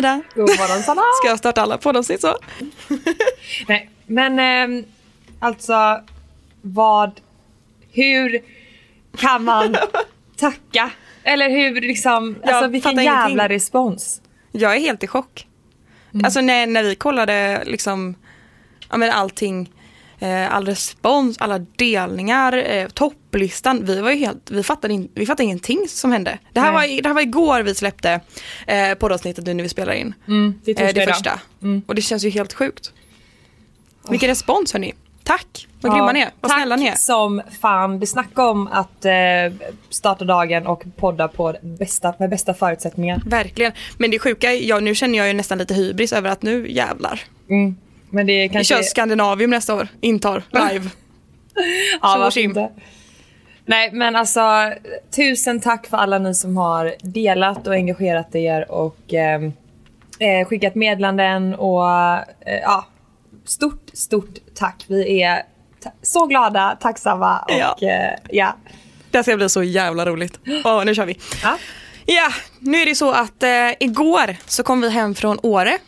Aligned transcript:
Ida. 0.00 0.22
God 0.34 0.48
morgon 0.48 0.82
Sanna. 0.82 1.02
Ska 1.22 1.28
jag 1.28 1.38
starta 1.38 1.62
alla 1.62 1.78
poddavsnitt 1.78 2.20
så? 2.20 2.36
Nej, 3.68 3.90
men 4.06 4.38
ehm, 4.38 4.84
alltså 5.40 6.00
vad, 6.62 7.20
hur 7.92 8.40
kan 9.18 9.44
man 9.44 9.76
tacka? 10.36 10.90
Eller 11.22 11.50
hur 11.50 11.80
liksom, 11.80 12.36
Jag 12.42 12.50
alltså 12.52 12.68
vilken 12.70 12.96
jävla 12.96 13.28
ingenting. 13.28 13.48
respons. 13.48 14.20
Jag 14.52 14.76
är 14.76 14.80
helt 14.80 15.04
i 15.04 15.06
chock. 15.06 15.46
Alltså 16.24 16.40
när, 16.40 16.66
när 16.66 16.82
vi 16.82 16.94
kollade 16.94 17.62
liksom, 17.66 18.14
ja 18.90 18.96
men 18.96 19.10
allting, 19.10 19.60
eh, 19.60 19.66
all 20.28 20.66
respons, 20.66 21.38
alla 21.38 21.58
delningar, 21.58 22.52
eh, 22.52 22.88
topplistan. 22.88 23.84
Vi 23.84 24.00
var 24.00 24.10
ju 24.10 24.16
helt, 24.16 24.50
vi 24.50 24.62
fattade, 24.62 24.94
in, 24.94 25.08
vi 25.14 25.26
fattade 25.26 25.44
ingenting 25.44 25.88
som 25.88 26.12
hände. 26.12 26.38
Det 26.52 26.60
här, 26.60 26.72
var, 26.72 26.80
Nej. 26.80 27.00
det 27.02 27.08
här 27.08 27.14
var 27.14 27.22
igår 27.22 27.62
vi 27.62 27.74
släppte 27.74 28.20
eh, 28.66 28.94
poddavsnittet 28.94 29.46
nu 29.46 29.54
när 29.54 29.62
vi 29.62 29.68
spelar 29.68 29.92
in. 29.92 30.14
Mm, 30.28 30.60
det 30.64 30.80
är 30.80 30.84
Eh, 30.88 30.94
det 30.94 31.06
första. 31.06 31.40
Mm. 31.62 31.82
Och 31.86 31.94
det 31.94 32.02
känns 32.02 32.24
ju 32.24 32.30
helt 32.30 32.52
sjukt. 32.52 32.92
Vilken 34.08 34.28
respons 34.28 34.72
hörni. 34.72 34.94
Tack, 35.24 35.68
vad 35.80 35.92
grymma 35.92 36.12
ni 36.12 36.20
är, 36.20 36.30
vad 36.40 36.50
tack 36.50 36.58
snälla 36.60 36.76
ni 36.76 36.86
är. 36.86 36.94
som 36.94 37.42
fan. 37.60 38.00
Det 38.00 38.06
snackar 38.06 38.42
om 38.42 38.66
att 38.66 39.04
eh, 39.04 39.12
starta 39.90 40.24
dagen 40.24 40.66
och 40.66 40.84
podda 40.96 41.28
på 41.28 41.54
bästa, 41.62 42.14
med 42.18 42.30
bästa 42.30 42.54
förutsättningar. 42.54 43.22
Verkligen. 43.26 43.72
Men 43.98 44.10
det 44.10 44.18
sjuka, 44.18 44.54
ja, 44.54 44.80
nu 44.80 44.94
känner 44.94 45.18
jag 45.18 45.26
ju 45.26 45.32
nästan 45.32 45.58
lite 45.58 45.74
hybris 45.74 46.12
över 46.12 46.30
att 46.30 46.42
nu 46.42 46.70
jävlar. 46.70 47.20
Mm. 47.50 47.76
Men 48.10 48.26
det 48.26 48.32
är 48.32 48.42
Vi 48.42 48.54
kanske... 48.54 48.74
kör 48.74 48.82
Skandinavium 48.82 49.50
nästa 49.50 49.74
år, 49.74 49.88
intar 50.00 50.42
live. 50.52 50.90
Ja, 52.02 52.16
varför 52.18 52.40
inte? 52.40 52.68
Nej 53.66 53.90
men 53.92 54.16
alltså 54.16 54.72
tusen 55.16 55.60
tack 55.60 55.86
för 55.86 55.96
alla 55.96 56.18
ni 56.18 56.34
som 56.34 56.56
har 56.56 56.94
delat 57.02 57.66
och 57.66 57.74
engagerat 57.74 58.34
er 58.34 58.70
och 58.70 58.96
ehm, 59.14 59.52
eh, 60.18 60.46
skickat 60.48 60.74
meddelanden 60.74 61.54
och 61.54 61.84
eh, 61.86 62.58
ja, 62.62 62.86
stort 63.44 63.90
stort 63.92 64.34
tack. 64.54 64.84
Vi 64.88 65.22
är 65.22 65.42
ta- 65.82 65.92
så 66.02 66.26
glada, 66.26 66.76
tacksamma 66.80 67.38
och 67.38 67.50
Ja. 67.50 67.76
ja. 67.80 68.10
ja. 68.30 68.56
Det 69.10 69.22
ska 69.22 69.36
bli 69.36 69.48
så 69.48 69.62
jävla 69.62 70.06
roligt. 70.06 70.38
Åh, 70.64 70.84
nu 70.84 70.94
kör 70.94 71.06
vi. 71.06 71.16
ja. 71.42 71.56
Ja, 72.06 72.28
nu 72.60 72.78
är 72.78 72.86
det 72.86 72.94
så 72.94 73.10
att 73.12 73.42
eh, 73.42 73.70
igår 73.80 74.36
så 74.46 74.62
kom 74.62 74.80
vi 74.80 74.90
hem 74.90 75.14
från 75.14 75.38
Åre. 75.42 75.78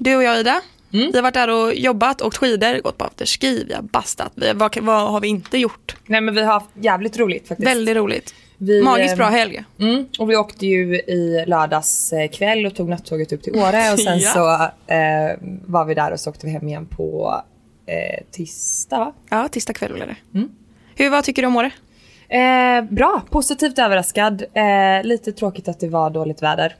Du 0.00 0.16
och 0.16 0.22
jag 0.22 0.40
Ida. 0.40 0.60
Vi 0.92 1.12
har 1.14 1.22
varit 1.22 1.34
där 1.34 1.50
och 1.50 1.74
jobbat, 1.74 2.22
åkt 2.22 2.36
skidor, 2.36 2.80
gått 2.82 2.98
på 2.98 3.04
afterski, 3.04 3.64
vi 3.68 3.74
har 3.74 3.82
bastat. 3.82 4.32
Vi, 4.34 4.52
vad, 4.52 4.76
vad 4.76 5.10
har 5.10 5.20
vi 5.20 5.28
inte 5.28 5.58
gjort? 5.58 5.96
Nej 6.06 6.20
men 6.20 6.34
vi 6.34 6.42
har 6.42 6.52
haft 6.52 6.70
jävligt 6.74 7.18
roligt 7.18 7.48
faktiskt. 7.48 7.68
Väldigt 7.68 7.96
roligt. 7.96 8.34
Vi, 8.58 8.82
Magiskt 8.82 9.12
eh, 9.12 9.16
bra 9.16 9.26
helg. 9.26 9.64
Mm, 9.78 10.06
och 10.18 10.30
vi 10.30 10.36
åkte 10.36 10.66
ju 10.66 10.94
i 10.96 11.44
lördags 11.46 12.12
eh, 12.12 12.28
kväll 12.30 12.66
och 12.66 12.74
tog 12.74 12.88
nattåget 12.88 13.32
upp 13.32 13.42
till 13.42 13.56
Åre 13.56 13.92
och 13.92 13.98
sen 14.00 14.18
Ja. 14.20 14.30
så 14.30 14.52
eh, 14.92 15.38
var 15.66 15.84
vi 15.84 15.94
där 15.94 16.12
och 16.12 16.20
så 16.20 16.30
åkte 16.30 16.46
vi 16.46 16.52
hem 16.52 16.68
igen 16.68 16.86
på 16.86 17.42
eh, 17.86 18.24
tisdag 18.30 18.98
va? 18.98 19.12
Ja, 19.30 19.48
tisdag 19.48 19.72
kväll 19.72 19.92
blev 19.92 20.08
det. 20.08 20.46
Hur, 20.94 21.10
vad 21.10 21.24
tycker 21.24 21.42
du 21.42 21.48
om 21.48 21.56
Åre? 21.56 21.70
Eh, 22.28 22.84
bra, 22.84 23.22
positivt 23.30 23.78
överraskad. 23.78 24.42
Eh, 24.54 25.04
lite 25.04 25.32
tråkigt 25.32 25.68
att 25.68 25.80
det 25.80 25.88
var 25.88 26.10
dåligt 26.10 26.42
väder 26.42 26.74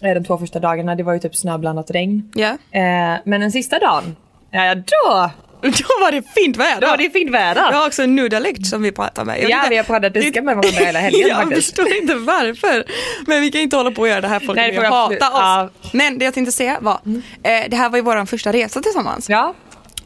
Ja, 0.00 0.14
de 0.14 0.24
två 0.24 0.38
första 0.38 0.58
dagarna. 0.60 0.94
Det 0.94 1.02
var 1.02 1.12
ju 1.12 1.18
typ 1.18 1.36
snöblandat 1.36 1.90
regn. 1.90 2.30
ja. 2.34 2.48
Eh, 2.48 3.20
men 3.24 3.40
den 3.40 3.52
sista 3.52 3.78
dagen, 3.78 4.16
ja 4.50 4.74
då, 4.74 5.30
Då 5.62 5.68
var 6.00 6.12
det 6.12 6.22
fint 6.34 6.56
väder. 6.56 6.80
då 6.80 6.86
var 6.86 6.96
det 6.96 7.10
fint 7.10 7.30
väder. 7.30 7.62
Jag 7.70 7.78
har 7.78 7.86
också 7.86 8.02
en 8.02 8.14
nudialekt 8.16 8.66
som 8.66 8.82
vi 8.82 8.92
pratar 8.92 9.24
med. 9.24 9.42
Jag 9.42 9.50
Ja, 9.50 9.56
inte- 9.58 9.70
vi 9.70 9.76
har 9.76 9.84
pratat 9.84 10.14
tyska 10.14 10.42
med 10.42 10.56
varandra 10.56 10.84
hela 10.84 10.98
helgen 10.98 11.28
Jag 11.28 11.36
faktiskt. 11.42 11.66
förstår 11.76 11.96
inte 11.96 12.14
varför. 12.14 12.84
Men 13.26 13.40
vi 13.40 13.50
kan 13.50 13.60
inte 13.60 13.76
hålla 13.76 13.90
på 13.90 14.00
och 14.02 14.08
göra 14.08 14.20
det 14.20 14.28
här, 14.28 14.40
folk 14.40 14.58
kommer 14.58 14.90
hata 14.90 15.14
oss. 15.14 15.18
ja. 15.32 15.68
Men 15.92 16.18
det 16.18 16.24
jag 16.24 16.34
tänkte 16.34 16.52
säga 16.52 16.78
var, 16.80 16.94
eh, 17.42 17.68
det 17.68 17.76
här 17.76 17.88
var 17.88 17.96
ju 17.98 18.02
vår 18.02 18.26
första 18.26 18.52
resa 18.52 18.80
tillsammans. 18.80 19.30
Ja, 19.30 19.54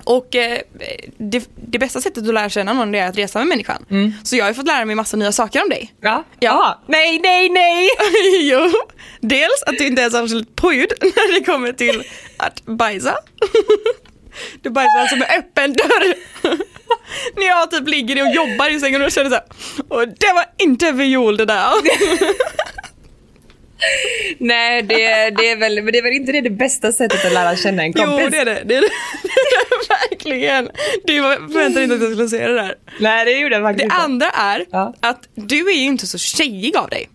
Och 0.06 0.34
eh, 0.34 0.60
det, 1.18 1.48
det 1.56 1.78
bästa 1.78 2.00
sättet 2.00 2.28
att 2.28 2.34
lära 2.34 2.48
känna 2.48 2.72
någon 2.72 2.94
är 2.94 3.08
att 3.08 3.16
resa 3.18 3.38
med 3.38 3.48
människan. 3.48 3.86
Så 4.24 4.36
jag 4.36 4.44
har 4.44 4.52
fått 4.52 4.66
lära 4.66 4.84
mig 4.84 4.94
massa 4.94 5.16
nya 5.16 5.32
saker 5.32 5.62
om 5.62 5.68
dig. 5.68 5.94
ja, 6.00 6.24
Ja. 6.40 6.52
Ah, 6.52 6.84
Nej, 6.88 7.20
nej, 7.22 7.48
nej! 7.48 7.88
jo, 8.50 8.70
dels 9.20 9.62
att 9.66 9.78
du 9.78 9.86
inte 9.86 10.02
är 10.02 10.10
särskilt 10.10 10.56
pryd 10.56 10.92
när 11.00 11.38
det 11.38 11.44
kommer 11.44 11.72
till 11.72 12.02
att 12.36 12.64
bajsa. 12.64 13.14
Du 14.62 14.70
bajsar 14.70 14.98
alltså 15.00 15.16
med 15.16 15.28
öppen 15.38 15.72
dörr. 15.72 16.14
När 17.36 17.46
jag 17.46 17.70
typ 17.70 17.88
ligger 17.88 18.22
och 18.22 18.34
jobbar 18.34 18.70
i 18.70 18.80
sängen 18.80 19.02
och 19.02 19.12
känner 19.12 19.30
såhär, 19.30 19.44
och 19.88 20.08
det 20.08 20.32
var 20.34 20.44
inte 20.58 20.92
viol 20.92 21.36
det 21.36 21.44
där. 21.44 21.70
Nej, 24.38 24.82
det, 24.82 24.96
det, 25.30 25.50
är 25.50 25.56
väl, 25.56 25.82
men 25.82 25.92
det 25.92 25.98
är 25.98 26.02
väl 26.02 26.12
inte 26.12 26.32
det, 26.32 26.40
det 26.40 26.50
bästa 26.50 26.92
sättet 26.92 27.24
att 27.24 27.32
lära 27.32 27.56
känna 27.56 27.82
en 27.82 27.92
kompis? 27.92 28.18
Jo 28.22 28.28
det 28.30 28.36
är 28.36 28.44
det, 28.44 28.62
det 28.64 28.76
är 28.76 28.80
det, 28.80 28.88
det, 29.22 29.28
är 29.28 29.70
det 29.70 30.08
verkligen. 30.10 30.68
Du 31.04 31.22
förväntade 31.52 31.82
inte 31.82 31.94
att 31.94 32.02
jag 32.02 32.10
skulle 32.10 32.28
säga 32.28 32.48
det 32.48 32.54
där. 32.54 32.74
Nej, 33.00 33.24
det 33.24 33.30
gjorde 33.30 33.54
jag 33.54 33.64
faktiskt 33.64 33.90
Det 33.90 33.94
andra 33.94 34.26
är 34.30 34.64
Ja. 34.70 34.94
att 35.00 35.28
du 35.34 35.68
är 35.70 35.74
ju 35.74 35.84
inte 35.84 36.06
så 36.06 36.18
tjejig 36.18 36.76
av 36.76 36.88
dig. 36.88 37.08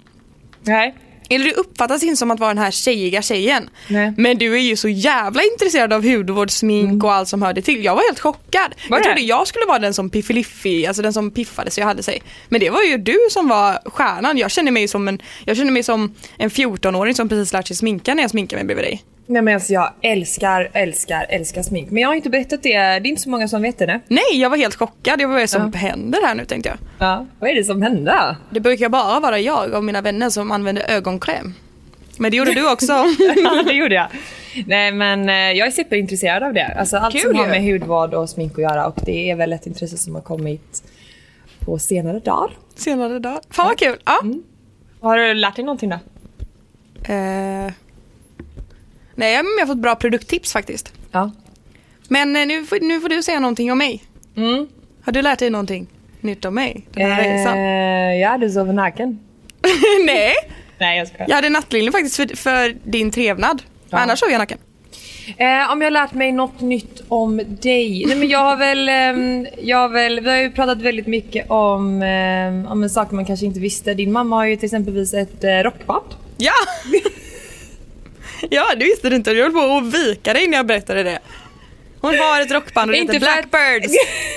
Nej. 0.64 0.96
Eller 1.32 1.46
du 1.46 1.52
uppfattas 1.52 2.04
inte 2.04 2.16
som 2.16 2.32
att 2.32 2.40
vara 2.40 2.54
den 2.54 2.64
här 2.64 2.72
tjejiga 2.72 3.22
tjejen. 3.22 3.70
Nej. 3.88 4.14
Men 4.18 4.38
du 4.38 4.54
är 4.56 4.60
ju 4.60 4.76
så 4.76 4.90
jävla 4.90 5.44
intresserad 5.44 5.94
av 5.94 6.04
hudvård, 6.04 6.52
smink 6.52 7.04
och 7.04 7.14
allt 7.14 7.30
som 7.30 7.42
hör 7.42 7.54
det 7.54 7.62
till. 7.62 7.84
Jag 7.84 7.96
var 7.96 8.04
helt 8.04 8.20
chockad. 8.20 8.76
Var 8.90 8.98
jag 8.98 9.00
det? 9.00 9.04
trodde 9.04 9.22
jag 9.22 9.48
skulle 9.48 9.66
vara 9.66 9.80
den 9.80 9.94
som 9.94 10.10
piffiliffi, 10.10 10.88
alltså 10.88 11.02
den 11.02 11.14
som 11.14 11.32
piffade 11.32 11.72
så 11.72 11.80
jag 11.80 11.88
hade 11.88 12.04
sig. 12.04 12.24
Men 12.50 12.60
det 12.60 12.70
var 12.70 12.84
ju 12.84 12.98
du 12.98 13.18
som 13.30 13.48
var 13.48 13.80
stjärnan. 13.86 14.38
Jag 14.38 14.52
känner 14.52 14.72
mig 14.72 14.88
som 14.88 15.08
en, 15.08 15.22
jag 15.46 15.58
känner 15.58 15.72
mig 15.72 15.84
som 15.84 16.16
en 16.38 16.50
14-åring 16.50 17.16
som 17.16 17.30
precis 17.30 17.54
lärt 17.54 17.68
sig 17.68 17.76
sminka 17.76 18.14
när 18.14 18.24
jag 18.24 18.32
sminkar 18.32 18.58
mig 18.58 18.66
bredvid 18.66 18.86
dig. 18.86 19.04
Nej 19.32 19.42
men 19.42 19.54
alltså 19.54 19.74
jag 19.74 19.92
älskar, 20.02 20.70
älskar, 20.74 21.26
älskar 21.30 21.62
smink. 21.64 21.92
Men 21.92 22.02
jag 22.02 22.10
har 22.10 22.16
inte 22.16 22.30
berättat 22.30 22.64
det, 22.64 22.70
det 22.74 22.78
är 22.78 23.06
inte 23.08 23.22
så 23.22 23.30
många 23.30 23.48
som 23.48 23.62
vet 23.62 23.78
det 23.78 23.86
nu. 23.86 24.00
Nej, 24.08 24.24
jag 24.42 24.50
var 24.50 24.58
helt 24.58 24.76
chockad. 24.76 25.22
Jag 25.22 25.28
var 25.28 25.34
vad 25.34 25.38
är 25.38 25.42
det 25.44 25.48
som 25.48 25.72
Ja. 25.74 25.80
händer 25.80 26.20
här 26.28 26.36
nu 26.36 26.46
tänkte 26.46 26.70
jag. 26.70 26.78
Ja. 27.08 27.26
Vad 27.40 27.50
är 27.50 27.56
det 27.56 27.64
som 27.64 27.82
hände? 27.82 28.36
Det 28.50 28.60
brukar 28.60 28.90
bara 28.90 29.20
vara 29.20 29.40
jag 29.40 29.74
och 29.74 29.84
mina 29.84 30.02
vänner 30.02 30.30
som 30.30 30.52
använder 30.52 30.92
ögonkräm. 30.92 31.54
Men 32.18 32.32
det 32.32 32.38
gjorde 32.38 32.54
du 32.54 32.72
också. 32.72 32.94
ja 33.44 33.64
det 33.68 33.74
gjorde 33.74 33.96
jag. 33.96 34.08
Nej 34.66 34.92
men 34.92 35.30
eh, 35.30 35.36
jag 35.36 35.68
är 35.68 35.72
superintresserad 35.72 36.44
av 36.44 36.54
det. 36.54 36.66
Alltså 36.80 36.98
allt 36.98 37.14
Kul 37.16 37.22
som 37.22 37.36
har 37.36 37.48
med 37.48 37.64
hudvård 37.64 38.14
och 38.14 38.30
smink 38.30 38.52
att 38.54 38.62
göra 38.62 38.88
och 38.88 38.98
det 39.06 39.32
är 39.32 39.36
väl 39.36 39.54
ett 39.54 39.68
intresse 39.68 39.98
som 39.98 40.16
har 40.16 40.22
kommit 40.22 40.84
på 41.60 41.80
senare 41.80 42.20
dagar. 42.20 42.52
Senare 42.76 43.20
dag. 43.20 43.40
Fan 43.50 43.68
vad 43.68 43.78
kul. 43.80 43.96
Ja. 44.06 44.22
Har 45.02 45.18
du 45.18 45.34
lärt 45.34 45.56
dig 45.56 45.66
någonting 45.66 45.90
då? 45.90 45.96
Eh, 47.14 47.72
nej, 49.16 49.36
men 49.38 49.46
jag 49.60 49.66
har 49.66 49.74
fått 49.74 49.82
bra 49.82 49.96
produkttips 49.96 50.54
faktiskt. 50.54 50.94
Ja. 51.12 51.32
Men 52.08 52.36
eh, 52.36 52.46
nu, 52.48 52.66
får- 52.66 52.80
nu 52.80 53.02
får 53.02 53.10
du 53.10 53.24
säga 53.24 53.40
någonting 53.40 53.72
om 53.72 53.78
mig. 53.78 54.04
Mm. 54.38 54.68
Har 55.04 55.12
du 55.12 55.22
lärt 55.22 55.40
dig 55.40 55.50
någonting 55.50 55.88
nytt 56.22 56.46
om 56.46 56.56
mig 56.56 56.86
den 56.92 57.12
här 57.12 57.24
resan? 57.24 57.58
Eh, 57.58 58.22
ja 58.22 58.38
du 58.38 58.50
sover 58.50 58.74
naken. 58.74 59.20
nej, 60.06 60.34
Nej 60.78 60.98
jag 60.98 61.08
skojar. 61.08 61.26
jag 61.30 61.36
hade 61.36 61.50
nattlinne 61.50 61.92
faktiskt 61.92 62.16
för, 62.16 62.36
för 62.36 62.76
din 62.84 63.12
trevnad. 63.12 63.62
Ja. 63.90 63.98
Annars 63.98 64.20
sov 64.20 64.30
jag 64.30 64.40
naken. 64.40 64.58
Eh, 65.38 65.72
om 65.72 65.82
jag 65.82 65.86
har 65.86 65.92
lärt 65.92 66.14
mig 66.14 66.32
något 66.32 66.62
nytt 66.62 67.02
om 67.08 67.38
dig? 67.62 68.04
Nej 68.08 68.16
men 68.18 68.30
jag 68.30 68.40
har 68.40 68.58
väl, 68.58 68.90
ehm, 68.90 69.48
jag 69.62 69.78
har 69.78 69.90
väl, 69.90 70.20
vi 70.20 70.30
har 70.30 70.38
ju 70.38 70.52
pratat 70.52 70.78
väldigt 70.78 71.08
mycket 71.08 71.50
om, 71.52 72.02
ehm, 72.02 72.68
om 72.68 72.84
en 72.84 72.90
sak 72.90 73.12
man 73.12 73.26
kanske 73.26 73.46
inte 73.46 73.60
visste. 73.60 73.94
Din 73.94 74.12
mamma 74.12 74.36
har 74.36 74.46
ju 74.46 74.56
till 74.56 74.66
exempelvis 74.66 75.14
ett 75.14 75.44
eh, 75.44 75.50
rockband. 75.50 76.06
Ja! 76.38 76.52
ja, 78.50 78.66
det 78.78 78.86
visste 78.86 79.10
du 79.10 79.16
inte. 79.16 79.34
Du 79.34 79.42
höll 79.42 79.52
på 79.52 79.60
att 79.60 79.94
vika 79.94 80.34
dig 80.34 80.48
när 80.48 80.58
jag 80.58 80.66
berättade 80.66 81.04
det. 81.04 81.20
Hon 82.02 82.20
har 82.20 82.42
ett 82.42 82.52
rockband 82.52 82.90
och 82.90 82.96
det 82.96 83.02
heter 83.02 83.14
Inte 83.14 83.28
att- 83.32 83.50
Blackbirds. 83.52 83.94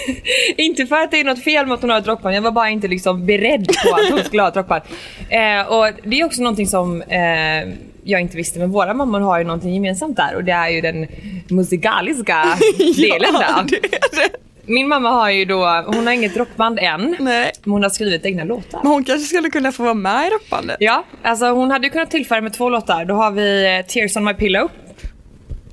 inte 0.56 0.86
för 0.86 0.96
att 0.96 1.10
det 1.10 1.20
är 1.20 1.24
något 1.24 1.44
fel 1.44 1.66
med 1.66 1.74
att 1.74 1.80
hon 1.80 1.90
har 1.90 1.98
ett 1.98 2.06
rockband, 2.06 2.36
jag 2.36 2.42
var 2.42 2.50
bara 2.50 2.70
inte 2.70 2.88
liksom 2.88 3.26
beredd 3.26 3.66
på 3.66 3.94
att 3.94 4.10
hon 4.10 4.24
skulle 4.24 4.42
ha 4.42 4.48
ett 4.48 4.56
rockband. 4.56 4.82
Eh, 5.28 5.60
och 5.66 5.86
det 6.02 6.20
är 6.20 6.24
också 6.24 6.42
någonting 6.42 6.66
som 6.66 7.02
eh, 7.02 7.74
jag 8.04 8.20
inte 8.20 8.36
visste, 8.36 8.58
men 8.58 8.70
våra 8.70 8.94
mammor 8.94 9.20
har 9.20 9.38
ju 9.38 9.44
någonting 9.44 9.74
gemensamt 9.74 10.16
där 10.16 10.34
och 10.36 10.44
det 10.44 10.52
är 10.52 10.68
ju 10.68 10.80
den 10.80 11.06
musikaliska 11.48 12.58
delen 12.78 13.30
ja, 13.32 13.40
där. 13.40 13.64
det 13.68 13.76
är 13.76 14.28
det. 14.30 14.36
Min 14.66 14.88
mamma 14.88 15.08
har 15.10 15.30
ju 15.30 15.44
då, 15.44 15.84
hon 15.86 16.06
har 16.06 16.12
inget 16.14 16.36
rockband 16.36 16.78
än, 16.78 17.16
Nej. 17.20 17.52
men 17.64 17.72
hon 17.72 17.82
har 17.82 17.90
skrivit 17.90 18.26
egna 18.26 18.44
låtar. 18.44 18.80
Men 18.82 18.92
hon 18.92 19.04
kanske 19.04 19.26
skulle 19.26 19.50
kunna 19.50 19.72
få 19.72 19.82
vara 19.82 19.94
med 19.94 20.26
i 20.26 20.30
rockbandet. 20.30 20.76
Ja, 20.80 21.04
alltså 21.22 21.46
hon 21.46 21.70
hade 21.70 21.86
ju 21.86 21.90
kunnat 21.92 22.10
tillföra 22.10 22.40
med 22.40 22.52
två 22.52 22.68
låtar. 22.70 23.04
Då 23.04 23.14
har 23.14 23.30
vi 23.30 23.76
eh, 23.78 23.86
Tears 23.86 24.16
on 24.16 24.24
my 24.24 24.34
pillow. 24.34 24.70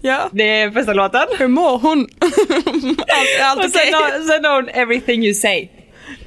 Ja. 0.01 0.29
Det 0.31 0.43
är 0.43 0.71
första 0.71 0.93
låten. 0.93 1.21
Hur 1.39 1.47
mår 1.47 1.79
hon? 1.79 2.07
allt 2.19 3.41
allt 3.41 3.65
Och 3.65 3.71
sen, 3.71 3.93
har- 3.93 4.27
sen 4.27 4.45
har 4.45 4.55
hon 4.55 4.69
Everything 4.69 5.23
you 5.23 5.33
say. 5.33 5.67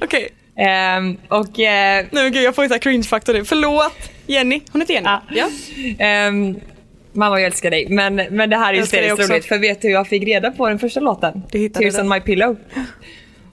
Okej. 0.01 0.29
Ehm, 0.57 1.17
och 1.27 1.59
eh, 1.59 2.05
Nej 2.11 2.23
men 2.23 2.31
gud 2.31 2.43
jag 2.43 2.55
får 2.55 2.63
inte 2.63 2.79
cringe-faktor 2.79 3.33
nu. 3.33 3.45
Förlåt 3.45 3.93
Jenny. 4.27 4.61
Hon 4.71 4.81
heter 4.81 4.93
Jenny. 4.93 5.09
Ja. 5.35 5.47
Ehm, 5.99 6.55
mamma 7.15 7.39
jag 7.39 7.45
älskar 7.45 7.71
dig 7.71 7.87
men, 7.89 8.15
men 8.15 8.49
det 8.49 8.57
här 8.57 8.73
är 8.73 8.77
hysteriskt 8.77 9.29
roligt 9.29 9.45
för 9.45 9.57
vet 9.57 9.81
du 9.81 9.87
hur 9.87 9.95
jag 9.95 10.07
fick 10.07 10.23
reda 10.23 10.51
på 10.51 10.69
den 10.69 10.79
första 10.79 10.99
låten? 10.99 11.41
Du 11.51 11.59
hittade 11.59 11.91
Tears 11.91 12.01
on 12.01 12.09
my 12.09 12.19
pillow. 12.19 12.57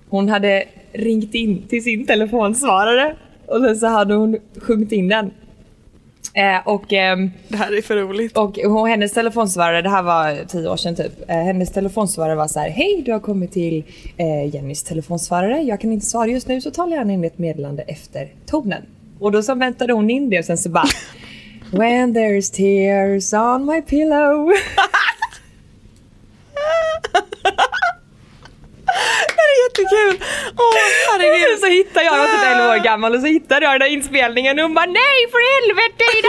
Hon 0.08 0.28
hade 0.28 0.64
ringt 0.92 1.34
in 1.34 1.62
till 1.68 1.84
sin 1.84 2.06
telefonsvarare 2.06 3.16
och 3.46 3.60
sen 3.60 3.76
så 3.76 3.86
hade 3.86 4.14
hon 4.14 4.38
sjungit 4.60 4.92
in 4.92 5.08
den. 5.08 5.30
Eh, 6.34 6.68
och, 6.68 6.92
ehm, 6.92 7.30
Det 7.48 7.56
här 7.56 7.78
är 7.78 7.82
för 7.82 7.96
roligt. 7.96 8.38
och 8.38 8.58
hon, 8.58 8.88
hennes 8.88 9.12
telefonsvarare, 9.12 9.82
det 9.82 9.88
här 9.88 10.02
var 10.02 10.44
tio 10.48 10.68
år 10.68 10.76
sedan 10.76 10.96
typ. 10.96 11.30
Eh, 11.30 11.36
hennes 11.36 11.72
telefonsvarare 11.72 12.34
var 12.34 12.48
så 12.48 12.60
här: 12.60 12.68
Hej, 12.70 13.02
du 13.06 13.12
har 13.12 13.20
kommit 13.20 13.52
till 13.52 13.84
eh, 14.16 14.54
Jennys 14.54 14.82
telefonsvarare. 14.82 15.60
Jag 15.62 15.80
kan 15.80 15.92
inte 15.92 16.06
svara 16.06 16.26
just 16.26 16.48
nu 16.48 16.60
så 16.60 16.70
tala 16.70 16.96
gärna 16.96 17.12
in 17.12 17.24
ett 17.24 17.38
meddelande 17.38 17.82
efter 17.82 18.28
tonen. 18.46 18.82
Och 19.18 19.32
då 19.32 19.42
så 19.42 19.54
väntade 19.54 19.92
hon 19.92 20.10
in 20.10 20.30
det 20.30 20.38
och 20.38 20.44
sen 20.44 20.58
så 20.58 20.68
bara 20.68 20.84
When 21.72 22.12
there's 22.14 22.50
tears 22.50 23.32
on 23.32 23.64
my 23.66 23.80
pillow. 23.80 24.52
Det 29.36 29.42
är 29.42 29.68
jättekul! 29.68 30.26
Åh 30.56 30.74
herregud. 31.12 31.58
så 31.60 31.66
hittade 31.66 32.04
jag, 32.04 32.14
jag 32.14 32.18
var 32.20 32.26
typ 32.26 32.46
11 32.46 32.70
år 32.70 32.76
gammal 32.84 33.14
och 33.14 33.20
så 33.20 33.26
hittade 33.26 33.66
jag 33.66 33.72
den 33.74 33.80
där 33.80 33.86
inspelningen 33.86 34.58
och 34.58 34.62
hon 34.62 34.74
bara 34.74 34.86
nej 34.86 35.26
för 35.30 35.38
helvete 35.62 36.04
Ida! 36.18 36.28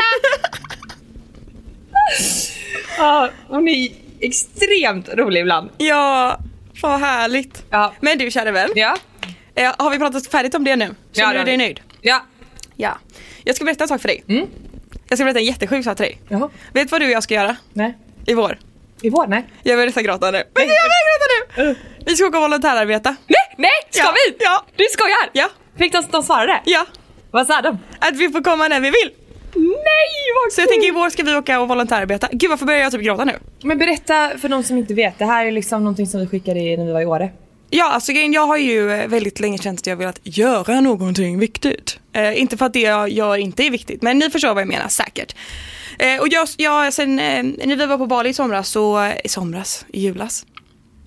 ja, 2.98 3.30
hon 3.48 3.68
är 3.68 3.90
extremt 4.20 5.10
rolig 5.10 5.40
ibland. 5.42 5.70
Ja, 5.78 6.40
vad 6.82 7.00
härligt. 7.00 7.64
Ja. 7.70 7.94
Men 8.00 8.18
du 8.18 8.32
kära 8.32 8.52
vän, 8.52 8.70
Ja. 8.76 8.98
eh, 9.56 9.74
har 9.78 9.90
vi 9.90 10.00
pratat 10.00 10.28
färdigt 10.28 10.56
om 10.56 10.64
det 10.64 10.76
nu? 10.76 10.96
Känner 11.14 11.34
det 11.34 11.40
du 11.40 11.46
dig 11.46 11.58
nöjd? 11.58 11.80
Ja. 12.02 12.22
Ja. 12.76 12.98
Jag 13.44 13.56
ska 13.56 13.66
berätta 13.66 13.84
en 13.84 13.88
sak 13.88 14.02
för 14.02 14.08
dig. 14.08 14.24
Mm. 14.30 14.48
Jag 15.14 15.18
ska 15.18 15.26
berätta 15.26 15.40
en 15.40 15.46
jättesjuk 15.46 15.84
sak 15.86 15.98
till 15.98 16.04
dig. 16.06 16.18
Jaha. 16.30 16.50
Vet 16.74 16.88
du 16.88 16.92
vad 16.92 17.02
du 17.02 17.06
och 17.06 17.12
jag 17.12 17.24
ska 17.24 17.34
göra 17.34 17.56
Nej. 17.74 17.98
i 18.26 18.34
vår? 18.34 18.58
I 19.02 19.10
vår? 19.10 19.28
Nej. 19.28 19.46
Jag 19.64 19.78
vill 19.78 19.86
nästan 19.86 20.04
gråta 20.04 20.32
nu. 20.32 20.44
Men 20.54 20.64
jag 20.64 20.68
börjar 20.68 21.06
gråta 21.10 21.64
nu! 21.64 21.76
Vi 22.06 22.16
ska 22.16 22.26
åka 22.28 22.38
och 22.38 22.44
volontärarbeta. 22.44 23.10
Nej! 23.28 23.56
Nej! 23.58 23.72
Ska 23.90 24.04
Ja. 24.04 24.14
vi? 24.30 24.36
Ja. 24.40 24.66
Du 24.76 24.84
skojar? 24.94 25.30
Ja. 25.34 25.50
Fick 25.78 25.92
de, 25.92 26.04
de 26.12 26.24
svara 26.24 26.46
det? 26.46 26.62
Ja, 26.66 26.86
Vad 27.32 27.48
sa 27.48 27.62
de? 27.62 27.80
att 28.00 28.16
vi 28.16 28.30
får 28.30 28.42
komma 28.44 28.68
när 28.68 28.80
vi 28.80 28.88
vill. 28.90 29.12
Nej 29.56 30.24
vad 30.44 30.54
Så 30.54 30.62
jag 30.62 30.70
tänker 30.70 30.88
i 30.88 30.92
vår 30.92 31.10
ska 31.10 31.24
vi 31.24 31.36
åka 31.36 31.60
och 31.62 31.68
volontärarbeta. 31.68 32.30
Gud 32.32 32.50
varför 32.50 32.66
börjar 32.66 32.80
jag 32.80 32.92
typ 32.92 33.02
gråta 33.02 33.24
nu? 33.26 33.34
Men 33.64 33.78
berätta 33.78 34.32
för 34.38 34.50
de 34.50 34.64
som 34.64 34.78
inte 34.78 34.94
vet. 34.94 35.20
Det 35.20 35.26
här 35.26 35.46
är 35.46 35.52
liksom 35.52 35.84
någonting 35.84 36.08
som 36.08 36.20
vi 36.20 36.28
skickade 36.28 36.60
i 36.60 36.78
när 36.78 36.86
vi 36.86 36.92
var 36.94 37.02
i 37.02 37.06
Åre. 37.06 37.30
Ja, 37.70 37.92
alltså 37.92 38.12
jag 38.12 38.46
har 38.48 38.58
ju 38.58 38.92
eh, 38.92 39.08
väldigt 39.08 39.40
länge 39.40 39.58
känt 39.58 39.80
att 39.80 39.88
jag 39.88 39.96
velat 39.96 40.20
göra 40.24 40.80
någonting 40.82 41.40
viktigt. 41.40 42.00
Eh, 42.14 42.42
inte 42.42 42.58
för 42.58 42.66
att 42.66 42.74
det 42.74 42.80
jag 42.80 43.10
gör 43.10 43.38
inte 43.38 43.64
är 43.64 43.70
viktigt, 43.70 44.02
men 44.02 44.20
ni 44.20 44.30
förstår 44.30 44.54
vad 44.54 44.62
jag 44.62 44.68
menar 44.68 44.88
säkert. 44.88 45.36
Eh, 46.00 46.22
och 46.22 46.28
jag, 46.28 46.48
jag 46.58 46.94
sen 46.94 47.20
eh, 47.20 47.44
när 47.44 47.76
vi 47.76 47.86
var 47.86 47.98
på 47.98 48.06
Bali 48.06 48.30
i 48.30 48.34
somras, 48.34 48.70
så, 48.70 49.12
i 49.24 49.30
somras, 49.30 49.86
i 49.94 50.00
julas. 50.02 50.46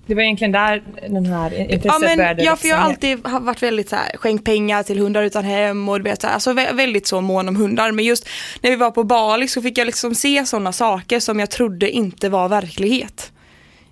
Det 0.05 0.15
var 0.15 0.21
egentligen 0.21 0.51
där 0.51 0.83
den 1.09 1.25
här 1.25 1.59
intresset 1.59 1.85
Ja, 1.85 1.99
men, 1.99 2.17
började 2.17 2.43
ja, 2.43 2.55
för 2.55 2.67
jag 2.67 2.77
har 2.77 2.89
alltid 2.89 3.19
varit 3.23 3.63
väldigt 3.63 3.89
så 3.89 3.95
här, 3.95 4.17
skänkt 4.17 4.45
pengar 4.45 4.83
till 4.83 4.99
hundar 4.99 5.23
utan 5.23 5.43
hem 5.45 5.89
och 5.89 5.97
du 5.97 6.03
vet, 6.03 6.21
så 6.21 6.27
här, 6.27 6.33
alltså 6.33 6.53
vä- 6.53 6.73
väldigt 6.75 7.07
så 7.07 7.21
mån 7.21 7.47
om 7.47 7.55
hundar. 7.55 7.91
Men 7.91 8.05
just 8.05 8.29
när 8.61 8.69
vi 8.69 8.75
var 8.75 8.91
på 8.91 9.03
Bali 9.03 9.47
så 9.47 9.61
fick 9.61 9.77
jag 9.77 9.85
liksom 9.85 10.15
se 10.15 10.45
sådana 10.45 10.71
saker 10.71 11.19
som 11.19 11.39
jag 11.39 11.49
trodde 11.49 11.89
inte 11.89 12.29
var 12.29 12.49
verklighet. 12.49 13.31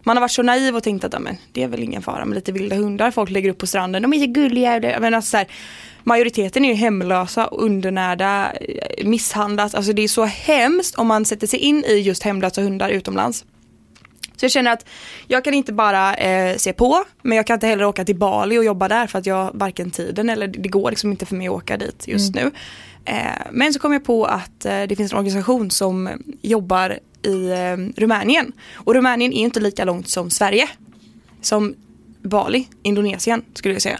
Man 0.06 0.18
har 0.18 0.22
varit 0.22 0.32
så 0.32 0.44
naiv 0.44 0.76
och 0.76 0.84
tänkt 0.84 1.04
att 1.04 1.22
men, 1.22 1.38
det 1.52 1.64
är 1.64 1.68
väl 1.68 1.84
ingen 1.84 2.02
fara 2.02 2.26
med 2.26 2.36
lite 2.36 2.52
vilda 2.52 2.76
hundar. 2.76 3.12
Folk 3.12 3.30
lägger 3.30 3.50
upp 3.50 3.58
på 3.58 3.68
stranden, 3.68 4.02
de 4.02 4.14
är 4.14 4.20
så 4.20 4.32
gulliga. 4.32 4.92
Jag 4.92 5.02
menar, 5.02 5.22
så 5.22 5.38
här, 5.38 5.48
majoriteten 6.04 6.66
är 6.66 6.70
ju 6.70 6.76
hemlösa, 6.76 7.46
undernärda, 7.46 8.52
eh, 8.62 9.08
misshandlas. 9.08 9.76
Alltså 9.76 9.94
det 9.94 10.02
är 10.02 10.08
så 10.08 10.26
hemskt 10.26 10.96
om 10.96 11.08
man 11.08 11.26
sätter 11.26 11.48
sig 11.48 11.60
in 11.60 11.84
i 11.84 11.94
just 11.94 12.24
hemlösa 12.24 12.62
hundar 12.62 12.90
utomlands. 12.90 13.46
Så 14.38 14.46
jag 14.46 14.52
känner 14.52 14.72
att 14.72 14.86
jag 15.28 15.44
kan 15.44 15.54
inte 15.54 15.74
bara 15.74 16.16
eh, 16.16 16.58
se 16.58 16.74
på, 16.74 17.04
men 17.22 17.38
jag 17.38 17.48
kan 17.48 17.54
inte 17.54 17.68
heller 17.68 17.86
åka 17.86 18.06
till 18.06 18.16
Bali 18.16 18.58
och 18.58 18.66
jobba 18.66 18.88
där 18.88 19.08
för 19.08 19.20
att 19.20 19.26
jag 19.26 19.52
varken 19.54 19.92
tiden 19.92 20.30
eller 20.30 20.48
det 20.48 20.70
går 20.70 20.90
liksom 20.90 21.12
inte 21.12 21.26
för 21.26 21.36
mig 21.36 21.48
att 21.48 21.54
åka 21.54 21.78
dit 21.78 22.08
just 22.08 22.36
nu. 22.36 22.52
Eh, 23.06 23.16
men 23.52 23.74
så 23.74 23.80
kom 23.80 23.94
jag 23.94 24.06
på 24.06 24.26
att 24.26 24.66
eh, 24.66 24.84
det 24.84 24.96
finns 24.96 25.12
en 25.12 25.18
organisation 25.18 25.72
som 25.72 26.10
jobbar 26.42 27.00
i 27.26 27.52
eh, 27.52 28.02
Rumänien. 28.02 28.52
Och 28.74 28.94
Rumänien 28.94 29.34
är 29.34 29.38
inte 29.42 29.60
lika 29.60 29.86
långt 29.86 30.08
som 30.08 30.30
Sverige. 30.30 30.70
Som 31.42 31.76
Bali, 32.22 32.68
Indonesien 32.84 33.42
skulle 33.54 33.74
jag 33.74 33.82
säga. 33.82 34.00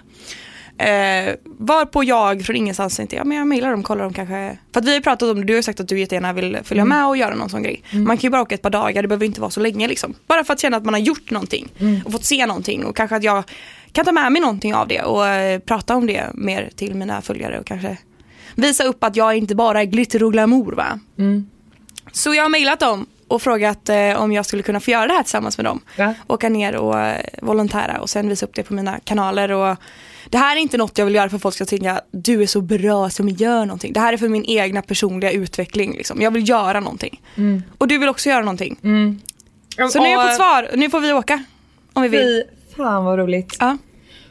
Eh, 0.78 1.36
varpå 1.44 2.04
jag 2.04 2.46
från 2.46 2.56
ingenstans 2.56 2.96
tänkte, 2.98 3.16
ja 3.16 3.24
men 3.24 3.38
jag 3.38 3.48
mejlar 3.48 3.72
dem, 3.72 3.84
kollar 3.84 4.04
dem 4.04 4.14
kanske. 4.14 4.58
För 4.74 4.80
att 4.80 4.86
vi 4.86 4.94
har 4.94 5.02
pratat 5.02 5.30
om 5.30 5.38
det, 5.38 5.44
du 5.44 5.56
har 5.56 5.62
sagt 5.62 5.80
att 5.80 5.88
du 5.88 6.00
jättegärna 6.00 6.34
vill 6.34 6.58
följa 6.64 6.86
med 6.86 7.08
och 7.08 7.18
göra 7.18 7.36
någon 7.36 7.50
sån 7.50 7.64
grej. 7.64 7.84
Man 7.92 8.18
kan 8.18 8.22
ju 8.22 8.30
bara 8.30 8.42
åka 8.42 8.56
ett 8.56 8.62
par 8.62 8.70
dagar, 8.70 9.02
det 9.02 9.08
behöver 9.08 9.26
inte 9.26 9.42
vara 9.42 9.52
så 9.52 9.60
länge 9.60 9.88
liksom. 9.88 10.14
Bara 10.28 10.44
för 10.44 10.54
att 10.54 10.60
känna 10.60 10.78
att 10.78 10.86
man 10.86 10.94
har 10.94 11.02
gjort 11.02 11.32
någonting 11.32 11.68
och 12.06 12.12
fått 12.12 12.24
se 12.26 12.46
någonting 12.46 12.86
och 12.86 12.96
kanske 12.96 13.16
att 13.16 13.24
jag 13.24 13.44
kan 13.92 14.06
ta 14.06 14.12
med 14.12 14.32
mig 14.32 14.42
någonting 14.42 14.76
av 14.76 14.88
det 14.88 15.02
och 15.02 15.28
eh, 15.28 15.60
prata 15.60 15.96
om 15.96 16.08
det 16.08 16.24
mer 16.34 16.70
till 16.76 16.96
mina 16.96 17.22
följare 17.22 17.60
och 17.60 17.66
kanske 17.66 17.98
visa 18.56 18.84
upp 18.84 19.04
att 19.04 19.16
jag 19.16 19.38
inte 19.38 19.56
bara 19.56 19.82
är 19.82 19.86
glitter 19.86 20.24
och 20.24 20.32
glamour 20.34 20.72
va. 20.72 21.00
Så 22.12 22.34
jag 22.34 22.44
har 22.44 22.50
mejlat 22.50 22.80
dem 22.80 23.06
och 23.28 23.42
frågat 23.42 23.90
eh, 23.90 24.22
om 24.22 24.32
jag 24.32 24.46
skulle 24.46 24.64
kunna 24.64 24.80
få 24.80 24.92
göra 24.92 25.08
det 25.08 25.14
här 25.14 25.24
tillsammans 25.24 25.58
med 25.58 25.66
dem. 25.66 25.82
Ja. 25.96 26.14
Åka 26.28 26.50
ner 26.50 26.76
och 26.76 27.00
eh, 27.00 27.26
volontära 27.42 28.02
och 28.02 28.10
sen 28.10 28.30
visa 28.30 28.46
upp 28.46 28.56
det 28.56 28.64
på 28.64 28.74
mina 28.74 29.00
kanaler. 29.00 29.52
Och 29.52 29.78
det 30.30 30.38
här 30.38 30.56
är 30.56 30.60
inte 30.60 30.78
något 30.78 30.98
jag 30.98 31.06
vill 31.06 31.16
göra 31.16 31.30
för 31.30 31.36
att 31.36 31.42
folk 31.42 31.56
ska 31.56 31.66
tänka 31.66 32.02
du 32.12 32.42
är 32.42 32.48
så 32.48 32.62
bra 32.62 33.10
som 33.10 33.30
gör 33.30 33.66
någonting. 33.66 33.94
Det 33.94 34.00
här 34.00 34.14
är 34.14 34.18
för 34.18 34.30
min 34.30 34.46
egna 34.46 34.82
personliga 34.82 35.32
utveckling. 35.32 35.94
Liksom. 35.94 36.22
Jag 36.22 36.32
vill 36.32 36.50
göra 36.50 36.80
någonting. 36.80 37.22
Och 37.78 37.88
du 37.88 37.98
vill 37.98 38.10
också 38.10 38.30
göra 38.30 38.42
någonting. 38.42 38.78
Så 39.92 40.00
nu 40.00 40.06
har 40.06 40.08
jag 40.08 40.28
fått 40.28 40.36
svar, 40.36 40.70
nu 40.76 40.90
får 40.90 41.00
vi 41.02 41.14
åka. 41.14 41.44
Om 41.94 42.04
vi 42.04 42.10
vill. 42.10 42.44
Fan 42.78 43.06
vad 43.06 43.20
roligt. 43.20 43.58
Ja, 43.60 43.78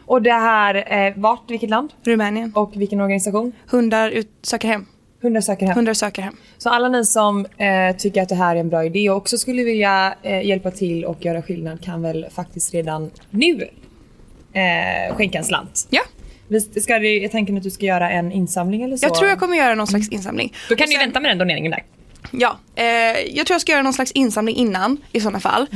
Och 0.06 0.22
det 0.22 0.32
här, 0.32 1.06
eh, 1.06 1.12
vart, 1.16 1.50
vilket 1.50 1.70
land? 1.70 1.92
Rumänien. 2.04 2.52
Och 2.54 2.72
vilken 2.74 3.00
organisation? 3.00 3.52
Hundar 3.70 4.10
ut, 4.10 4.30
söker 4.42 4.68
hem. 4.68 4.86
Hundar 5.24 5.40
söker 5.40 5.66
hem. 5.66 5.74
Hundar 5.74 5.94
söker 5.94 6.22
hem. 6.22 6.36
Så 6.58 6.70
alla 6.70 6.88
ni 6.88 7.04
som 7.04 7.46
eh, 7.46 7.96
tycker 7.98 8.22
att 8.22 8.28
det 8.28 8.34
här 8.34 8.56
är 8.56 8.60
en 8.60 8.68
bra 8.68 8.84
idé 8.84 9.10
och 9.10 9.16
också 9.16 9.38
skulle 9.38 9.62
vilja 9.64 10.14
eh, 10.22 10.46
hjälpa 10.46 10.70
till 10.70 11.04
och 11.04 11.24
göra 11.24 11.42
skillnad 11.42 11.84
kan 11.84 12.02
väl 12.02 12.26
faktiskt 12.34 12.74
redan 12.74 13.10
nu 13.30 13.68
eh, 14.52 15.16
skänka 15.16 15.38
en 15.38 15.44
slant. 15.44 15.86
Ja, 15.90 16.02
ska, 16.82 16.98
du- 16.98 17.18
jag 17.22 17.30
tänker 17.30 17.56
att 17.56 17.62
du 17.62 17.70
ska 17.70 17.86
göra 17.86 18.10
en 18.10 18.32
insamling 18.32 18.82
eller 18.82 18.96
så. 18.96 19.06
jag 19.06 19.14
tror 19.14 19.28
jag 19.28 19.38
kommer 19.38 19.56
göra 19.56 19.74
någon 19.74 19.86
slags 19.86 20.08
insamling. 20.08 20.52
Då 20.68 20.76
kan 20.76 20.84
Och 20.84 20.88
du 20.88 20.92
sen- 20.92 21.00
vänta 21.00 21.20
med 21.20 21.30
den 21.30 21.38
doneringen 21.38 21.70
där. 21.70 21.84
Ja, 22.30 22.58
eh, 22.74 22.84
jag 23.36 23.46
tror 23.46 23.54
jag 23.54 23.60
ska 23.60 23.72
göra 23.72 23.82
någon 23.82 23.92
slags 23.92 24.12
insamling 24.12 24.56
innan 24.56 24.96
i 25.12 25.20
sådana 25.20 25.40
fall. 25.40 25.66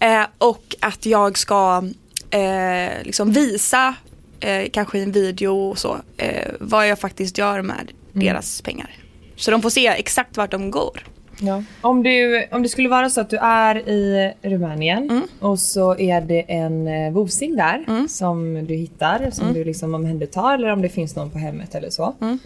Eh, 0.00 0.22
och 0.38 0.74
att 0.80 1.06
jag 1.06 1.38
ska 1.38 1.82
eh, 2.30 3.02
liksom 3.04 3.32
visa, 3.32 3.94
eh, 4.40 4.64
kanske 4.72 4.98
i 4.98 5.02
en 5.02 5.12
video 5.12 5.68
och 5.70 5.78
så, 5.78 5.96
eh, 6.16 6.48
vad 6.60 6.88
jag 6.88 6.98
faktiskt 6.98 7.38
gör 7.38 7.62
med 7.62 7.92
deras 8.12 8.62
pengar. 8.62 8.90
Så 9.36 9.50
de 9.50 9.62
får 9.62 9.70
se 9.70 9.86
exakt 9.86 10.36
vart 10.36 10.50
de 10.50 10.70
går. 10.70 11.02
Ja. 11.40 11.62
Om, 11.80 12.02
du, 12.02 12.46
om 12.52 12.62
det 12.62 12.68
skulle 12.68 12.88
vara 12.88 13.10
så 13.10 13.20
att 13.20 13.30
du 13.30 13.36
är 13.36 13.88
i 13.88 14.32
Rumänien 14.42 15.10
Mm. 15.10 15.22
och 15.40 15.58
så 15.58 15.98
är 15.98 16.20
det 16.20 16.40
en 16.52 16.88
eh, 16.88 17.12
vovsing 17.12 17.56
där 17.56 18.06
som 18.08 18.66
du 18.66 18.74
hittar, 18.74 19.30
som 19.32 19.42
Mm. 19.44 19.54
du 19.54 19.64
liksom 19.64 19.94
omhändertar 19.94 20.54
eller 20.54 20.68
om 20.72 20.82
det 20.82 20.88
finns 20.88 21.16
någon 21.16 21.30
på 21.30 21.38
hemmet 21.38 21.74
eller 21.74 21.90
så. 21.90 22.14
Mm. 22.20 22.38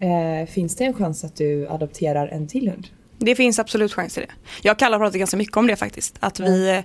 Eh, 0.00 0.46
finns 0.48 0.76
det 0.76 0.84
en 0.84 0.94
chans 0.94 1.24
att 1.24 1.36
du 1.36 1.68
adopterar 1.68 2.28
en 2.28 2.48
till 2.48 2.68
hund? 2.68 2.86
Det 3.18 3.34
finns 3.34 3.58
absolut 3.58 3.92
chans 3.92 4.14
till 4.14 4.22
det. 4.22 4.32
Jag 4.62 4.70
har 4.82 4.98
pratat 4.98 5.14
ganska 5.18 5.36
mycket 5.36 5.56
om 5.56 5.66
det 5.66 5.76
faktiskt. 5.76 6.16
Att 6.20 6.40
vi, 6.40 6.82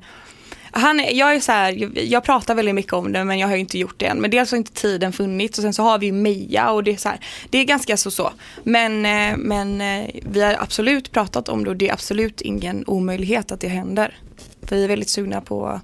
han, 0.77 1.01
jag 1.11 1.35
är 1.35 1.39
så 1.39 1.51
här, 1.51 1.99
jag, 1.99 2.23
pratar 2.23 2.55
väldigt 2.55 2.75
mycket 2.75 2.93
om 2.93 3.11
det 3.11 3.23
men 3.23 3.39
jag 3.39 3.47
har 3.47 3.55
ju 3.55 3.59
inte 3.59 3.77
gjort 3.77 3.99
det 3.99 4.05
än. 4.05 4.21
Men 4.21 4.31
dels 4.31 4.51
har 4.51 4.57
inte 4.57 4.71
tiden 4.71 5.13
funnits 5.13 5.57
och 5.57 5.61
sen 5.61 5.73
så 5.73 5.83
har 5.83 5.99
vi 5.99 6.05
ju 6.05 6.11
Meja 6.11 6.71
och 6.71 6.83
det 6.83 6.91
är 6.91 6.97
så 6.97 7.09
här, 7.09 7.19
det 7.49 7.57
är 7.57 7.63
ganska 7.63 7.97
så 7.97 8.11
så. 8.11 8.31
Men, 8.63 9.05
eh, 9.05 9.37
men 9.37 9.81
eh, 9.81 10.09
vi 10.31 10.41
har 10.41 10.55
absolut 10.59 11.11
pratat 11.11 11.49
om 11.49 11.63
det 11.63 11.69
och 11.69 11.75
det 11.75 11.89
är 11.89 11.93
absolut 11.93 12.41
ingen 12.41 12.83
omöjlighet 12.87 13.51
att 13.51 13.59
det 13.59 13.67
händer. 13.67 14.17
För 14.61 14.75
vi 14.75 14.83
är 14.83 14.87
väldigt 14.87 15.09
sugna 15.09 15.41
på 15.41 15.81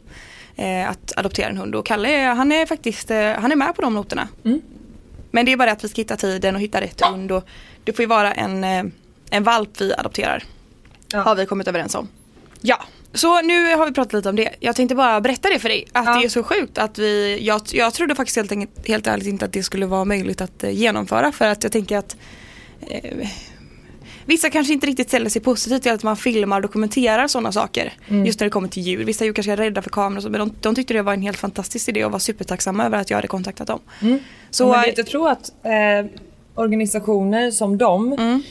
eh, 0.56 0.90
att 0.90 1.14
adoptera 1.18 1.50
en 1.50 1.58
hund 1.58 1.76
och 1.76 1.86
Kalle 1.86 2.18
han 2.18 2.52
är 2.52 2.66
faktiskt 2.66 3.12
eh, 3.12 3.32
han 3.32 3.52
är 3.52 3.56
med 3.56 3.76
på 3.76 3.82
de 3.82 3.94
noterna. 3.94 4.28
Mm. 4.46 4.62
Men 5.32 5.46
det 5.46 5.52
är 5.52 5.58
bara 5.58 5.72
att 5.72 5.84
vi 5.84 5.90
ska 5.90 6.02
hitta 6.02 6.16
tiden 6.16 6.56
och 6.56 6.62
hitta 6.62 6.82
rätt 6.82 7.02
hund 7.02 7.32
och 7.32 7.44
det 7.84 7.94
får 7.94 8.04
ju 8.04 8.08
vara 8.08 8.34
en, 8.34 8.64
en 9.30 9.44
valp 9.44 9.82
vi 9.82 9.94
adopterar. 9.94 10.44
Ja. 11.14 11.22
Har 11.22 11.36
vi 11.36 11.46
kommit 11.46 11.68
överens 11.68 11.96
om. 11.96 12.08
Ja, 12.62 12.78
så 13.14 13.42
nu 13.42 13.76
har 13.76 13.86
vi 13.86 13.92
pratat 13.92 14.14
lite 14.14 14.30
om 14.30 14.36
det. 14.36 14.56
Jag 14.60 14.76
tänkte 14.76 14.96
bara 14.96 15.22
berätta 15.22 15.50
det 15.50 15.60
för 15.60 15.70
dig. 15.70 15.86
Att 15.92 16.06
Ja. 16.06 16.18
det 16.20 16.26
är 16.26 16.30
så 16.30 16.44
sjukt 16.44 16.78
att 16.78 17.00
vi, 17.00 17.40
jag, 17.42 17.62
jag 17.72 17.94
trodde 17.94 18.16
faktiskt 18.16 18.36
helt, 18.36 18.52
enkelt, 18.52 18.88
helt 18.88 19.08
ärligt 19.08 19.28
inte 19.28 19.46
att 19.46 19.54
det 19.54 19.64
skulle 19.64 19.86
vara 19.86 20.06
möjligt 20.06 20.42
att 20.42 20.64
eh, 20.64 20.72
genomföra. 20.72 21.32
För 21.32 21.46
att 21.46 21.64
jag 21.64 21.72
tänker 21.72 21.98
att 21.98 22.16
eh, 22.88 23.28
Vissa 24.26 24.50
kanske 24.50 24.74
inte 24.74 24.88
riktigt 24.88 25.08
ställer 25.08 25.30
sig 25.30 25.42
positivt 25.42 25.84
till 25.84 25.92
att 25.92 26.04
man 26.04 26.18
filmar 26.18 26.56
och 26.58 26.62
dokumenterar 26.62 27.28
sådana 27.28 27.52
saker. 27.52 27.94
Mm. 28.08 28.26
Just 28.26 28.40
när 28.40 28.46
det 28.46 28.52
kommer 28.52 28.68
till 28.68 28.84
djur. 28.84 29.04
Vissa 29.04 29.26
djur 29.26 29.34
kanske 29.34 29.52
är 29.52 29.58
rädda 29.58 29.82
för 29.82 29.90
kameror 29.90 30.18
och 30.18 30.24
så, 30.24 30.30
men 30.30 30.40
de, 30.40 30.52
de 30.62 30.76
tyckte 30.76 30.94
det 30.94 31.02
var 31.02 31.14
en 31.14 31.22
helt 31.22 31.38
fantastisk 31.38 31.90
idé 31.90 32.06
och 32.06 32.12
var 32.12 32.20
supertacksamma 32.20 32.86
över 32.86 32.98
att 32.98 33.10
jag 33.10 33.18
hade 33.18 33.28
kontaktat 33.28 33.68
dem. 33.68 33.80
Mm. 34.02 34.20
Så, 34.50 34.72
men 34.72 34.84
jag 34.96 35.08
tror 35.08 35.30
att 35.30 35.52
eh, 35.64 36.12
organisationer 36.56 37.52
som 37.52 37.78
dem 37.78 38.14
Mm. 38.14 38.44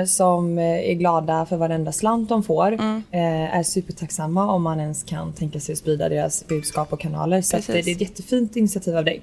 eh, 0.00 0.06
som 0.06 0.58
eh, 0.58 0.64
är 0.64 0.94
glada 0.94 1.46
för 1.46 1.56
varenda 1.56 1.92
slant 1.92 2.28
de 2.28 2.42
får 2.42 2.72
Mm. 2.72 3.02
eh, 3.10 3.56
är 3.56 3.62
supertacksamma 3.62 4.52
om 4.52 4.62
man 4.62 4.80
ens 4.80 5.02
kan 5.02 5.32
tänka 5.32 5.60
sig 5.60 5.72
att 5.72 5.78
sprida 5.78 6.08
deras 6.08 6.46
budskap 6.48 6.92
och 6.92 7.00
kanaler. 7.00 7.42
Så 7.42 7.56
eh, 7.56 7.62
det 7.66 7.72
är 7.74 7.78
ett 7.92 8.00
jättefint 8.00 8.56
initiativ 8.56 8.96
av 8.96 9.04
dig. 9.04 9.22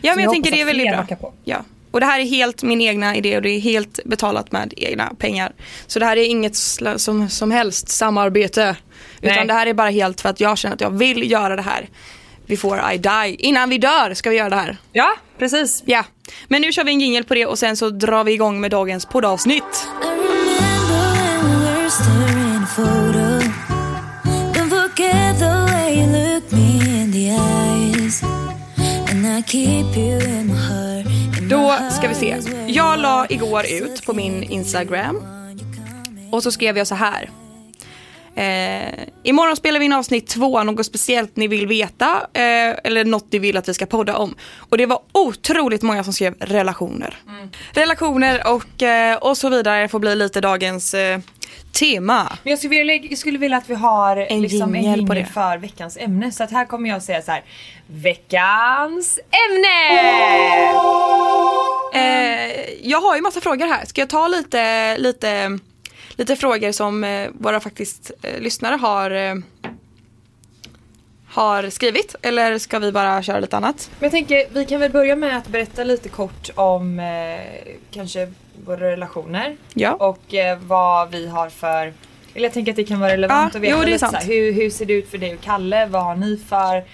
ja 0.00 0.14
men 0.14 0.24
jag 0.24 0.28
jag 0.28 0.32
tänker 0.32 0.50
det 0.50 0.60
är 0.60 0.64
väldigt 0.64 1.18
bra. 1.20 1.32
Ja. 1.44 1.64
Och 1.90 2.00
det 2.00 2.06
här 2.06 2.20
är 2.20 2.24
helt 2.24 2.62
min 2.62 2.80
egna 2.80 3.16
idé 3.16 3.36
och 3.36 3.42
det 3.42 3.50
är 3.50 3.60
helt 3.60 4.00
betalat 4.04 4.52
med 4.52 4.74
egna 4.76 5.14
pengar. 5.18 5.52
Så 5.86 5.98
det 5.98 6.04
här 6.06 6.16
är 6.16 6.24
inget 6.24 6.56
som, 6.96 7.28
som 7.28 7.50
helst 7.50 7.88
samarbete. 7.88 8.76
Utan 9.22 9.36
Nej. 9.36 9.46
det 9.46 9.52
här 9.52 9.66
är 9.66 9.74
bara 9.74 9.90
helt 9.90 10.20
för 10.20 10.28
att 10.28 10.40
jag 10.40 10.58
känner 10.58 10.74
att 10.74 10.80
jag 10.80 10.90
vill 10.90 11.30
göra 11.30 11.56
det 11.56 11.62
här. 11.62 11.88
Before 12.48 12.94
I 12.94 12.98
die. 12.98 13.36
Innan 13.38 13.70
vi 13.70 13.78
dör 13.78 14.14
ska 14.14 14.30
vi 14.30 14.36
göra 14.36 14.48
det 14.48 14.56
här. 14.56 14.76
Ja, 14.92 15.16
precis. 15.38 15.82
Ja, 15.86 16.04
men 16.48 16.62
nu 16.62 16.72
kör 16.72 16.84
vi 16.84 16.92
en 16.92 17.00
jingle 17.00 17.22
på 17.22 17.34
det 17.34 17.46
och 17.46 17.58
sen 17.58 17.76
så 17.76 17.90
drar 17.90 18.24
vi 18.24 18.32
igång 18.32 18.60
med 18.60 18.70
dagens 18.70 19.06
poddavsnitt. 19.06 19.88
Då 31.50 31.74
ska 31.90 32.08
vi 32.08 32.14
se. 32.14 32.36
Jag 32.66 32.98
la 32.98 33.26
igår 33.28 33.64
ut 33.70 34.06
på 34.06 34.12
min 34.12 34.42
Instagram 34.42 35.22
och 36.30 36.42
så 36.42 36.52
skrev 36.52 36.78
jag 36.78 36.86
så 36.86 36.94
här. 36.94 37.30
Eh, 38.38 38.94
imorgon 39.22 39.56
spelar 39.56 39.78
vi 39.78 39.84
in 39.84 39.92
avsnitt 39.92 40.26
två, 40.26 40.62
något 40.62 40.86
speciellt 40.86 41.36
ni 41.36 41.48
vill 41.48 41.66
veta 41.66 42.26
eh, 42.32 42.76
eller 42.84 43.04
något 43.04 43.32
ni 43.32 43.38
vill 43.38 43.56
att 43.56 43.68
vi 43.68 43.74
ska 43.74 43.86
podda 43.86 44.16
om. 44.16 44.34
Och 44.58 44.78
det 44.78 44.86
var 44.86 45.00
otroligt 45.12 45.82
många 45.82 46.04
som 46.04 46.12
skrev 46.12 46.34
relationer. 46.40 47.16
Relationer 47.72 48.46
och, 48.46 48.82
eh, 48.82 49.16
och 49.16 49.36
så 49.36 49.48
vidare 49.48 49.88
får 49.88 49.98
bli 49.98 50.16
lite 50.16 50.40
dagens 50.40 50.94
eh, 50.94 51.18
tema. 51.72 52.38
Men 52.42 52.50
jag 52.50 52.58
skulle, 52.58 52.74
vilja, 52.78 52.94
jag 52.94 53.18
skulle 53.18 53.38
vilja 53.38 53.56
att 53.56 53.70
vi 53.70 53.74
har 53.74 54.16
En 54.16 54.42
liksom 54.42 54.74
en 54.74 54.82
jingle 54.82 55.06
på 55.06 55.14
det. 55.14 55.24
för 55.24 55.58
veckans 55.58 55.96
ämne. 55.96 56.32
Så 56.32 56.44
att 56.44 56.50
här 56.50 56.64
kommer 56.64 56.88
jag 56.88 57.02
säga 57.02 57.22
så 57.22 57.32
här. 57.32 57.44
Veckans 57.86 59.18
ämne! 59.18 59.98
Eh, 61.94 62.50
jag 62.82 63.00
har 63.00 63.16
ju 63.16 63.22
massa 63.22 63.40
frågor 63.40 63.66
här. 63.66 63.84
Ska 63.84 64.00
jag 64.00 64.10
ta 64.10 64.28
lite, 64.28 64.96
lite, 64.98 65.58
lite 66.18 66.36
frågor 66.36 66.72
som 66.72 67.04
eh, 67.04 67.28
våra 67.32 67.60
faktiskt 67.60 68.10
eh, 68.22 68.40
lyssnare 68.40 68.74
har, 68.76 69.10
eh, 69.10 69.34
har 71.28 71.70
skrivit? 71.70 72.14
Eller 72.22 72.58
ska 72.58 72.78
vi 72.78 72.92
bara 72.92 73.22
köra 73.22 73.40
lite 73.40 73.56
annat? 73.56 73.90
Jag 74.00 74.10
tänker, 74.10 74.44
vi 74.52 74.64
kan 74.64 74.80
väl 74.80 74.92
börja 74.92 75.16
med 75.16 75.36
att 75.36 75.48
berätta 75.48 75.84
lite 75.84 76.08
kort 76.08 76.50
om 76.54 77.00
eh, 77.00 77.40
kanske 77.90 78.32
våra 78.64 78.90
relationer. 78.90 79.56
Ja. 79.74 79.92
Och 79.94 80.34
eh, 80.34 80.58
vad 80.58 81.10
vi 81.10 81.28
har 81.28 81.48
för... 81.48 81.92
Eller 82.34 82.46
jag 82.46 82.52
tänker 82.52 82.72
att 82.72 82.76
det 82.76 82.84
kan 82.84 83.00
vara 83.00 83.12
relevant 83.12 83.54
Ja, 83.54 83.58
att 83.58 83.64
veta 83.64 83.76
jo, 83.78 83.84
det 83.84 83.90
lite 83.90 84.06
här, 84.06 84.24
hur, 84.26 84.52
hur 84.52 84.70
ser 84.70 84.86
det 84.86 84.92
ut 84.92 85.10
för 85.10 85.18
dig 85.18 85.34
och 85.34 85.40
Kalle? 85.40 85.86
Vad 85.86 86.04
har 86.04 86.14
ni 86.16 86.36
för 86.48 86.84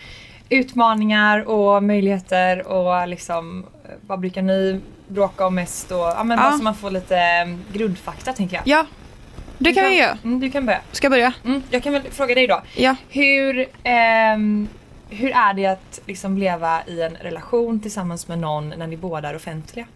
utmaningar 0.48 1.48
och 1.48 1.82
möjligheter 1.82 2.66
och 2.66 3.08
liksom 3.08 3.66
vad 4.06 4.20
brukar 4.20 4.42
ni 4.42 4.80
bråka 5.08 5.46
om 5.46 5.54
mest 5.54 5.90
och 5.92 5.98
ja 5.98 6.24
men 6.24 6.38
Ja. 6.38 6.44
bara 6.44 6.58
så 6.58 6.62
man 6.64 6.74
får 6.74 6.90
lite 6.90 7.18
grundfakta 7.72 8.32
tänker 8.32 8.56
jag. 8.56 8.62
Ja, 8.66 8.86
det 9.58 9.72
kan 9.72 9.84
vi 9.84 9.98
göra. 9.98 10.18
Mm, 10.24 10.40
du 10.40 10.50
kan 10.50 10.66
börja. 10.66 10.80
Ska 10.92 11.04
jag 11.04 11.12
börja? 11.12 11.32
Mm, 11.44 11.62
jag 11.70 11.82
kan 11.82 11.92
väl 11.92 12.02
fråga 12.10 12.34
dig 12.34 12.46
då. 12.46 12.62
Ja. 12.76 12.96
Hur, 13.08 13.68
ehm, 13.82 14.68
hur 15.10 15.30
är 15.30 15.54
det 15.54 15.66
att 15.66 16.00
liksom 16.06 16.38
leva 16.38 16.82
i 16.86 17.02
en 17.02 17.16
relation 17.16 17.80
tillsammans 17.80 18.28
med 18.28 18.38
någon 18.38 18.68
när 18.68 18.86
ni 18.86 18.96
båda 18.96 19.28
är 19.28 19.36
offentliga? 19.36 19.86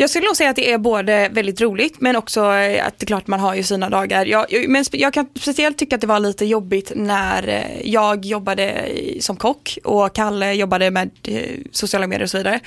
Jag 0.00 0.10
skulle 0.10 0.26
nog 0.26 0.36
säga 0.36 0.50
att 0.50 0.56
det 0.56 0.72
är 0.72 0.78
både 0.78 1.28
väldigt 1.32 1.60
roligt 1.60 2.00
men 2.00 2.16
också 2.16 2.40
eh, 2.40 2.86
att 2.86 2.98
det 2.98 3.04
är 3.04 3.06
klart 3.06 3.26
man 3.26 3.40
har 3.40 3.54
ju 3.54 3.62
sina 3.62 3.88
dagar. 3.90 4.26
Jag, 4.26 4.46
men 4.68 4.84
jag 4.92 5.12
kan 5.12 5.26
speciellt 5.34 5.78
tycka 5.78 5.94
att 5.94 6.00
det 6.00 6.06
var 6.06 6.20
lite 6.20 6.44
jobbigt 6.44 6.92
när 6.94 7.48
eh, 7.48 7.88
jag 7.88 8.24
jobbade 8.24 8.88
som 9.20 9.36
kock 9.36 9.78
och 9.84 10.14
Kalle 10.14 10.52
jobbade 10.52 10.90
med 10.90 11.10
eh, 11.24 11.42
sociala 11.72 12.06
medier 12.06 12.22
och 12.22 12.30
så 12.30 12.38
vidare. 12.38 12.60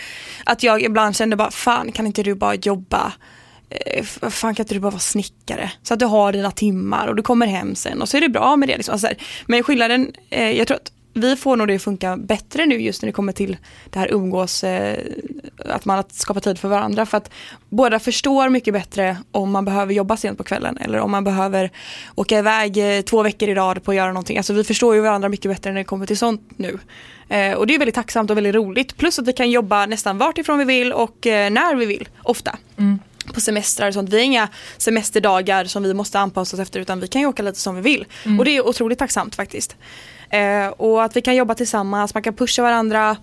Att 0.44 0.64
jag 0.64 0.82
ibland 0.82 1.16
kände 1.16 1.36
bara, 1.36 1.52
fan 1.52 1.92
kan 1.92 2.08
inte 2.08 2.24
du 2.24 2.36
bara 2.36 2.56
jobba 2.56 3.14
Eh, 3.72 4.04
fan 4.04 4.56
kan 4.56 4.64
inte 4.64 4.74
du 4.74 4.80
bara 4.80 4.92
vara 4.92 5.00
snickare? 5.00 5.72
Så 5.84 5.94
att 5.94 6.00
du 6.00 6.06
har 6.06 6.34
dina 6.34 6.52
timmar 6.52 7.08
och 7.08 7.16
du 7.16 7.24
kommer 7.24 7.48
hem 7.48 7.76
sen 7.76 8.02
och 8.02 8.10
så 8.10 8.18
är 8.18 8.22
det 8.22 8.30
bra 8.30 8.56
med 8.56 8.70
det. 8.70 8.78
Liksom. 8.78 8.94
Alltså, 8.94 9.08
men 9.46 9.64
skillnaden, 9.64 10.12
eh, 10.30 10.52
jag 10.52 10.68
tror 10.68 10.76
att 10.76 10.92
vi 11.14 11.36
får 11.36 11.56
nog 11.56 11.68
det 11.68 11.76
att 11.76 11.82
funka 11.82 12.18
bättre 12.18 12.66
nu 12.66 12.82
just 12.82 13.02
när 13.02 13.08
det 13.08 13.14
kommer 13.14 13.34
till 13.34 13.58
det 13.90 14.00
här 14.00 14.14
umgås, 14.14 14.64
eh, 14.64 15.00
att 15.66 15.86
man 15.86 16.04
skapar 16.12 16.42
tid 16.42 16.60
för 16.60 16.68
varandra. 16.68 17.06
För 17.06 17.18
att 17.18 17.32
båda 17.70 18.00
förstår 18.00 18.50
mycket 18.50 18.74
bättre 18.74 19.18
om 19.32 19.52
man 19.52 19.66
behöver 19.66 19.94
jobba 19.94 20.18
sent 20.18 20.38
på 20.38 20.44
kvällen 20.44 20.78
eller 20.78 21.00
om 21.00 21.12
man 21.12 21.24
behöver 21.24 21.72
åka 22.16 22.40
iväg 22.40 22.98
eh, 22.98 23.02
två 23.02 23.24
veckor 23.24 23.50
i 23.50 23.56
rad 23.56 23.84
på 23.84 23.92
att 23.92 23.98
göra 23.98 24.08
någonting. 24.08 24.38
Alltså 24.38 24.54
vi 24.54 24.64
förstår 24.64 24.96
ju 24.96 25.02
varandra 25.02 25.30
mycket 25.30 25.52
bättre 25.52 25.72
när 25.72 25.78
det 25.78 25.84
kommer 25.84 26.06
till 26.06 26.18
sånt 26.18 26.42
nu. 26.58 26.80
Eh, 27.30 27.54
och 27.54 27.68
det 27.68 27.76
är 27.76 27.80
väldigt 27.80 27.96
tacksamt 27.96 28.32
och 28.32 28.38
väldigt 28.38 28.56
roligt. 28.56 28.98
Plus 28.98 29.20
att 29.20 29.28
vi 29.28 29.34
kan 29.34 29.52
jobba 29.52 29.86
nästan 29.86 30.18
vart 30.18 30.38
ifrån 30.38 30.60
vi 30.60 30.66
vill 30.66 30.94
och 30.94 31.28
eh, 31.28 31.52
när 31.52 31.76
vi 31.76 31.86
vill, 31.86 32.10
ofta 32.24 32.58
mm 32.78 33.00
på 33.32 33.42
semestrar 33.42 33.88
och 33.88 33.94
sånt. 33.94 34.10
Vi 34.10 34.18
har 34.18 34.24
inga 34.24 34.50
semesterdagar 34.78 35.66
som 35.66 35.84
vi 35.84 35.94
måste 35.94 36.20
anpassa 36.20 36.58
oss 36.58 36.62
efter 36.62 36.80
utan 36.80 37.00
vi 37.00 37.08
kan 37.08 37.22
ju 37.22 37.28
åka 37.28 37.44
lite 37.44 37.60
som 37.60 37.76
vi 37.76 37.82
vill. 37.82 38.06
Och 38.40 38.46
det 38.46 38.58
är 38.58 38.68
otroligt 38.68 39.00
tacksamt 39.00 39.36
faktiskt. 39.36 39.76
Eh, 40.30 40.68
och 40.68 41.04
att 41.04 41.16
vi 41.16 41.22
kan 41.22 41.36
jobba 41.36 41.56
tillsammans, 41.56 42.14
man 42.14 42.24
kan 42.24 42.34
pusha 42.34 42.62
varandra. 42.62 43.18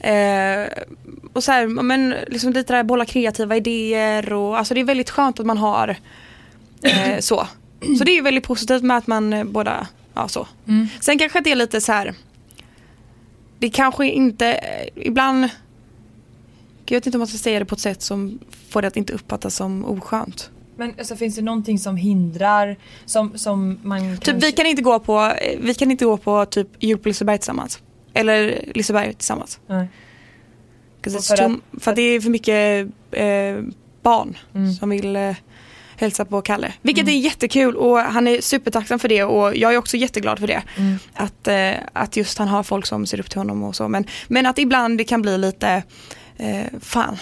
Eh, 0.00 0.66
och 1.32 1.44
så 1.44 1.52
här, 1.52 1.66
men 1.66 2.14
liksom 2.28 2.52
lite 2.52 2.72
där 2.72 2.82
bolla 2.82 3.04
kreativa 3.04 3.56
idéer 3.56 4.32
och 4.32 4.58
alltså 4.58 4.74
det 4.74 4.80
är 4.80 4.84
väldigt 4.84 5.10
skönt 5.10 5.40
att 5.40 5.46
man 5.46 5.58
har 5.58 5.96
eh, 6.82 7.18
så. 7.20 7.46
Så 7.98 8.04
det 8.04 8.18
är 8.18 8.22
väldigt 8.22 8.44
positivt 8.44 8.82
med 8.82 8.96
att 8.96 9.06
man 9.06 9.32
eh, 9.32 9.44
båda, 9.44 9.86
ja 10.14 10.28
så. 10.28 10.46
Sen 11.00 11.18
kanske 11.18 11.40
det 11.40 11.52
är 11.52 11.56
lite 11.56 11.80
så 11.80 11.92
här. 11.92 12.14
Det 13.58 13.70
kanske 13.70 14.06
inte, 14.06 14.52
eh, 14.52 15.06
ibland 15.06 15.48
jag 16.90 16.96
vet 16.96 17.06
inte 17.06 17.16
om 17.16 17.20
man 17.20 17.26
ska 17.28 17.38
säga 17.38 17.58
det 17.58 17.64
på 17.64 17.74
ett 17.74 17.80
sätt 17.80 18.02
som 18.02 18.38
får 18.68 18.82
det 18.82 18.88
att 18.88 18.96
inte 18.96 19.12
uppfattas 19.12 19.54
som 19.56 19.84
oskönt. 19.84 20.50
Men 20.78 20.94
alltså, 20.98 21.16
finns 21.16 21.36
det 21.36 21.42
någonting 21.42 21.78
som 21.78 21.96
hindrar, 21.96 22.76
som, 23.04 23.38
som 23.38 23.78
man 23.82 24.18
Typ, 24.18 24.42
vi 24.42 24.52
kan 24.52 24.66
inte 24.66 24.82
gå 24.82 24.98
på, 24.98 25.32
vi 25.60 25.74
kan 25.74 25.90
inte 25.90 26.04
gå 26.04 26.16
på 26.16 26.46
typ 26.46 26.68
jul 26.80 26.98
på 26.98 27.08
Liseberg 27.08 27.38
tillsammans. 27.38 27.78
Eller 28.14 28.64
Liseberg 28.74 29.14
tillsammans. 29.14 29.60
Nej. 29.66 29.88
för 31.02 31.42
att- 31.44 31.82
för 31.82 31.90
att 31.90 31.96
det 31.96 32.02
är 32.02 32.20
för 32.20 32.30
mycket 32.30 32.86
eh, 33.10 33.56
barn 34.02 34.36
Mm. 34.54 34.72
som 34.72 34.90
vill 34.90 35.16
eh, 35.16 35.34
hälsa 35.96 36.24
på 36.24 36.42
Kalle. 36.42 36.72
Vilket 36.82 37.08
är 37.08 37.12
jättekul 37.12 37.76
och 37.76 37.98
han 37.98 38.26
är 38.28 38.40
supertacksam 38.40 38.98
för 38.98 39.08
det 39.08 39.24
och 39.24 39.56
jag 39.56 39.74
är 39.74 39.78
också 39.78 39.96
jätteglad 39.96 40.38
för 40.38 40.46
det. 40.46 40.62
Mm. 40.76 40.96
Att, 41.14 41.48
eh, 41.48 41.70
att 41.92 42.16
just 42.16 42.38
han 42.38 42.48
har 42.48 42.62
folk 42.62 42.86
som 42.86 43.06
ser 43.06 43.20
upp 43.20 43.30
till 43.30 43.38
honom 43.38 43.62
och 43.62 43.76
så. 43.76 43.88
Men, 43.88 44.04
men 44.28 44.46
att 44.46 44.58
ibland 44.58 44.98
det 44.98 45.04
kan 45.04 45.22
bli 45.22 45.38
lite, 45.38 45.82
eh, 46.38 46.66
fan. 46.80 47.16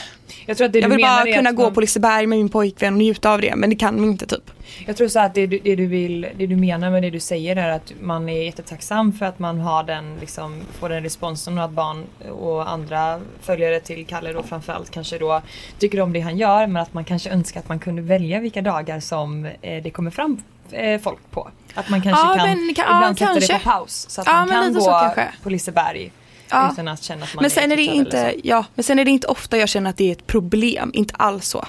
Jag 0.47 0.57
tror 0.57 0.67
att 0.67 0.73
det 0.73 0.79
Jag 0.79 0.89
vill 0.89 1.01
bara 1.03 1.25
kunna 1.37 1.51
att 1.51 1.57
gå 1.57 1.63
man- 1.63 1.75
på 1.75 1.81
Liseberg 1.81 2.27
med 2.27 2.39
min 2.39 2.49
pojkvän 2.49 2.93
och 2.95 2.99
njuta 2.99 3.31
av 3.33 3.41
det 3.41 3.57
men 3.57 3.71
det 3.71 3.77
kan 3.77 4.03
vi 4.03 4.07
inte 4.09 4.27
typ. 4.27 4.51
Jag 4.87 4.97
tror 4.97 5.09
så 5.09 5.21
att 5.21 5.35
det 5.35 5.47
du, 5.47 5.59
det 5.59 5.77
du 5.77 5.87
vill, 5.87 6.27
det 6.37 6.47
du 6.47 6.57
menar 6.57 6.91
med 6.91 7.03
det 7.03 7.11
du 7.11 7.21
säger 7.21 7.57
är 7.57 7.69
att 7.69 7.93
man 8.01 8.29
är 8.29 8.43
jättetacksam 8.45 9.13
för 9.13 9.27
att 9.27 9.39
man 9.39 9.61
har 9.61 9.83
den, 9.85 10.17
liksom, 10.21 10.61
får 10.81 10.89
den 10.89 11.03
responsen 11.03 11.59
och 11.59 11.65
att 11.65 11.71
barn 11.71 12.05
och 12.31 12.71
andra 12.71 13.21
följare 13.43 13.81
till 13.81 14.07
Kalle 14.07 14.33
då 14.33 14.43
framförallt 14.43 14.91
kanske 14.91 15.19
då 15.19 15.43
tycker 15.79 16.01
om 16.01 16.13
det 16.13 16.21
han 16.21 16.37
gör 16.39 16.67
men 16.67 16.83
att 16.83 16.95
man 16.95 17.05
kanske 17.05 17.31
önskar 17.31 17.61
att 17.61 17.69
man 17.69 17.79
kunde 17.79 18.03
välja 18.03 18.41
vilka 18.41 18.63
dagar 18.63 19.01
som 19.01 19.45
eh, 19.63 19.83
det 19.83 19.91
kommer 19.91 20.11
fram 20.11 20.43
eh, 20.71 21.01
folk 21.01 21.31
på. 21.31 21.51
Att 21.75 21.89
man 21.89 22.03
kanske 22.03 22.27
Ja, 22.27 22.35
kan, 22.37 22.47
men 22.49 22.75
kan- 22.75 22.85
ibland 22.85 23.05
ja, 23.21 23.27
sätta 23.27 23.35
det 23.41 23.47
kanske. 23.47 23.65
på 23.65 23.71
paus 23.71 24.07
så 24.11 24.21
att 24.21 24.27
Ja, 24.27 24.33
man 24.33 24.49
kan 24.49 24.75
gå 24.75 25.13
på 25.43 25.51
Liseberg 25.51 26.13
Ja. 26.51 26.71
utan 26.73 26.89
att 26.89 27.03
känna 27.03 27.25
att 27.25 27.35
man 27.35 27.43
Men 27.43 27.51
sen 27.51 27.73
är 27.73 27.77
det 27.77 27.83
inte, 27.83 28.31
så. 28.33 28.41
ja, 28.45 28.65
men 28.75 28.85
sen 28.85 28.99
är 28.99 29.05
det 29.05 29.11
inte 29.11 29.27
ofta 29.27 29.59
jag 29.59 29.69
känner 29.69 29.91
att 29.91 29.97
det 29.97 30.09
är 30.09 30.13
ett 30.13 30.27
problem, 30.27 30.91
inte 30.95 31.15
alls 31.15 31.49
så. 31.49 31.67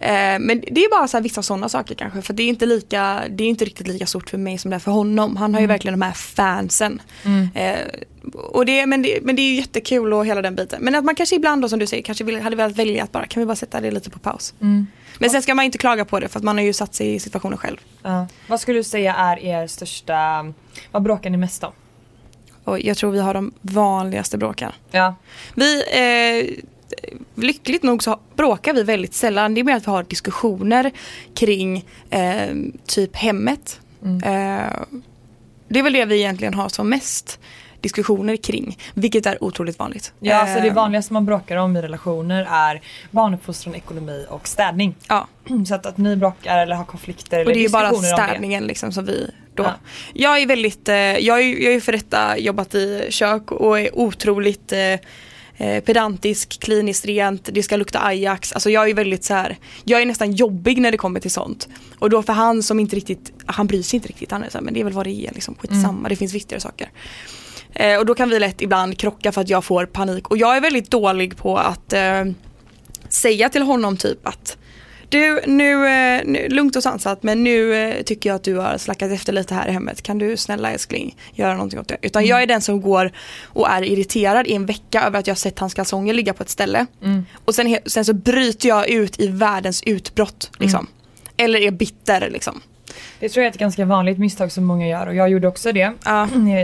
Eh, 0.00 0.38
men 0.40 0.64
det 0.70 0.84
är 0.84 0.90
bara 0.90 1.08
så 1.08 1.16
här 1.16 1.22
vissa 1.22 1.42
sådana 1.42 1.68
saker 1.68 1.94
kanske 1.94 2.22
för 2.22 2.34
det 2.34 2.42
är 2.42 2.48
inte 2.48 2.66
lika, 2.66 3.22
det 3.30 3.44
är 3.44 3.48
inte 3.48 3.64
riktigt 3.64 3.86
lika 3.86 4.06
stort 4.06 4.30
för 4.30 4.38
mig 4.38 4.58
som 4.58 4.70
det 4.70 4.74
är 4.74 4.80
för 4.80 4.90
honom. 4.90 5.36
Han 5.36 5.54
har 5.54 5.60
ju 5.60 5.66
verkligen 5.66 6.00
de 6.00 6.04
här 6.06 6.12
fansen. 6.12 7.02
Mm. 7.24 7.48
Eh, 7.54 7.78
och 8.34 8.66
det, 8.66 8.86
men, 8.86 9.02
det, 9.02 9.18
men 9.22 9.36
det 9.36 9.42
är 9.42 9.48
ju 9.48 9.54
jättekul 9.54 10.12
och 10.12 10.26
hela 10.26 10.42
den 10.42 10.54
biten. 10.54 10.78
Men 10.82 10.94
att 10.94 11.04
man 11.04 11.14
kanske 11.14 11.36
ibland 11.36 11.62
då 11.62 11.68
som 11.68 11.78
du 11.78 11.86
säger 11.86 12.02
kanske 12.02 12.24
vill, 12.24 12.40
hade 12.40 12.56
velat 12.56 12.76
välja 12.76 13.04
att 13.04 13.12
bara 13.12 13.26
kan 13.26 13.40
vi 13.40 13.46
bara 13.46 13.56
sätta 13.56 13.80
det 13.80 13.90
lite 13.90 14.10
på 14.10 14.18
paus. 14.18 14.54
Mm. 14.60 14.86
Men 15.18 15.30
sen 15.30 15.42
ska 15.42 15.54
man 15.54 15.64
inte 15.64 15.78
klaga 15.78 16.04
på 16.04 16.20
det 16.20 16.28
för 16.28 16.38
att 16.38 16.44
man 16.44 16.56
har 16.56 16.64
ju 16.64 16.72
satt 16.72 16.94
sig 16.94 17.14
i 17.14 17.20
situationen 17.20 17.58
själv. 17.58 17.76
Ja. 18.02 18.26
Vad 18.46 18.60
skulle 18.60 18.78
du 18.78 18.84
säga 18.84 19.14
är 19.14 19.38
er 19.38 19.66
största, 19.66 20.52
vad 20.90 21.02
bråkar 21.02 21.30
ni 21.30 21.36
mest 21.36 21.64
om? 21.64 21.72
Och 22.64 22.80
jag 22.80 22.96
tror 22.96 23.10
vi 23.10 23.20
har 23.20 23.34
de 23.34 23.52
vanligaste 23.60 24.38
bråken. 24.38 24.72
Ja. 24.90 25.14
Vi, 25.54 25.82
eh, 25.82 26.64
lyckligt 27.44 27.82
nog 27.82 28.02
så 28.02 28.20
bråkar 28.36 28.72
vi 28.74 28.82
väldigt 28.82 29.14
sällan. 29.14 29.54
Det 29.54 29.60
är 29.60 29.64
mer 29.64 29.76
att 29.76 29.86
vi 29.86 29.90
har 29.90 30.02
diskussioner 30.02 30.90
kring 31.34 31.84
eh, 32.10 32.54
typ 32.86 33.16
hemmet. 33.16 33.80
Mm. 34.04 34.22
Eh, 34.22 34.72
det 35.68 35.78
är 35.78 35.82
väl 35.82 35.92
det 35.92 36.04
vi 36.04 36.16
egentligen 36.16 36.54
har 36.54 36.68
som 36.68 36.88
mest 36.88 37.38
diskussioner 37.80 38.36
kring. 38.36 38.78
Vilket 38.94 39.26
är 39.26 39.44
otroligt 39.44 39.78
vanligt. 39.78 40.12
Ja, 40.20 40.34
alltså 40.36 40.60
det 40.60 40.68
Eh, 40.68 40.74
vanligaste 40.74 41.12
man 41.12 41.26
bråkar 41.26 41.56
om 41.56 41.76
i 41.76 41.82
relationer 41.82 42.46
är 42.50 42.82
barnuppfostran, 43.10 43.74
ekonomi 43.74 44.26
och 44.28 44.48
städning. 44.48 44.94
Ja, 45.08 45.26
Så 45.66 45.74
att, 45.74 45.86
att 45.86 45.98
ni 45.98 46.16
bråkar 46.16 46.58
eller 46.58 46.76
har 46.76 46.84
konflikter 46.84 47.40
eller 47.40 47.50
och 47.50 47.54
det 47.54 47.64
är 47.64 47.68
bara 47.68 47.92
städningen 47.94 48.64
liksom 48.64 48.92
som 48.92 49.04
vi 49.04 49.30
då. 49.56 49.62
Ja. 49.62 49.74
Jag 50.14 50.42
är 50.42 50.46
väldigt, 50.46 50.88
eh, 50.88 50.96
jag 50.96 51.42
jag 51.42 51.74
är 51.74 51.80
för 51.80 51.92
detta 51.92 52.38
jobbat 52.38 52.74
i 52.74 53.06
kök 53.10 53.52
och 53.52 53.80
är 53.80 53.98
otroligt 53.98 54.72
eh, 54.72 54.98
eh, 55.56 55.80
pedantisk, 55.84 56.60
kliniskt 56.60 57.04
rent, 57.04 57.48
det 57.52 57.62
ska 57.62 57.76
lukta 57.76 58.04
Ajax. 58.04 58.52
Alltså 58.52 58.70
jag 58.70 58.90
är 58.90 58.94
väldigt 58.94 59.24
så 59.24 59.34
här, 59.34 59.56
jag 59.84 60.02
är 60.02 60.06
nästan 60.06 60.32
jobbig 60.32 60.80
när 60.80 60.90
det 60.90 60.96
kommer 60.96 61.20
till 61.20 61.30
sånt. 61.30 61.68
Och 61.98 62.10
då 62.10 62.22
för 62.22 62.32
han 62.32 62.62
som 62.62 62.80
inte 62.80 62.96
riktigt, 62.96 63.32
han 63.46 63.66
bryr 63.66 63.82
sig 63.82 63.96
inte 63.96 64.08
riktigt, 64.08 64.30
han 64.30 64.42
är 64.42 64.50
så 64.50 64.58
här, 64.58 64.64
men 64.64 64.74
det 64.74 64.80
är 64.80 64.84
väl 64.84 64.92
vad 64.92 65.06
det 65.06 65.26
är 65.26 65.32
liksom, 65.34 65.54
skitsamma, 65.54 65.98
Mm. 65.98 66.08
det 66.08 66.16
finns 66.16 66.34
viktigare 66.34 66.60
saker. 66.60 66.90
Eh, 67.72 67.98
och 67.98 68.06
då 68.06 68.14
kan 68.14 68.30
vi 68.30 68.38
lätt 68.38 68.62
ibland 68.62 68.98
krocka 68.98 69.32
för 69.32 69.40
att 69.40 69.48
jag 69.48 69.64
får 69.64 69.86
panik. 69.86 70.28
Och 70.30 70.36
jag 70.38 70.56
är 70.56 70.60
väldigt 70.60 70.90
dålig 70.90 71.36
på 71.36 71.58
att 71.58 71.92
eh, 71.92 72.24
säga 73.08 73.48
till 73.48 73.62
honom 73.62 73.96
typ 73.96 74.26
att 74.26 74.56
du, 75.14 75.40
nu, 75.46 75.86
eh, 75.86 76.22
nu 76.24 76.48
lugnt 76.48 76.76
och 76.76 76.82
sansat 76.82 77.22
men 77.22 77.44
nu 77.44 77.74
eh, 77.74 78.02
tycker 78.02 78.30
jag 78.30 78.36
att 78.36 78.44
du 78.44 78.54
har 78.54 78.78
slackat 78.78 79.10
efter 79.10 79.32
lite 79.32 79.54
här 79.54 79.68
i 79.68 79.72
hemmet. 79.72 80.02
Kan 80.02 80.18
du 80.18 80.36
snälla 80.36 80.70
älskling 80.70 81.16
göra 81.32 81.54
någonting 81.54 81.80
åt 81.80 81.88
det? 81.88 81.96
Utan 82.02 82.26
jag 82.26 82.42
är 82.42 82.46
den 82.46 82.60
som 82.60 82.80
går 82.80 83.12
och 83.44 83.68
är 83.70 83.82
irriterad 83.82 84.46
i 84.46 84.54
en 84.54 84.66
vecka 84.66 85.02
över 85.02 85.18
att 85.18 85.26
jag 85.26 85.38
sett 85.38 85.58
hans 85.58 85.74
kalsonger 85.74 86.14
ligga 86.14 86.34
på 86.34 86.42
ett 86.42 86.48
ställe. 86.50 86.86
Mm. 87.02 87.26
Och 87.44 87.54
sen, 87.54 87.78
sen 87.86 88.04
så 88.04 88.14
bryter 88.14 88.68
jag 88.68 88.88
ut 88.88 89.20
i 89.20 89.28
världens 89.28 89.82
utbrott. 89.82 90.50
Liksom. 90.58 90.86
Eller 91.36 91.60
är 91.60 91.70
bitter 91.70 92.30
liksom. 92.30 92.60
Det 93.20 93.28
tror 93.28 93.44
jag 93.44 93.50
är 93.50 93.52
ett 93.52 93.58
ganska 93.58 93.84
vanligt 93.84 94.18
misstag 94.18 94.52
som 94.52 94.64
många 94.64 94.88
gör 94.88 95.06
och 95.06 95.14
jag 95.14 95.28
gjorde 95.28 95.48
också 95.48 95.72
det 95.72 95.92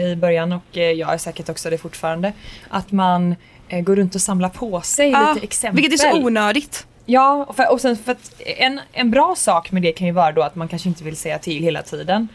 i 0.13 0.17
början 0.17 0.53
och 0.53 0.79
eh, 0.79 0.83
jag 0.83 1.15
är 1.15 1.19
säkert 1.19 1.49
också 1.49 1.71
det 1.71 1.79
fortfarande. 1.79 2.33
Att 2.69 2.93
man 2.93 3.35
går 3.83 3.97
runt 3.97 4.15
och 4.15 4.21
samlar 4.21 4.49
på 4.49 4.81
sig 4.81 5.07
lite 5.07 5.41
exempel. 5.43 5.83
vilket 5.83 6.01
är 6.01 6.11
så 6.11 6.17
onödigt. 6.17 6.87
Ja, 7.11 7.45
och, 7.49 7.57
för, 7.57 7.73
och 7.73 7.81
sen 7.81 7.97
för 7.97 8.13
att 8.13 8.41
en, 8.57 8.81
en 8.93 9.11
bra 9.11 9.35
sak 9.37 9.73
med 9.73 9.83
det 9.83 9.93
kan 9.93 10.07
ju 10.07 10.13
vara 10.13 10.33
då 10.33 10.43
att 10.43 10.55
man 10.55 10.69
kanske 10.69 10.89
inte 10.89 11.05
vill 11.05 11.17
säga 11.17 11.39
till 11.39 11.63
hela 11.63 11.83
tiden. 11.83 12.29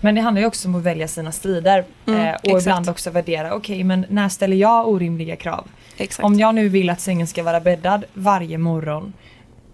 Men 0.00 0.14
det 0.14 0.20
handlar 0.20 0.40
ju 0.40 0.46
också 0.46 0.68
om 0.68 0.74
att 0.74 0.82
välja 0.82 1.08
sina 1.08 1.32
strider 1.32 1.84
Mm, 2.06 2.20
eh, 2.20 2.34
och 2.34 2.44
exakt. 2.44 2.62
ibland 2.62 2.88
också 2.88 3.10
värdera, 3.10 3.54
okej 3.54 3.84
men 3.84 4.06
när 4.08 4.28
ställer 4.28 4.56
jag 4.56 4.88
orimliga 4.88 5.36
krav? 5.36 5.68
Exakt. 5.96 6.24
Om 6.24 6.38
jag 6.38 6.54
nu 6.54 6.68
vill 6.68 6.90
att 6.90 7.00
sängen 7.00 7.26
ska 7.26 7.42
vara 7.42 7.60
bäddad 7.60 8.04
varje 8.14 8.58
morgon 8.58 9.12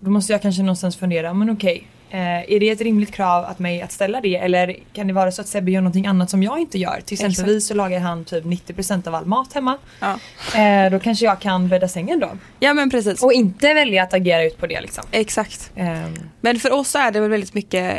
då 0.00 0.11
måste 0.11 0.33
jag 0.33 0.43
kanske 0.43 0.62
någonstans 0.62 0.97
fundera, 0.97 1.35
men 1.35 1.50
okej, 1.50 1.87
eh, 2.11 2.53
är 2.53 2.61
det 2.61 2.71
ett 2.71 2.81
rimligt 2.81 3.12
krav 3.15 3.45
att 3.45 3.59
mig 3.59 3.83
att 3.83 3.93
ställa 3.93 4.21
det 4.21 4.37
eller 4.37 4.77
kan 4.93 5.07
det 5.07 5.12
vara 5.12 5.33
så 5.33 5.41
att 5.41 5.49
Sebbe 5.49 5.71
gör 5.71 5.81
någonting 5.81 6.07
annat 6.07 6.31
som 6.31 6.43
jag 6.43 6.59
inte 6.59 6.79
gör? 6.79 7.00
Till 7.05 7.15
exempelvis 7.15 7.67
så 7.67 7.75
lagar 7.75 8.00
han 8.00 8.25
typ 8.25 8.45
90% 8.45 9.09
av 9.09 9.15
all 9.15 9.27
mat 9.27 9.53
hemma. 9.53 9.79
Ja. 10.00 10.19
Eh, 10.61 10.91
då 10.91 10.99
kanske 10.99 11.25
jag 11.25 11.41
kan 11.41 11.69
bädda 11.69 11.88
sängen 11.88 12.21
då. 12.21 12.31
ja 12.61 12.75
men 12.75 12.91
precis. 12.91 13.23
Och 13.23 13.33
inte 13.33 13.75
välja 13.75 14.03
att 14.03 14.15
agera 14.15 14.45
ut 14.45 14.59
på 14.59 14.67
det 14.67 14.81
liksom. 14.81 15.05
Exakt. 15.11 15.71
Ehm, 15.77 16.15
Men 16.41 16.61
för 16.61 16.73
oss 16.73 16.95
är 16.95 17.11
det 17.11 17.21
väl 17.21 17.31
väldigt 17.31 17.55
mycket 17.55 17.97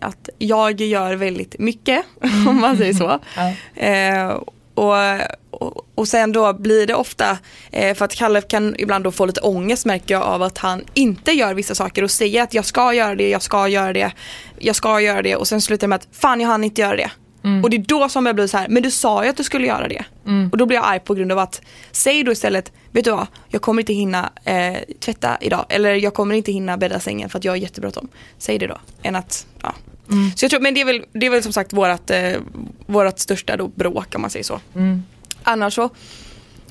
att 0.00 0.28
jag 0.38 0.80
gör 0.80 1.14
väldigt 1.14 1.58
mycket, 1.58 2.04
om 2.48 2.60
man 2.60 2.76
säger 2.76 2.92
så. 2.92 3.18
ja. 3.36 4.44
Och, 4.74 4.94
och, 5.50 5.86
och 5.94 6.08
sen 6.08 6.32
då 6.32 6.52
blir 6.52 6.86
det 6.86 6.94
ofta, 6.94 7.38
eh, 7.70 7.94
för 7.94 8.04
att 8.04 8.14
Kalle 8.14 8.40
kan 8.40 8.74
ibland 8.78 9.04
då 9.04 9.10
få 9.12 9.26
lite 9.26 9.40
ångest 9.40 9.86
märker 9.86 10.14
jag 10.14 10.22
av 10.22 10.42
att 10.42 10.58
han 10.58 10.84
inte 10.94 11.32
gör 11.32 11.54
vissa 11.54 11.74
saker 11.74 12.02
och 12.04 12.10
säger 12.10 12.42
att 12.42 12.54
jag 12.54 12.64
ska 12.64 12.94
göra 12.94 13.14
det, 13.14 13.28
jag 13.28 13.42
ska 13.42 13.68
göra 13.68 13.92
det, 13.92 14.12
jag 14.58 14.76
ska 14.76 15.00
göra 15.00 15.22
det 15.22 15.36
och 15.36 15.48
sen 15.48 15.60
slutar 15.60 15.86
det 15.86 15.88
med 15.88 15.96
att 15.96 16.08
fan 16.12 16.40
jag 16.40 16.48
hann 16.48 16.64
inte 16.64 16.80
göra 16.80 16.96
det. 16.96 17.10
Och 17.64 17.70
det 17.70 17.76
är 17.76 17.84
då 17.88 18.08
som 18.08 18.26
jag 18.26 18.34
blir 18.34 18.46
så 18.46 18.58
här, 18.58 18.68
men 18.68 18.82
du 18.82 18.90
sa 18.90 19.24
ju 19.24 19.30
att 19.30 19.36
du 19.36 19.44
skulle 19.44 19.66
göra 19.66 19.88
det. 19.88 20.04
Och 20.52 20.58
då 20.58 20.66
blir 20.66 20.76
jag 20.76 20.86
arg 20.86 21.00
på 21.00 21.14
grund 21.14 21.32
av 21.32 21.38
att, 21.38 21.60
säg 21.92 22.22
då 22.24 22.32
istället, 22.32 22.72
vet 22.90 23.04
du 23.04 23.10
vad, 23.10 23.26
jag 23.48 23.62
kommer 23.62 23.82
inte 23.82 23.92
hinna 23.92 24.32
eh, 24.44 24.76
tvätta 25.00 25.36
idag. 25.40 25.64
Eller 25.68 25.94
jag 25.94 26.14
kommer 26.14 26.34
inte 26.34 26.52
hinna 26.52 26.76
bädda 26.76 27.00
sängen 27.00 27.28
för 27.30 27.38
att 27.38 27.44
jag 27.44 27.52
har 27.52 27.56
jättebråttom. 27.56 28.08
Säg 28.38 28.58
det 28.58 28.66
då. 28.66 28.78
Än 29.02 29.16
att, 29.16 29.46
ja. 29.62 29.74
Så 30.36 30.44
jag 30.44 30.50
tror, 30.50 30.60
men 30.60 30.74
det 30.74 30.80
är 30.80 30.84
väl, 30.84 31.04
det 31.12 31.26
är 31.26 31.30
väl 31.30 31.42
som 31.42 31.52
sagt 31.52 31.72
vårat, 31.72 32.10
eh, 32.10 32.32
vårat 32.86 33.18
största 33.20 33.56
då 33.56 33.68
bråk 33.68 34.14
om 34.14 34.20
man 34.20 34.30
säger 34.30 34.44
så. 34.44 34.60
Mm. 34.74 35.02
Annars 35.42 35.74
så, 35.74 35.90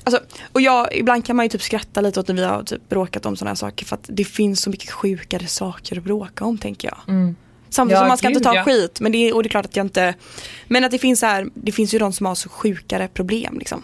alltså, 0.04 0.22
och 0.52 0.60
jag, 0.60 0.94
ibland 0.96 1.24
kan 1.26 1.36
man 1.36 1.44
ju 1.44 1.48
typ 1.48 1.62
skratta 1.62 2.00
lite 2.00 2.20
åt 2.20 2.28
när 2.28 2.34
vi 2.34 2.44
har 2.44 2.62
typ 2.62 2.88
bråkat 2.88 3.26
om 3.26 3.36
sådana 3.36 3.50
här 3.50 3.54
saker 3.56 3.86
för 3.86 3.96
att 3.96 4.04
det 4.08 4.24
finns 4.24 4.60
så 4.60 4.70
mycket 4.70 4.90
sjukare 4.90 5.46
saker 5.46 5.98
att 5.98 6.04
bråka 6.04 6.44
om 6.44 6.58
tänker 6.58 6.88
jag. 6.88 7.14
Mm. 7.14 7.36
Samtidigt 7.70 7.94
Ja, 7.96 8.00
som 8.00 8.08
man 8.08 8.18
ska 8.18 8.28
gud, 8.28 8.36
inte 8.36 8.48
ta 8.48 8.54
ja. 8.54 8.64
skit, 8.64 9.00
men 9.00 9.12
det, 9.12 9.18
är- 9.28 9.34
och 9.34 9.42
det 9.42 9.46
är 9.46 9.50
klart 9.50 9.64
att 9.66 9.76
jag 9.76 9.86
inte, 9.86 10.14
men 10.68 10.84
att 10.84 10.90
det 10.90 10.98
finns 10.98 11.22
här, 11.22 11.46
det 11.54 11.72
finns 11.72 11.94
ju 11.94 11.98
de 11.98 12.12
som 12.12 12.26
har 12.26 12.34
så 12.34 12.48
sjukare 12.48 13.08
problem 13.08 13.58
liksom. 13.58 13.82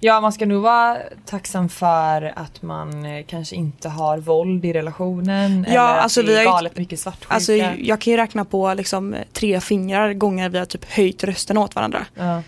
Ja, 0.00 0.20
man 0.20 0.32
ska 0.32 0.46
nog 0.46 0.62
vara 0.62 0.96
tacksam 1.26 1.68
för 1.68 2.32
att 2.36 2.62
man 2.62 3.04
eh, 3.04 3.24
kanske 3.26 3.56
inte 3.56 3.88
har 3.88 4.18
våld 4.18 4.64
i 4.64 4.72
relationen. 4.72 5.66
Ja, 5.68 5.72
eller 5.72 5.98
att 5.98 6.02
alltså, 6.02 6.22
det 6.22 6.26
vi 6.28 6.32
är 6.32 6.36
har 6.36 6.42
ju- 6.44 6.50
galet 6.50 6.76
mycket 6.76 7.00
svartsjuka. 7.00 7.34
Alltså 7.34 7.52
jag 7.52 8.00
kan 8.00 8.10
ju 8.10 8.16
räkna 8.16 8.44
på 8.44 8.74
liksom 8.74 9.16
tre 9.32 9.60
fingrar 9.60 10.12
gånger 10.12 10.48
vi 10.48 10.58
har 10.58 10.66
typ 10.66 10.84
höjt 10.92 11.24
rösten 11.24 11.58
åt 11.58 11.74
varandra. 11.74 12.06
ja. 12.14 12.42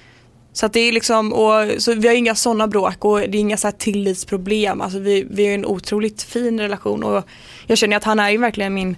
Så 0.52 0.66
att 0.66 0.72
det 0.72 0.80
är 0.80 0.92
liksom, 0.92 1.32
och, 1.32 1.70
så 1.78 1.94
vi 1.94 2.08
har 2.08 2.14
inga 2.14 2.34
sådana 2.34 2.66
bråk 2.68 3.04
och 3.04 3.18
det 3.18 3.24
är 3.38 3.40
inga 3.40 3.56
så 3.56 3.66
här 3.66 3.72
tillitsproblem. 3.72 4.80
Alltså 4.80 4.98
vi, 4.98 5.26
vi 5.30 5.46
har 5.46 5.54
en 5.54 5.66
otroligt 5.66 6.22
fin 6.22 6.60
relation 6.60 7.04
och 7.04 7.24
jag 7.66 7.78
känner 7.78 7.96
att 7.96 8.04
han 8.04 8.18
är 8.20 8.30
ju 8.30 8.38
verkligen 8.38 8.74
min 8.74 8.96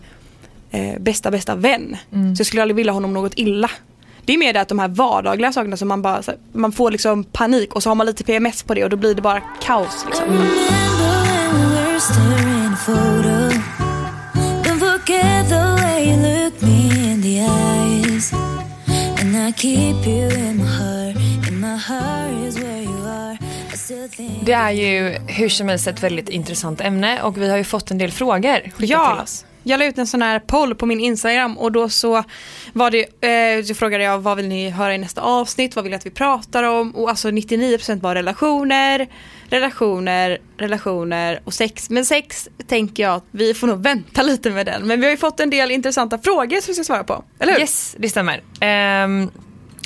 eh, 0.71 0.99
bästa 1.01 1.31
bästa 1.31 1.55
vän. 1.55 1.97
Så 2.11 2.41
jag 2.41 2.47
skulle 2.47 2.63
aldrig 2.63 2.77
vilja 2.77 2.93
honom 2.93 3.15
något 3.15 3.33
illa. 3.37 3.71
Det 4.25 4.33
är 4.33 4.39
mer 4.39 4.53
det 4.53 4.61
att 4.61 4.69
de 4.69 4.79
här 4.79 4.89
vardagliga 4.89 5.53
sakerna 5.53 5.77
som 5.77 5.89
man 5.89 6.03
bara, 6.03 6.23
man 6.53 6.73
får 6.73 6.91
liksom 6.91 7.25
panik 7.25 7.75
och 7.75 7.83
så 7.83 7.91
har 7.91 7.95
man 7.95 8.07
lite 8.07 8.25
PMS 8.25 8.63
på 8.63 8.75
det 8.75 8.85
och 8.85 8.91
då 8.91 8.97
blir 8.97 9.15
det 9.15 9.23
bara 9.23 9.41
kaos 9.41 10.05
liksom. 10.07 10.29
think 24.17 24.47
Det 24.47 24.53
är 24.53 24.71
ju 24.71 25.19
hur 25.27 25.49
som 25.49 25.69
helst 25.69 25.87
ett 25.87 26.03
väldigt 26.03 26.29
intressant 26.29 26.81
ämne 26.81 27.23
och 27.23 27.37
vi 27.39 27.51
har 27.51 27.57
ju 27.57 27.65
fått 27.65 27.91
en 27.91 27.99
del 27.99 28.11
frågor 28.13 28.55
skickat 28.61 28.77
till 28.77 28.89
Ja, 28.91 29.23
oss. 29.23 29.45
Jag 29.63 29.79
la 29.79 29.85
ut 29.85 29.99
en 29.99 30.07
sån 30.07 30.23
här 30.23 30.39
poll 30.39 30.75
på 30.75 30.87
min 30.87 31.01
Instagram 31.01 31.59
och 31.59 31.73
då 31.73 31.89
så 31.89 32.25
var 32.73 32.91
det, 32.91 33.27
eh, 33.59 33.65
så 33.65 33.75
frågade 33.75 34.05
jag 34.05 34.19
vad 34.19 34.37
vill 34.37 34.49
ni 34.49 34.71
höra 34.71 34.95
i 34.95 34.99
nästa 34.99 35.21
avsnitt, 35.21 35.77
vad 35.77 35.85
vill 35.85 35.91
ni 35.91 35.97
att 35.97 36.07
vi 36.07 36.11
pratar 36.11 36.63
om 36.63 36.97
och 36.97 37.11
alltså 37.11 37.29
99% 37.29 38.01
var 38.03 38.15
relationer, 38.15 39.09
relationer, 39.51 40.39
relationer 40.57 41.41
och 41.45 41.55
sex. 41.55 41.91
Men 41.91 42.05
sex 42.05 42.49
tänker 42.67 43.03
jag 43.03 43.15
att 43.15 43.25
vi 43.31 43.55
får 43.55 43.67
nog 43.67 43.83
vänta 43.83 44.23
lite 44.23 44.51
med 44.51 44.67
den. 44.67 44.87
Men 44.87 45.01
vi 45.01 45.07
har 45.07 45.11
ju 45.11 45.17
fått 45.17 45.41
en 45.41 45.51
del 45.51 45.71
intressanta 45.71 46.19
frågor 46.19 46.61
som 46.61 46.67
vi 46.67 46.75
ska 46.75 46.85
svara 46.85 47.05
på, 47.05 47.25
eller 47.39 47.53
hur? 47.53 47.61
Yes, 47.61 47.97
det 47.99 48.09
stämmer. 48.09 48.43
Um, 49.05 49.31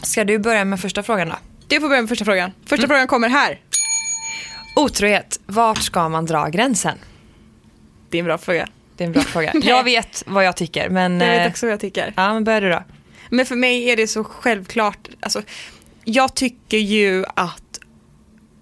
ska 0.02 0.24
du 0.24 0.38
börja 0.38 0.64
med 0.64 0.80
första 0.80 1.02
frågan 1.02 1.28
då? 1.28 1.34
Det 1.66 1.80
får 1.80 1.88
börja 1.88 2.02
med 2.02 2.08
första 2.08 2.24
frågan. 2.24 2.52
Första 2.66 2.86
frågan 2.86 3.06
kommer 3.06 3.28
här. 3.28 3.60
Otrohet, 4.76 5.40
vart 5.46 5.82
ska 5.82 6.08
man 6.08 6.26
dra 6.26 6.48
gränsen? 6.48 6.98
Det 8.10 8.18
är 8.18 8.18
en 8.18 8.24
bra 8.24 8.38
fråga. 8.38 8.68
Det 8.96 9.04
är 9.04 9.06
en 9.06 9.12
bra 9.12 9.22
fråga. 9.22 9.52
Jag 9.62 9.84
vet 9.84 10.22
vad 10.26 10.44
jag 10.44 10.56
tycker 10.56 10.88
men... 10.88 11.20
Jag 11.20 11.34
eh, 11.34 11.42
vet 11.42 11.50
också 11.50 11.66
vad 11.66 11.72
jag 11.72 11.80
tycker. 11.80 12.12
Ja, 12.16 12.34
men 12.34 12.44
börja 12.44 12.60
du 12.60 12.70
då. 12.70 12.82
Men 13.30 13.46
för 13.46 13.56
mig 13.56 13.90
är 13.90 13.96
det 13.96 14.06
så 14.06 14.24
självklart, 14.24 15.08
alltså, 15.20 15.42
jag 16.04 16.34
tycker 16.34 16.78
ju 16.78 17.24
att 17.34 17.62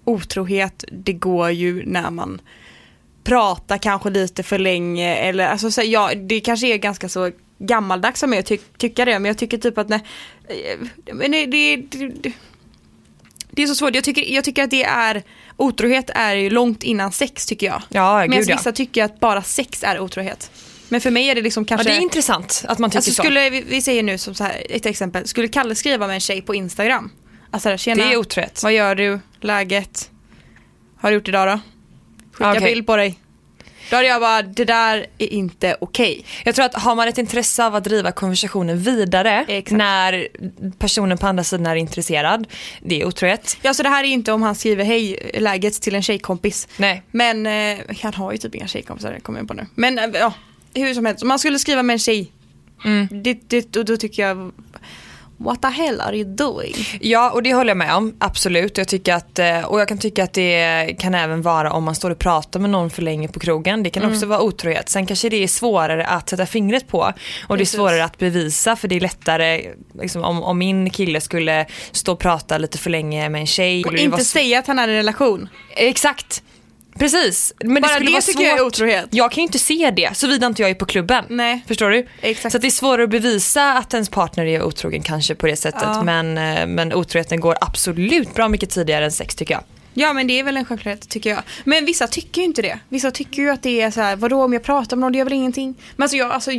otrohet, 0.03 0.83
det 0.91 1.13
går 1.13 1.51
ju 1.51 1.85
när 1.85 2.09
man 2.11 2.41
pratar 3.23 3.77
kanske 3.77 4.09
lite 4.09 4.43
för 4.43 4.59
länge 4.59 5.15
eller 5.15 5.47
alltså 5.47 5.71
så, 5.71 5.81
ja, 5.85 6.11
det 6.15 6.39
kanske 6.39 6.67
är 6.67 6.77
ganska 6.77 7.09
så 7.09 7.31
gammaldags 7.57 8.23
mig 8.23 8.39
att 8.39 8.45
ty 8.45 8.57
tycka 8.77 9.05
det 9.05 9.19
men 9.19 9.25
jag 9.25 9.37
tycker 9.37 9.57
typ 9.57 9.77
att 9.77 9.89
när, 9.89 9.99
eh, 10.47 11.13
men 11.13 11.31
det, 11.31 11.45
det, 11.45 11.75
det, 11.75 12.33
det 13.49 13.63
är 13.63 13.67
så 13.67 13.75
svårt, 13.75 13.95
jag 13.95 14.03
tycker, 14.03 14.33
jag 14.33 14.43
tycker 14.43 14.63
att 14.63 14.71
det 14.71 14.83
är 14.83 15.23
otrohet 15.57 16.09
är 16.15 16.35
ju 16.35 16.49
långt 16.49 16.83
innan 16.83 17.11
sex 17.11 17.45
tycker 17.45 17.67
jag. 17.67 17.81
Ja, 17.89 18.17
Medan 18.19 18.39
gud 18.39 18.49
ja. 18.49 18.55
vissa 18.55 18.71
tycker 18.71 19.03
att 19.03 19.19
bara 19.19 19.41
sex 19.41 19.83
är 19.83 19.99
otrohet. 19.99 20.51
Men 20.89 21.01
för 21.01 21.11
mig 21.11 21.29
är 21.29 21.35
det 21.35 21.41
liksom 21.41 21.63
ja. 21.63 21.67
kanske 21.67 21.89
Det 21.89 21.95
är 21.95 22.01
intressant 22.01 22.65
att 22.67 22.79
man 22.79 22.89
tycker 22.89 22.97
Alltså 22.97 23.11
så. 23.11 23.21
skulle, 23.23 23.49
vi, 23.49 23.61
vi 23.61 23.81
säger 23.81 24.03
nu 24.03 24.17
som 24.17 24.35
så 24.35 24.43
här, 24.43 24.63
ett 24.69 24.85
exempel, 24.85 25.27
skulle 25.27 25.47
Kalle 25.47 25.75
skriva 25.75 26.07
med 26.07 26.13
en 26.13 26.19
tjej 26.19 26.41
på 26.41 26.55
Instagram? 26.55 27.11
Alltså 27.51 27.69
där, 27.69 27.77
tjena, 27.77 28.05
Det 28.05 28.13
är 28.13 28.17
otrohet. 28.17 28.63
vad 28.63 28.73
gör 28.73 28.95
du, 28.95 29.19
läget, 29.41 30.09
har 30.97 31.09
du 31.09 31.15
gjort 31.15 31.27
idag 31.27 31.47
då? 31.47 31.59
Skicka 32.31 32.51
Okej. 32.51 32.61
bild 32.63 32.87
på 32.87 32.95
dig. 32.95 33.19
Då 33.89 33.95
hade 33.95 34.07
jag 34.07 34.21
bara, 34.21 34.41
det 34.41 34.65
där 34.65 35.05
är 35.17 35.33
inte 35.33 35.77
okej. 35.81 36.25
Jag 36.45 36.55
tror 36.55 36.65
att 36.65 36.73
har 36.73 36.95
man 36.95 37.07
ett 37.07 37.17
intresse 37.17 37.65
av 37.65 37.75
att 37.75 37.83
driva 37.83 38.11
konversationen 38.11 38.79
vidare 38.79 39.45
Exakt. 39.47 39.71
när 39.77 40.27
personen 40.79 41.17
på 41.17 41.27
andra 41.27 41.43
sidan 41.43 41.65
är 41.65 41.75
intresserad, 41.75 42.47
det 42.81 43.01
är 43.01 43.05
otrohet. 43.07 43.57
Ja 43.61 43.73
så 43.73 43.83
det 43.83 43.89
här 43.89 44.03
är 44.03 44.07
inte 44.07 44.31
om 44.31 44.41
han 44.41 44.55
skriver 44.55 44.83
hej 44.83 45.31
läget 45.39 45.81
till 45.81 45.95
en 45.95 46.01
tjejkompis. 46.03 46.67
Nej. 46.77 47.03
Men 47.11 47.45
eh, 47.47 47.79
han 48.01 48.13
har 48.13 48.31
ju 48.31 48.37
typ 48.37 48.55
inga 48.55 48.67
tjejkompisar, 48.67 49.19
kommer 49.19 49.39
jag 49.39 49.47
på 49.47 49.53
nu. 49.53 49.65
Men 49.75 49.99
eh, 49.99 50.05
ja, 50.13 50.33
hur 50.73 50.93
som 50.93 51.05
helst, 51.05 51.21
om 51.21 51.27
man 51.27 51.39
skulle 51.39 51.59
skriva 51.59 51.83
med 51.83 51.93
en 51.93 51.99
tjej, 51.99 52.31
Mm. 52.85 53.07
det, 53.23 53.39
det, 53.47 53.75
och 53.75 53.85
då 53.85 53.97
tycker 53.97 54.27
jag 54.27 54.51
what 55.37 55.61
the 55.61 55.67
hell 55.67 56.01
are 56.01 56.15
you 56.17 56.35
doing? 56.35 56.73
Ja, 57.01 57.31
och 57.31 57.43
det 57.43 57.53
håller 57.53 57.69
jag 57.69 57.77
med 57.77 57.93
om. 57.95 58.15
Absolut. 58.19 58.77
Jag 58.77 58.87
tycker 58.87 59.13
att, 59.13 59.39
eh, 59.39 59.59
och 59.61 59.79
jag 59.79 59.87
kan 59.87 59.97
tycka 59.97 60.23
att 60.23 60.33
det 60.33 60.95
kan 60.99 61.15
även 61.15 61.41
vara 61.41 61.71
om 61.71 61.83
man 61.83 61.95
står 61.95 62.11
och 62.11 62.19
pratar 62.19 62.59
med 62.59 62.69
någon 62.69 62.89
för 62.89 63.01
länge 63.01 63.27
på 63.27 63.39
krogen. 63.39 63.83
Det 63.83 63.89
kan 63.89 64.03
Mm. 64.03 64.15
också 64.15 64.25
vara 64.25 64.41
otrohet. 64.41 64.89
Sen 64.89 65.05
kanske 65.05 65.29
det 65.29 65.43
är 65.43 65.47
svårare 65.47 66.05
att 66.05 66.29
sätta 66.29 66.45
fingret 66.45 66.87
på 66.87 66.97
och 66.99 67.13
Precis. 67.47 67.71
det 67.71 67.75
är 67.75 67.77
svårare 67.79 68.03
att 68.03 68.17
bevisa 68.17 68.75
för 68.75 68.87
det 68.87 68.95
är 68.95 68.99
lättare 68.99 69.61
liksom, 70.01 70.23
om, 70.23 70.43
om 70.43 70.57
min 70.57 70.89
kille 70.89 71.21
skulle 71.21 71.65
stå 71.91 72.11
och 72.13 72.19
prata 72.19 72.57
lite 72.57 72.77
för 72.77 72.89
länge 72.89 73.29
med 73.29 73.41
en 73.41 73.47
tjej. 73.47 73.83
Och 73.83 73.91
det 73.91 73.97
vara 73.97 74.05
inte 74.05 74.25
säga 74.25 74.59
att 74.59 74.67
han 74.67 74.79
är 74.79 74.87
i 74.87 74.91
en 74.91 74.97
relation. 74.97 75.49
Exakt. 75.75 76.41
Precis. 76.99 77.53
Men 77.63 77.81
Bara 77.81 77.87
skulle 77.87 78.05
det 78.05 78.11
vara 78.11 78.21
tycker 78.21 78.41
jag 78.43 78.53
är 78.53 78.57
svårt. 78.57 78.67
otrohet. 78.67 79.07
Jag 79.11 79.31
kan 79.31 79.41
ju 79.41 79.45
inte 79.45 79.59
se 79.59 79.91
det 79.95 80.17
såvida 80.17 80.47
inte 80.47 80.61
jag 80.61 80.71
är 80.71 80.75
på 80.75 80.85
klubben. 80.85 81.25
Nej. 81.29 81.63
Förstår 81.67 81.89
du? 81.89 82.07
Exakt. 82.21 82.51
Så 82.51 82.57
det 82.57 82.67
är 82.67 82.71
svårare 82.71 83.03
att 83.03 83.09
bevisa 83.09 83.73
att 83.73 83.93
ens 83.93 84.09
partner 84.09 84.45
är 84.45 84.63
otrogen 84.63 85.03
kanske 85.03 85.35
på 85.35 85.47
det 85.47 85.55
sättet. 85.55 85.81
Ja. 85.83 86.03
Men, 86.03 86.37
eh, 86.37 86.67
men 86.67 86.93
otroheten 86.93 87.39
går 87.39 87.57
absolut 87.61 88.33
bra 88.33 88.47
mycket 88.49 88.69
tidigare 88.69 89.05
än 89.05 89.11
sex 89.11 89.35
tycker 89.35 89.53
jag. 89.53 89.63
Ja 89.97 90.13
men 90.13 90.27
det 90.27 90.39
är 90.39 90.43
väl 90.43 90.57
en 90.57 90.65
självklarhet 90.65 91.09
tycker 91.09 91.29
jag. 91.29 91.39
Men 91.63 91.85
vissa 91.85 92.07
tycker 92.07 92.41
ju 92.41 92.45
inte 92.47 92.61
det. 92.61 92.79
Vissa 92.89 93.11
tycker 93.11 93.41
ju 93.41 93.49
att 93.49 93.63
det 93.63 93.81
är 93.81 93.91
så 93.91 94.01
här, 94.01 94.15
vadå 94.15 94.43
om 94.43 94.53
jag 94.53 94.63
pratar 94.63 94.97
med 94.97 95.01
någon 95.01 95.11
det 95.11 95.17
gör 95.17 95.25
väl 95.25 95.33
ingenting. 95.33 95.75
Men 95.95 96.03
alltså 96.03 96.17
jag, 96.17 96.31
alltså, 96.31 96.51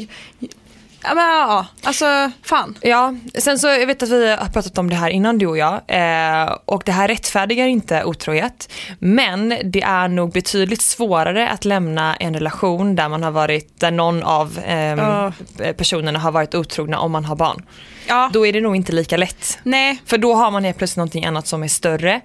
ja 1.07 1.15
men 1.15 1.25
ja, 1.25 1.67
alltså 1.83 2.31
fan. 2.43 2.79
Ja, 2.81 3.15
sen 3.39 3.59
så 3.59 3.67
jag 3.67 3.87
vet 3.87 4.03
att 4.03 4.09
vi 4.09 4.31
har 4.31 4.49
pratat 4.49 4.79
om 4.79 4.91
det 4.91 4.97
här 4.97 5.11
innan 5.11 5.39
du 5.39 5.47
och 5.47 5.59
jag 5.59 5.75
eh, 5.89 6.57
och 6.65 6.83
det 6.87 6.93
här 6.93 7.09
rättfärdigar 7.09 7.67
inte 7.67 8.05
otrohet 8.05 8.73
men 8.99 9.55
det 9.65 9.83
är 9.83 10.09
nog 10.09 10.33
betydligt 10.33 10.83
svårare 10.83 11.49
att 11.49 11.65
lämna 11.65 12.17
en 12.17 12.35
relation 12.35 12.97
där 12.97 13.09
man 13.09 13.23
har 13.23 13.31
varit, 13.31 13.81
där 13.81 13.91
någon 13.91 14.23
av 14.23 14.59
ehm, 14.67 14.99
Ja. 14.99 15.33
personerna 15.77 16.19
har 16.19 16.33
varit 16.33 16.55
otrogna 16.55 16.99
om 16.99 17.13
man 17.13 17.25
har 17.25 17.37
barn. 17.37 17.63
Ja. 18.09 18.31
Då 18.33 18.47
är 18.47 18.53
det 18.53 18.61
nog 18.61 18.77
inte 18.77 18.93
lika 18.93 19.17
lätt. 19.17 19.59
Nej. 19.63 20.03
För 20.07 20.19
då 20.19 20.35
har 20.35 20.51
man 20.51 20.65
helt 20.65 20.79
plötsligt 20.79 20.97
någonting 20.97 21.25
annat 21.25 21.47
som 21.47 21.63
är 21.63 21.69
större. 21.69 22.21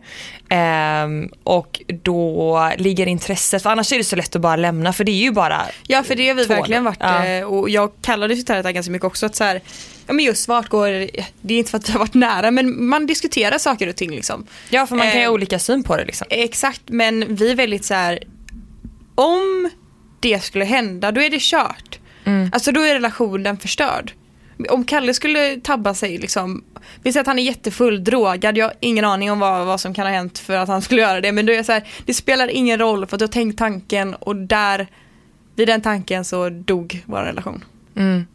Ehm, 0.50 1.30
och 1.44 1.82
då 2.04 2.72
ligger 2.78 3.08
intresset, 3.08 3.64
för 3.64 3.70
annars 3.70 3.92
är 3.94 3.98
det 3.98 4.04
så 4.04 4.16
lätt 4.16 4.36
att 4.36 4.42
bara 4.42 4.56
lämna 4.56 4.94
för 4.94 5.04
det 5.04 5.12
är 5.12 5.24
ju 5.24 5.32
bara 5.32 5.62
Ja 5.88 6.04
för 6.04 6.16
det 6.16 6.28
har 6.28 6.36
vi 6.36 6.46
Två 6.46 6.54
verkligen 6.54 6.84
varit 6.84 6.98
Ja. 7.00 7.26
eh, 7.26 7.44
och 7.46 7.70
jag 7.70 7.92
kallar 8.02 8.28
diskuterat 8.28 8.64
det 8.64 8.68
här 8.68 8.74
ganska 8.74 8.92
mycket 8.92 9.06
också 9.06 9.26
att 9.26 9.36
så 9.36 9.44
här, 9.44 9.62
ja 10.08 10.14
men 10.14 10.26
just 10.26 10.48
vart 10.48 10.70
går, 10.70 10.90
det 11.42 11.54
är 11.54 11.58
inte 11.58 11.72
för 11.72 11.78
att 11.78 11.86
det 11.86 11.92
har 11.92 12.00
varit 12.00 12.14
nära 12.14 12.52
men 12.52 12.86
man 12.86 13.06
diskuterar 13.08 13.58
saker 13.58 13.88
och 13.88 13.96
ting 13.96 14.12
liksom. 14.12 14.46
Ja 14.70 14.88
för 14.88 14.96
man 14.96 15.06
kan 15.08 15.16
ju 15.16 15.22
Eh, 15.24 15.28
ha 15.28 15.34
olika 15.34 15.60
syn 15.60 15.84
på 15.84 15.98
det 15.98 16.06
liksom. 16.06 16.28
Exakt 16.30 16.82
men 16.86 17.36
vi 17.36 17.52
är 17.52 17.56
väldigt 17.56 17.86
så 17.86 17.94
här, 17.94 18.20
om 19.16 19.70
det 20.20 20.44
skulle 20.44 20.66
hända 20.66 21.12
då 21.12 21.22
är 21.22 21.30
det 21.30 21.42
kört. 21.42 22.00
Mm. 22.26 22.50
Alltså 22.54 22.72
då 22.72 22.82
är 22.82 22.94
relationen 22.94 23.58
förstörd. 23.58 24.14
Om 24.70 24.84
Kalle 24.86 25.14
skulle 25.14 25.56
tabba 25.58 25.94
sig 25.94 26.18
liksom, 26.18 26.64
vi 27.04 27.12
säger 27.14 27.22
att 27.22 27.28
han 27.28 27.40
är 27.40 27.44
jättefull, 27.44 28.04
drogad, 28.04 28.58
jag 28.58 28.66
har 28.66 28.74
ingen 28.80 29.06
aning 29.06 29.32
om 29.32 29.40
vad, 29.40 29.66
vad 29.66 29.80
som 29.80 29.94
kan 29.94 30.06
ha 30.06 30.14
hänt 30.14 30.40
för 30.40 30.58
att 30.58 30.68
han 30.68 30.82
skulle 30.82 31.02
göra 31.02 31.22
det 31.22 31.32
men 31.32 31.46
då 31.46 31.54
är 31.54 31.64
så 31.64 31.72
här, 31.72 31.88
det 32.06 32.14
spelar 32.14 32.48
ingen 32.48 32.80
roll 32.80 33.06
för 33.06 33.16
att 33.16 33.20
du 33.20 33.24
har 33.26 33.32
tänkt 33.32 33.58
tanken 33.60 34.16
och 34.16 34.36
där, 34.36 34.88
vid 35.56 35.68
den 35.68 35.82
tanken 35.82 36.26
så 36.26 36.50
dog 36.50 37.04
vår 37.06 37.20
relation. 37.22 37.64
Mm. 37.96 38.26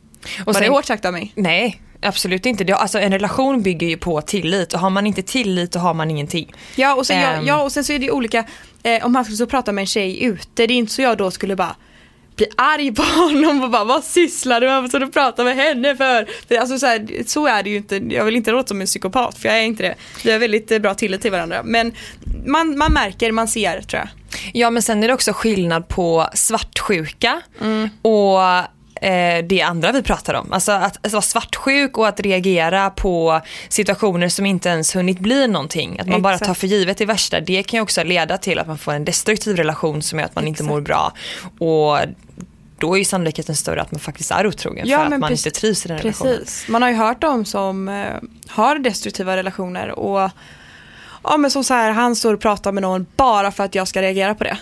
Och 0.41 0.47
Var 0.47 0.53
det 0.53 0.59
sen- 0.59 0.73
hårt 0.73 0.85
sagt 0.85 1.05
av 1.05 1.13
mig? 1.13 1.33
Nej, 1.35 1.83
absolut 2.03 2.47
inte. 2.47 2.65
Det, 2.65 2.73
alltså, 2.73 2.99
en 2.99 3.13
relation 3.13 3.63
bygger 3.63 3.87
ju 3.89 3.97
på 3.97 4.21
tillit 4.21 4.75
och 4.75 4.81
har 4.81 4.91
man 4.91 5.07
inte 5.07 5.23
tillit 5.23 5.73
då 5.73 5.79
har 5.79 5.95
man 5.95 6.11
ingenting. 6.11 6.53
Ja 6.77 6.95
och 6.95 7.07
sen, 7.07 7.21
jag, 7.21 7.35
Ehm. 7.39 7.47
ja, 7.47 7.63
och 7.63 7.73
sen 7.73 7.85
så 7.85 7.93
är 7.93 7.99
det 7.99 8.11
olika, 8.11 8.45
eh, 8.83 9.05
om 9.07 9.15
han 9.15 9.25
skulle 9.25 9.37
så 9.37 9.47
prata 9.47 9.73
med 9.73 9.83
en 9.83 9.87
tjej 9.87 10.25
ute, 10.25 10.67
det 10.67 10.75
är 10.75 10.77
inte 10.79 10.93
så 10.93 11.03
jag 11.03 11.19
då 11.19 11.31
skulle 11.31 11.57
bara 11.57 11.77
bli 12.37 12.47
arg 12.57 12.95
på 12.95 13.03
honom 13.03 13.65
och 13.65 13.71
bara 13.71 13.85
vad 13.85 14.05
sysslar 14.05 14.61
du 14.61 14.67
med, 14.67 14.81
vad 14.81 14.91
ska 14.91 14.99
du 14.99 15.11
prata 15.11 15.45
med 15.45 15.57
henne 15.57 15.97
för? 15.97 16.27
alltså, 16.59 16.79
så, 16.79 16.87
här, 16.87 17.25
så 17.27 17.47
är 17.47 17.63
det 17.63 17.71
ju 17.71 17.77
inte, 17.77 17.97
jag 17.97 18.25
vill 18.25 18.37
inte 18.37 18.51
låta 18.51 18.69
som 18.69 18.81
en 18.81 18.87
psykopat 18.87 19.39
för 19.39 19.49
jag 19.49 19.59
är 19.59 19.63
inte 19.63 19.83
det. 19.83 19.95
Vi 20.25 20.33
har 20.33 20.39
väldigt 20.39 20.73
eh, 20.73 20.79
bra 20.79 20.95
tillit 20.95 21.23
till 21.23 21.31
varandra 21.33 21.63
men 21.63 21.93
man, 22.47 22.79
man 22.79 22.93
märker, 22.93 23.33
man 23.33 23.49
ser 23.49 23.81
tror 23.81 24.01
jag. 24.01 24.09
Ja 24.53 24.71
men 24.71 24.83
sen 24.83 25.03
är 25.03 25.09
det 25.09 25.15
också 25.15 25.33
skillnad 25.33 25.89
på 25.89 26.29
svartsjuka 26.35 27.43
och 28.03 28.41
eh, 29.03 29.45
det 29.45 29.63
andra 29.63 29.93
vi 29.93 30.03
pratar 30.03 30.35
om. 30.35 30.53
Alltså 30.53 30.73
att, 30.73 31.07
att 31.07 31.13
vara 31.13 31.23
svartsjuk 31.23 31.99
och 31.99 32.09
att 32.09 32.21
reagera 32.21 32.91
på 32.91 33.41
situationer 33.69 34.29
som 34.29 34.47
inte 34.47 34.69
ens 34.69 34.97
hunnit 34.97 35.19
bli 35.19 35.47
någonting. 35.49 35.99
Att 36.01 36.07
man 36.07 36.23
bara 36.23 36.35
Exakt. 36.35 36.47
tar 36.47 36.55
för 36.55 36.67
givet 36.67 36.99
det 36.99 37.07
värsta. 37.07 37.41
Det 37.41 37.63
kan 37.63 37.79
ju 37.79 37.83
också 37.83 38.05
leda 38.05 38.39
till 38.39 38.59
att 38.59 38.67
man 38.67 38.79
får 38.79 38.93
en 38.93 39.05
destruktiv 39.05 39.57
relation 39.57 40.03
som 40.03 40.19
gör 40.19 40.27
att 40.27 40.35
man 40.35 40.47
inte 40.47 40.57
Exakt. 40.63 40.69
mår 40.71 40.81
bra. 40.81 41.13
Och 41.59 41.99
då 42.79 42.95
är 42.95 42.99
ju 42.99 43.05
sannolikheten 43.05 43.57
större 43.57 43.81
att 43.83 43.93
man 43.93 43.99
faktiskt 44.01 44.31
är 44.31 44.47
otrogen 44.47 44.89
Ja, 44.89 44.99
för 44.99 45.05
att 45.05 45.21
man 45.21 45.29
precis- 45.31 45.47
inte 45.47 45.61
trivs 45.61 45.85
i 45.85 45.89
den 45.89 45.99
relationen. 45.99 46.37
Precis, 46.39 46.69
man 46.69 46.83
har 46.83 46.89
ju 46.89 46.97
hört 46.97 47.25
om 47.25 47.45
som 47.45 47.89
eh, 47.89 48.07
har 48.49 48.79
destruktiva 48.79 49.37
relationer 49.37 49.91
och 49.91 50.31
ja 51.23 51.37
men 51.37 51.51
som 51.51 51.65
så 51.65 51.75
här, 51.75 51.91
han 51.91 52.17
står 52.17 52.35
och 52.35 52.41
pratar 52.41 52.73
med 52.73 52.83
någon 52.83 53.07
bara 53.17 53.51
för 53.53 53.65
att 53.65 53.75
jag 53.75 53.89
ska 53.89 54.03
reagera 54.03 54.35
på 54.35 54.45
det. 54.45 54.59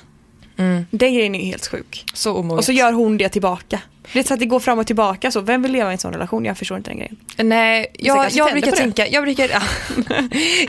Mm. 0.57 0.87
Den 0.90 1.14
grejen 1.14 1.35
är 1.35 1.38
ju 1.40 1.44
helt 1.47 1.66
sjuk. 1.66 2.05
Så 2.14 2.35
omoget. 2.37 2.59
Och 2.59 2.64
så 2.64 2.73
gör 2.73 2.92
hon 2.92 3.16
det 3.18 3.29
tillbaka. 3.29 3.81
Det 4.12 4.18
är 4.18 4.22
så 4.22 4.34
att 4.34 4.40
det 4.40 4.46
går 4.46 4.60
fram 4.60 4.78
och 4.78 4.86
tillbaka 4.86 5.30
så. 5.30 5.40
Vem 5.40 5.62
vill 5.62 5.72
leva 5.72 5.90
i 5.90 5.92
en 5.92 5.98
sån 5.98 6.12
relation? 6.12 6.44
Jag 6.44 6.58
förstår 6.58 6.76
inte 6.76 6.90
den 6.90 6.98
grejen. 6.98 7.16
Nej, 7.36 7.86
jag, 7.98 8.30
jag 8.30 8.52
brukar 8.52 8.72
tänka, 8.72 9.08
jag 9.08 9.24
brukar, 9.24 9.48
ja. 9.48 9.62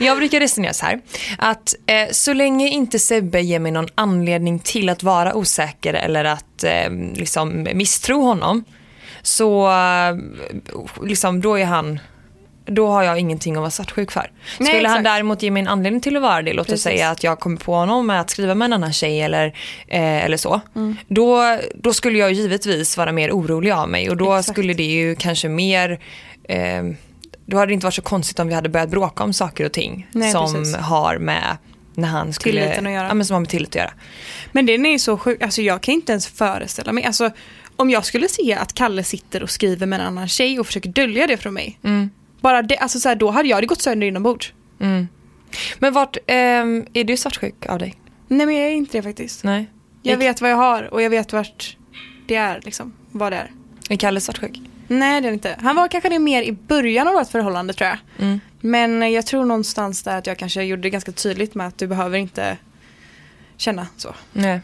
jag 0.00 0.16
brukar 0.16 0.40
resonera 0.40 0.72
så 0.72 0.86
här. 0.86 1.00
Att 1.38 1.74
eh, 1.86 2.08
så 2.12 2.32
länge 2.32 2.68
inte 2.68 2.98
Sebbe 2.98 3.40
ger 3.40 3.58
mig 3.58 3.72
någon 3.72 3.88
anledning 3.94 4.58
till 4.58 4.88
att 4.88 5.02
vara 5.02 5.34
osäker 5.34 5.94
eller 5.94 6.24
att 6.24 6.64
eh, 6.64 6.90
liksom 7.14 7.68
misstro 7.74 8.22
honom. 8.22 8.64
Så 9.22 9.70
eh, 9.70 10.16
liksom, 11.02 11.40
då 11.40 11.58
är 11.58 11.64
han 11.64 12.00
då 12.66 12.88
har 12.88 13.02
jag 13.02 13.18
ingenting 13.18 13.54
att 13.54 13.60
vara 13.60 13.70
svartsjuk 13.70 14.10
för. 14.10 14.30
Nej, 14.58 14.68
Skulle 14.68 14.88
han 14.88 14.96
exakt. 14.96 15.04
däremot 15.04 15.42
ge 15.42 15.50
mig 15.50 15.60
en 15.60 15.68
anledning 15.68 16.00
till 16.00 16.16
att 16.16 16.22
vara 16.22 16.42
det, 16.42 16.52
låt 16.52 16.72
oss 16.72 16.80
säga 16.80 17.10
att 17.10 17.24
jag 17.24 17.40
kommer 17.40 17.56
på 17.56 17.74
honom 17.74 18.06
med 18.06 18.20
att 18.20 18.30
skriva 18.30 18.54
med 18.54 18.66
en 18.66 18.72
annan 18.72 18.92
tjej 18.92 19.20
eller, 19.20 19.46
eh, 19.88 20.24
eller 20.24 20.36
så. 20.36 20.60
Mm. 20.76 20.96
Då, 21.08 21.58
då 21.74 21.94
skulle 21.94 22.18
jag 22.18 22.32
givetvis 22.32 22.96
vara 22.96 23.12
mer 23.12 23.30
orolig 23.30 23.70
av 23.70 23.88
mig 23.88 24.10
och 24.10 24.16
då 24.16 24.34
Exakt. 24.34 24.54
skulle 24.54 24.74
det 24.74 24.82
ju 24.84 25.14
kanske 25.14 25.48
mer 25.48 26.00
eh, 26.44 26.82
då 27.46 27.56
hade 27.56 27.70
det 27.70 27.74
inte 27.74 27.86
varit 27.86 27.94
så 27.94 28.02
konstigt 28.02 28.38
om 28.38 28.48
vi 28.48 28.54
hade 28.54 28.68
börjat 28.68 28.88
bråka 28.88 29.24
om 29.24 29.32
saker 29.32 29.64
och 29.64 29.72
ting 29.72 30.06
Nej, 30.12 30.32
som 30.32 30.54
precis. 30.54 30.76
har 30.76 31.18
med 31.18 31.56
när 31.94 32.08
han 32.08 32.32
skulle, 32.32 32.60
Tilliten 32.60 32.86
att 32.86 32.92
göra. 32.92 33.08
Ja, 33.08 33.14
men 33.14 33.26
som 33.26 33.34
har 33.34 33.40
med 33.40 33.48
tillit 33.48 33.68
att 33.68 33.74
göra. 33.74 33.92
Men 34.52 34.66
den 34.66 34.86
är 34.86 34.90
ju 34.90 34.98
så 34.98 35.18
sjuk. 35.18 35.42
Alltså 35.42 35.62
jag 35.62 35.80
kan 35.80 35.94
inte 35.94 36.12
ens 36.12 36.26
föreställa 36.26 36.92
mig. 36.92 37.04
Alltså 37.04 37.30
om 37.76 37.90
jag 37.90 38.04
skulle 38.04 38.28
se 38.28 38.54
att 38.54 38.72
Kalle 38.72 39.04
sitter 39.04 39.42
och 39.42 39.50
skriver 39.50 39.86
med 39.86 40.00
en 40.00 40.06
annan 40.06 40.28
tjej 40.28 40.60
och 40.60 40.66
försöker 40.66 40.90
dölja 40.90 41.26
det 41.26 41.36
från 41.36 41.54
mig. 41.54 41.78
Mm. 41.84 42.10
Bara 42.46 42.62
det, 42.62 42.76
alltså 42.76 43.00
så 43.00 43.08
här, 43.08 43.16
då 43.16 43.30
hade 43.30 43.48
jag 43.48 43.62
det 43.62 43.66
gått 43.66 43.82
sönder 43.82 44.06
inombords. 44.06 44.52
Mm. 44.80 45.08
Men 45.78 45.92
vart, 45.92 46.16
ehm, 46.26 46.86
är 46.92 47.04
du 47.04 47.16
svartsjuk 47.16 47.66
av 47.66 47.78
dig? 47.78 47.94
Nej 48.28 48.46
men 48.46 48.56
jag 48.56 48.66
är 48.66 48.70
inte 48.70 48.98
det 48.98 49.02
faktiskt. 49.02 49.44
Nej. 49.44 49.70
Jag 50.02 50.16
vet 50.16 50.40
vad 50.40 50.50
jag 50.50 50.56
har 50.56 50.94
och 50.94 51.02
jag 51.02 51.10
vet 51.10 51.32
vart 51.32 51.76
det 52.26 52.34
är 52.34 52.60
liksom. 52.64 52.92
Vad 53.10 53.32
det 53.32 53.36
är. 53.36 53.50
Är 53.90 53.96
Kalle 53.96 54.20
svartsjuk? 54.20 54.60
Nej 54.88 55.20
det 55.20 55.28
är 55.28 55.32
inte. 55.32 55.56
Han 55.62 55.76
var 55.76 55.88
kanske 55.88 56.08
det 56.08 56.18
mer 56.18 56.42
i 56.42 56.52
början 56.52 57.08
av 57.08 57.14
vårt 57.14 57.28
förhållande 57.28 57.72
tror 57.72 57.88
jag. 57.88 57.98
Mm. 58.18 58.40
Men 58.60 59.12
jag 59.12 59.26
tror 59.26 59.44
någonstans 59.44 60.02
där 60.02 60.18
att 60.18 60.26
jag 60.26 60.38
kanske 60.38 60.62
gjorde 60.62 60.82
det 60.82 60.90
ganska 60.90 61.12
tydligt 61.12 61.54
med 61.54 61.66
att 61.66 61.78
du 61.78 61.86
behöver 61.86 62.18
inte 62.18 62.56
känna 63.56 63.86
så. 63.96 64.14
Nej. 64.32 64.60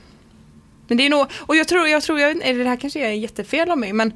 Men 0.88 0.96
det 0.96 1.06
är 1.06 1.10
nog, 1.10 1.26
och 1.32 1.56
jag 1.56 1.68
tror, 1.68 1.88
jag 1.88 2.02
tror, 2.02 2.20
jag, 2.20 2.36
det 2.36 2.64
här 2.64 2.76
kanske 2.76 3.00
är 3.00 3.12
jättefel 3.12 3.70
av 3.70 3.78
mig 3.78 3.92
men 3.92 4.12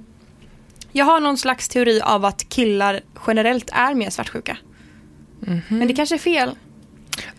jag 0.97 1.05
har 1.05 1.21
någon 1.21 1.37
slags 1.39 1.69
teori 1.69 2.01
av 2.05 2.25
att 2.25 2.49
killar 2.49 3.01
generellt 3.27 3.71
är 3.73 3.95
mer 3.95 4.11
svartsjuka. 4.11 4.57
Men 5.69 5.89
det 5.89 5.95
kanske 5.95 6.15
är 6.15 6.19
fel. 6.19 6.51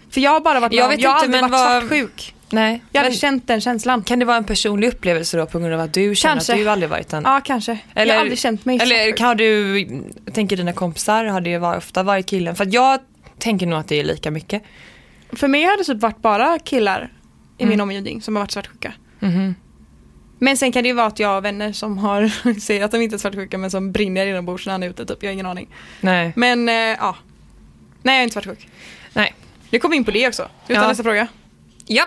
För 0.09 0.21
jag 0.21 0.31
har 0.31 0.39
bara 0.39 0.59
varit. 0.59 0.73
Jag 0.73 0.89
vet 0.89 0.99
jag 0.99 1.09
har 1.09 1.25
inte, 1.25 1.37
aldrig 1.39 1.41
varit 1.41 1.51
vad- 1.51 1.81
svartsjuk. 1.81 2.33
Nej. 2.49 2.83
Jag 2.91 3.01
har 3.01 3.09
Men, 3.09 3.17
känt 3.17 3.47
den 3.47 3.61
känslan. 3.61 4.03
kan 4.03 4.19
det 4.19 4.25
vara 4.25 4.37
en 4.37 4.43
personlig 4.43 4.87
upplevelse 4.87 5.37
då 5.37 5.45
på 5.45 5.59
grund 5.59 5.73
av 5.73 5.79
att 5.79 5.93
du 5.93 6.15
känner 6.15 6.35
Kanske. 6.35 6.53
att 6.53 6.59
du 6.59 6.69
aldrig 6.69 6.89
varit 6.89 7.13
en... 7.13 7.23
Ja 7.25 7.41
kanske. 7.43 7.77
jag 7.93 8.07
har 8.07 8.13
aldrig 8.15 8.39
känt 8.39 8.65
mig 8.65 8.79
Eller 8.81 9.17
kan 9.17 9.37
du, 9.37 9.85
tänker 10.33 10.57
dina 10.57 10.73
kompisar, 10.73 11.25
har 11.25 11.41
det 11.41 11.57
var- 11.57 11.77
ofta 11.77 12.03
varit 12.03 12.25
killen? 12.25 12.55
För 12.55 12.67
jag 12.71 12.99
tänker 13.39 13.67
nog 13.67 13.79
att 13.79 13.87
det 13.87 13.99
är 13.99 14.03
lika 14.03 14.31
mycket. 14.31 14.63
För 15.31 15.47
mig 15.47 15.63
har 15.63 15.77
det 15.77 15.83
typ 15.83 16.01
varit 16.01 16.21
bara 16.21 16.59
killar 16.59 17.11
i 17.57 17.63
Mm. 17.63 17.69
min 17.69 17.81
omgivning 17.81 18.21
som 18.21 18.35
har 18.35 18.43
varit 18.43 18.51
svartsjuka. 18.51 18.93
Mhm. 19.19 19.55
Men 20.39 20.57
sen 20.57 20.71
kan 20.71 20.83
det 20.83 20.87
ju 20.89 20.95
vara 20.95 21.07
att 21.07 21.19
jag 21.19 21.27
har 21.29 21.41
vänner 21.41 21.71
som 21.73 21.97
har, 21.97 22.59
säger 22.59 22.83
att 22.85 22.91
de 22.91 23.01
inte 23.01 23.15
är 23.15 23.17
svartsjuka 23.17 23.57
men 23.57 23.71
som 23.71 23.91
brinner 23.91 24.25
inombords 24.25 24.65
när 24.65 24.71
han 24.71 24.83
är 24.83 24.89
ute 24.89 25.05
typ. 25.05 25.23
Jag 25.23 25.29
har 25.29 25.33
ingen 25.33 25.45
aning. 25.45 25.69
Nej. 26.01 26.33
Men 26.35 26.69
eh, 26.69 26.75
ja. 26.75 27.15
Nej 28.03 28.13
jag 28.15 28.19
är 28.19 28.23
inte 28.23 28.33
svartsjuk. 28.33 28.67
Nej. 29.13 29.33
Nu 29.69 29.79
kommer 29.79 29.91
vi 29.93 29.97
in 29.97 30.05
på 30.05 30.11
det 30.11 30.27
också. 30.27 30.49
Ta 30.67 30.73
Ja. 30.73 30.87
nästa 30.87 31.03
fråga? 31.03 31.27
Ja. 31.85 32.03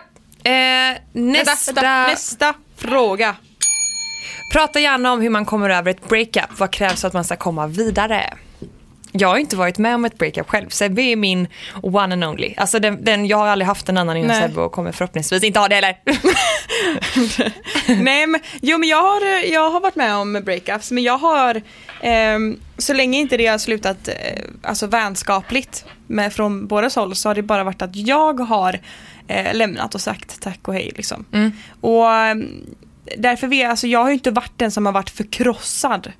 Eh, 0.50 0.96
nästa. 1.12 1.72
Vänta. 1.72 2.06
nästa 2.06 2.54
fråga. 2.76 3.36
Prata 4.52 4.80
gärna 4.80 5.12
om 5.12 5.20
hur 5.20 5.30
man 5.30 5.44
kommer 5.44 5.70
över 5.70 5.90
ett 5.90 6.08
breakup. 6.08 6.58
Vad 6.58 6.70
krävs 6.70 7.00
för 7.00 7.08
att 7.08 7.14
man 7.14 7.24
ska 7.24 7.36
komma 7.36 7.66
vidare? 7.66 8.34
Jag 9.12 9.28
har 9.28 9.38
inte 9.38 9.56
varit 9.56 9.78
med 9.78 9.94
om 9.94 10.04
ett 10.04 10.18
breakup 10.18 10.48
själv. 10.48 10.68
Sebbe 10.68 11.02
är 11.02 11.16
min 11.16 11.48
one 11.82 12.14
and 12.14 12.24
only. 12.24 12.54
Alltså 12.56 12.78
den, 12.78 13.04
den, 13.04 13.26
jag 13.26 13.36
har 13.36 13.46
aldrig 13.46 13.66
haft 13.66 13.88
en 13.88 13.98
annan 13.98 14.16
innan. 14.16 14.36
Sebbe 14.36 14.60
och 14.60 14.72
kommer 14.72 14.92
förhoppningsvis 14.92 15.44
inte 15.44 15.58
ha 15.58 15.68
det 15.68 15.74
heller. 15.74 15.96
Nej 18.02 18.26
men, 18.26 18.40
jo 18.62 18.78
men 18.78 18.88
jag 18.88 19.02
har, 19.02 19.52
jag 19.52 19.70
har 19.70 19.80
varit 19.80 19.96
med 19.96 20.16
om 20.16 20.32
breakups 20.44 20.90
men 20.90 21.02
jag 21.02 21.18
har, 21.18 21.62
ehm, 22.00 22.60
så 22.78 22.94
länge 22.94 23.18
inte 23.18 23.36
det 23.36 23.46
har 23.46 23.58
slutat 23.58 24.08
eh, 24.08 24.14
alltså 24.62 24.86
vänskapligt 24.86 25.84
med, 26.06 26.32
från 26.32 26.66
båda 26.66 26.88
håll 26.94 27.14
så 27.14 27.28
har 27.28 27.34
det 27.34 27.42
bara 27.42 27.64
varit 27.64 27.82
att 27.82 27.96
jag 27.96 28.40
har 28.40 28.80
eh, 29.28 29.54
lämnat 29.54 29.94
och 29.94 30.00
sagt 30.00 30.40
tack 30.40 30.68
och 30.68 30.74
hej 30.74 30.92
liksom. 30.96 31.24
Mm. 31.32 31.52
Och 31.80 32.12
ehm, 32.12 32.66
därför 33.16 33.54
jag, 33.54 33.70
alltså 33.70 33.86
jag 33.86 33.98
har 33.98 34.08
ju 34.08 34.14
inte 34.14 34.30
varit 34.30 34.52
den 34.56 34.70
som 34.70 34.86
har 34.86 34.92
varit 34.92 35.10
förkrossad. 35.10 36.12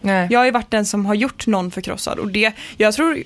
Nej. 0.00 0.28
Jag 0.30 0.40
har 0.40 0.44
ju 0.44 0.50
varit 0.50 0.70
den 0.70 0.86
som 0.86 1.06
har 1.06 1.14
gjort 1.14 1.46
någon 1.46 1.70
förkrossad 1.70 2.18
och 2.18 2.28
det, 2.28 2.52
jag 2.76 2.94
tror 2.94 3.22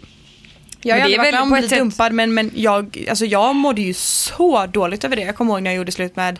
jag 0.82 0.96
har 0.96 1.16
varit 1.18 1.34
väl 1.34 1.48
på 1.48 1.56
ett 1.56 1.68
sätt- 1.70 1.78
dumpad 1.78 2.12
men, 2.12 2.34
men 2.34 2.50
jag, 2.54 3.04
alltså 3.10 3.24
jag 3.26 3.54
mådde 3.54 3.82
ju 3.82 3.94
så 3.94 4.66
dåligt 4.66 5.04
över 5.04 5.16
det. 5.16 5.22
Jag 5.22 5.36
kommer 5.36 5.52
ihåg 5.52 5.62
när 5.62 5.70
jag 5.70 5.76
gjorde 5.78 5.92
slut 5.92 6.16
med 6.16 6.38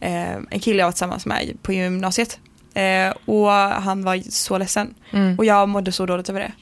eh, 0.00 0.32
en 0.50 0.60
kille 0.60 0.78
jag 0.78 0.86
var 0.86 0.92
tillsammans 0.92 1.26
med 1.26 1.62
på 1.62 1.72
gymnasiet. 1.72 2.38
Eh, 2.74 3.14
och 3.24 3.50
han 3.82 4.04
var 4.04 4.30
så 4.30 4.58
ledsen. 4.58 4.94
Mm. 5.10 5.38
Och 5.38 5.44
jag 5.44 5.68
mådde 5.68 5.92
så 5.92 6.06
dåligt 6.06 6.28
över 6.28 6.40
det. 6.40 6.52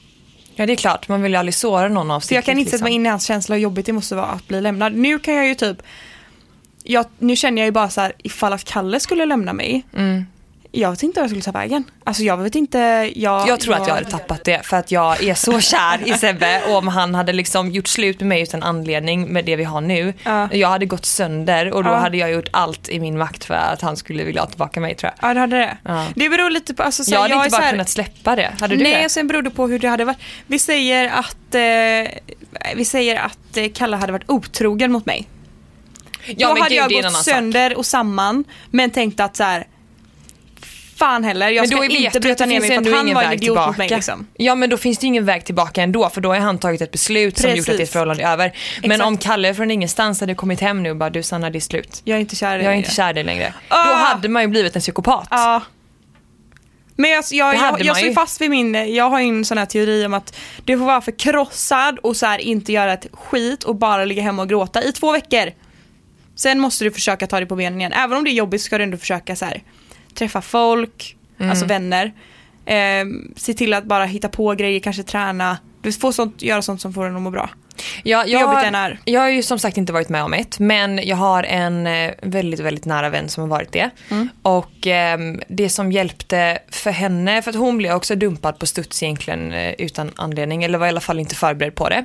Ja 0.55 0.65
det 0.65 0.73
är 0.73 0.77
klart, 0.77 1.07
man 1.07 1.21
vill 1.21 1.31
ju 1.31 1.37
aldrig 1.37 1.53
såra 1.53 1.87
någon 1.87 2.11
av 2.11 2.19
Så 2.19 2.33
jag 2.33 2.43
kan 2.45 2.51
inte 2.51 2.59
liksom. 2.63 2.77
sätta 2.77 2.83
mig 2.83 2.93
in 2.93 3.05
i 3.05 3.09
hans 3.09 3.25
känsla 3.25 3.55
hur 3.55 3.61
jobbigt 3.61 3.85
det 3.85 3.93
måste 3.93 4.15
vara 4.15 4.25
att 4.25 4.47
bli 4.47 4.61
lämnad. 4.61 4.93
Nu 4.93 5.19
kan 5.19 5.33
jag 5.33 5.47
ju 5.47 5.55
typ, 5.55 5.81
jag, 6.83 7.05
nu 7.19 7.35
känner 7.35 7.61
jag 7.61 7.65
ju 7.65 7.71
bara 7.71 7.89
så 7.89 8.01
här 8.01 8.13
ifall 8.17 8.53
att 8.53 8.63
Kalle 8.63 8.99
skulle 8.99 9.25
lämna 9.25 9.53
mig. 9.53 9.83
Mm. 9.97 10.25
Jag 10.71 10.89
vet 10.91 11.03
inte 11.03 11.19
vad 11.19 11.23
jag 11.23 11.29
skulle 11.29 11.41
ta 11.43 11.51
vägen. 11.51 11.83
Alltså 12.03 12.23
jag 12.23 12.37
vet 12.37 12.55
inte. 12.55 12.77
Jag, 13.15 13.47
Jag 13.47 13.59
tror 13.59 13.75
att 13.75 13.87
jag 13.87 13.95
hade 13.95 14.09
tappat 14.09 14.43
det 14.45 14.65
för 14.65 14.77
att 14.77 14.91
jag 14.91 15.23
är 15.23 15.33
så 15.33 15.59
kär 15.59 16.07
i 16.09 16.13
Sebbe 16.13 16.61
och 16.67 16.75
om 16.77 16.87
han 16.87 17.15
hade 17.15 17.33
liksom 17.33 17.71
gjort 17.71 17.87
slut 17.87 18.19
med 18.19 18.27
mig 18.27 18.41
utan 18.41 18.63
anledning 18.63 19.33
med 19.33 19.45
det 19.45 19.55
vi 19.55 19.63
har 19.63 19.81
nu. 19.81 20.13
Ja. 20.23 20.49
Jag 20.53 20.69
hade 20.69 20.85
gått 20.85 21.05
sönder 21.05 21.71
och 21.73 21.83
då 21.83 21.89
Ja. 21.89 21.95
hade 21.95 22.17
jag 22.17 22.31
gjort 22.31 22.47
allt 22.51 22.89
i 22.89 22.99
min 22.99 23.17
makt 23.17 23.45
för 23.45 23.53
att 23.53 23.81
han 23.81 23.97
skulle 23.97 24.23
vilja 24.23 24.41
ha 24.41 24.47
tillbaka 24.47 24.79
mig 24.79 24.95
tror 24.95 25.11
jag. 25.17 25.29
Ja 25.29 25.33
det 25.33 25.39
hade 25.39 25.57
det. 25.57 25.77
Det 26.15 26.29
beror 26.29 26.49
lite 26.49 26.73
på, 26.73 26.83
alltså, 26.83 27.03
så 27.03 27.11
Jag 27.13 27.19
hade 27.21 27.33
är 27.33 27.37
inte 27.37 27.49
bara 27.49 27.61
här- 27.61 27.71
kunnat 27.71 27.89
släppa 27.89 28.35
det. 28.35 28.51
Hade 28.59 28.75
du 28.75 28.83
Nej, 28.83 29.03
det? 29.03 29.09
sen 29.09 29.27
beror 29.27 29.41
det 29.41 29.49
på 29.49 29.67
hur 29.67 29.79
det 29.79 29.87
hade 29.87 30.05
varit. 30.05 30.17
Vi 30.47 30.59
säger 30.59 31.07
att, 31.09 31.55
eh, 31.55 32.71
vi 32.75 32.85
säger 32.85 33.15
att 33.19 33.57
eh, 33.57 33.65
Kalle 33.73 33.97
hade 33.97 34.11
varit 34.11 34.29
otrogen 34.29 34.91
mot 34.91 35.05
mig. 35.05 35.27
Ja 36.25 36.47
Då 36.55 36.61
hade 36.61 36.75
gud 36.75 36.91
jag 36.91 37.03
gått 37.03 37.23
sönder 37.23 37.77
och 37.77 37.85
samman 37.85 38.43
men 38.71 38.89
tänkt 38.89 39.19
att 39.19 39.35
så 39.35 39.43
här. 39.43 39.67
Fan 40.99 41.23
heller, 41.23 41.49
jag 41.49 41.61
Men 41.61 41.67
ska 41.67 41.75
då 41.75 41.81
vet 41.81 41.91
inte 41.91 42.19
bryta 42.19 42.45
ner 42.45 42.59
mig 42.59 42.69
för 42.69 42.77
att 42.77 42.87
han 42.87 43.01
ingen 43.05 43.15
var 43.15 43.23
en 43.23 43.29
väg 43.29 43.43
idiot 43.43 43.55
mot 43.55 43.63
tillbaka. 43.63 43.77
mig. 43.77 43.89
Liksom. 43.89 44.27
Ja 44.37 44.55
men 44.55 44.69
då 44.69 44.77
finns 44.77 44.97
det 44.97 45.07
ingen 45.07 45.25
väg 45.25 45.45
tillbaka 45.45 45.81
ändå 45.81 46.09
för 46.09 46.21
då 46.21 46.29
har 46.29 46.37
han 46.39 46.57
tagit 46.59 46.81
ett 46.81 46.91
beslut 46.91 47.37
som 47.37 47.43
Precis. 47.49 47.57
gjort 47.67 47.73
att 47.73 47.77
ditt 47.77 47.89
förhållande 47.89 48.23
är 48.23 48.31
över. 48.33 48.53
Men 48.81 48.91
Exakt. 48.91 49.07
om 49.07 49.17
Kalle 49.17 49.53
från 49.53 49.71
ingenstans 49.71 50.19
hade 50.19 50.35
kommit 50.35 50.59
hem 50.61 50.83
nu 50.83 50.89
och 50.89 50.95
bara 50.95 51.09
du 51.09 51.23
Sanna 51.23 51.49
det 51.49 51.57
är 51.57 51.59
slut. 51.59 52.01
Jag 52.03 52.15
är 52.15 52.19
inte 52.19 52.35
kär 52.35 52.59
i 52.59 52.63
dig. 52.63 52.77
inte 52.77 52.91
kär 52.91 53.13
dig 53.13 53.23
längre. 53.23 53.53
Ah! 53.67 53.85
Då 53.85 53.93
hade 53.93 54.29
man 54.29 54.41
ju 54.41 54.47
blivit 54.47 54.75
en 54.75 54.81
psykopat. 54.81 55.27
Ja. 55.31 55.61
Men 56.95 57.09
jag, 57.11 57.23
jag, 57.31 57.55
jag, 57.55 57.81
jag 57.81 57.97
står 57.97 58.13
fast 58.13 58.41
vid 58.41 58.49
min, 58.49 58.95
jag 58.95 59.09
har 59.09 59.19
ju 59.19 59.27
en 59.27 59.45
sån 59.45 59.57
här 59.57 59.65
teori 59.65 60.05
om 60.05 60.13
att 60.13 60.35
du 60.65 60.77
får 60.77 60.85
vara 60.85 61.01
förkrossad 61.01 61.99
och 61.99 62.15
så 62.17 62.25
här 62.25 62.39
inte 62.39 62.71
göra 62.71 62.93
ett 62.93 63.07
skit 63.13 63.63
och 63.63 63.75
bara 63.75 64.05
ligga 64.05 64.21
hemma 64.21 64.41
och 64.41 64.49
gråta 64.49 64.83
i 64.83 64.91
två 64.91 65.11
veckor. 65.11 65.51
Sen 66.35 66.59
måste 66.59 66.83
du 66.83 66.91
försöka 66.91 67.27
ta 67.27 67.37
dig 67.37 67.45
på 67.45 67.55
benen 67.55 67.79
igen. 67.79 67.93
Även 67.93 68.17
om 68.17 68.23
det 68.23 68.29
är 68.29 68.33
jobbigt 68.33 68.61
ska 68.61 68.77
du 68.77 68.83
ändå 68.83 68.97
försöka 68.97 69.35
så 69.35 69.45
här, 69.45 69.63
träffa 70.13 70.41
folk, 70.41 71.15
Mm. 71.37 71.49
alltså 71.49 71.65
vänner. 71.65 72.13
Eh, 72.65 73.05
se 73.35 73.53
till 73.53 73.73
att 73.73 73.83
bara 73.83 74.05
hitta 74.05 74.29
på 74.29 74.53
grejer, 74.55 74.79
kanske 74.79 75.03
träna. 75.03 75.57
Du 75.81 75.91
får 75.91 76.11
sånt, 76.11 76.41
göra 76.41 76.61
sånt 76.61 76.81
som 76.81 76.93
får 76.93 77.05
en 77.05 77.15
att 77.15 77.21
må 77.21 77.31
bra. 77.31 77.49
Ja, 78.03 78.25
jobbigt 78.25 78.31
jag, 78.41 78.63
det 78.63 78.67
än 78.67 78.75
är. 78.75 78.99
jag 79.05 79.21
har 79.21 79.29
ju 79.29 79.43
som 79.43 79.59
sagt 79.59 79.77
inte 79.77 79.93
varit 79.93 80.09
med 80.09 80.23
om 80.23 80.33
ett, 80.33 80.59
men 80.59 80.99
jag 81.07 81.15
har 81.15 81.43
en 81.43 81.87
eh, 81.87 82.11
väldigt, 82.21 82.59
väldigt 82.59 82.85
nära 82.85 83.09
vän 83.09 83.29
som 83.29 83.41
har 83.43 83.47
varit 83.49 83.71
det. 83.71 83.89
Mm. 84.09 84.29
Och 84.41 84.87
ehm, 84.87 85.41
det 85.47 85.69
som 85.69 85.91
hjälpte 85.91 86.57
för 86.71 86.91
henne, 86.91 87.41
för 87.41 87.49
att 87.49 87.55
hon 87.57 87.77
blev 87.77 87.93
också 87.95 88.15
dumpad 88.15 88.59
på 88.59 88.65
studs 88.65 89.03
egentligen 89.03 89.51
eh, 89.53 89.73
utan 89.77 90.11
anledning, 90.15 90.63
eller 90.63 90.77
var 90.77 90.85
i 90.85 90.89
alla 90.89 90.99
fall 90.99 91.19
inte 91.19 91.35
förberedd 91.35 91.75
på 91.75 91.89
det. 91.89 91.97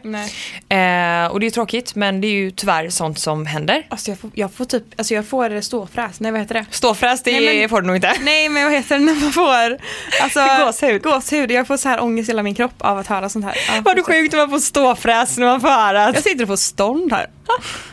Eh, 0.69 1.27
och 1.33 1.41
det 1.41 1.47
är 1.47 1.51
tråkigt, 1.51 1.95
men 1.95 2.21
det 2.21 2.27
är 2.27 2.33
ju 2.33 2.51
tyvärr 2.51 2.89
sånt 2.89 3.19
som 3.19 3.47
händer. 3.47 3.87
Alltså 3.89 4.11
jag 4.11 4.19
får, 4.19 4.31
jag 4.35 4.53
får 4.53 4.65
typ, 4.65 4.85
alltså 4.97 5.15
jag 5.15 5.27
får 5.27 5.61
ståfräs, 5.61 6.21
nej 6.21 6.33
vad 6.33 6.41
heter 6.41 6.55
det? 6.55 6.65
Ståfräs, 6.71 7.23
det 7.23 7.33
Nej, 7.41 7.61
men- 7.61 7.69
får 7.69 7.81
du 7.81 7.87
nog 7.87 7.97
inte. 7.97 8.13
Nej 8.21 8.49
men 8.49 8.65
vad 8.65 8.73
heter 8.73 8.99
det 8.99 9.05
när 9.05 9.15
man 9.15 9.33
får 9.33 9.79
alltså, 10.23 10.41
Gåshud. 10.67 11.03
gåshud. 11.03 11.51
Jag 11.51 11.67
får 11.67 11.77
så 11.77 11.89
här 11.89 12.03
ångest 12.03 12.29
i 12.29 12.33
hela 12.33 12.43
min 12.43 12.55
kropp 12.55 12.75
av 12.79 12.99
att 12.99 13.07
höra 13.07 13.29
sånt 13.29 13.45
här. 13.45 13.55
Ja, 13.75 13.81
Vad 13.85 13.97
du 13.97 14.03
sjukt 14.03 14.35
man 14.35 14.51
får 14.51 14.59
ståfräs 14.59 15.39
när 15.39 15.47
man 15.47 15.61
får 15.65 15.71
höra 15.71 16.05
att 16.05 16.15
Jag 16.15 16.23
sitter 16.25 16.43
och 16.43 16.49
får 16.49 16.57
stånd 16.57 17.13
här. 17.13 17.27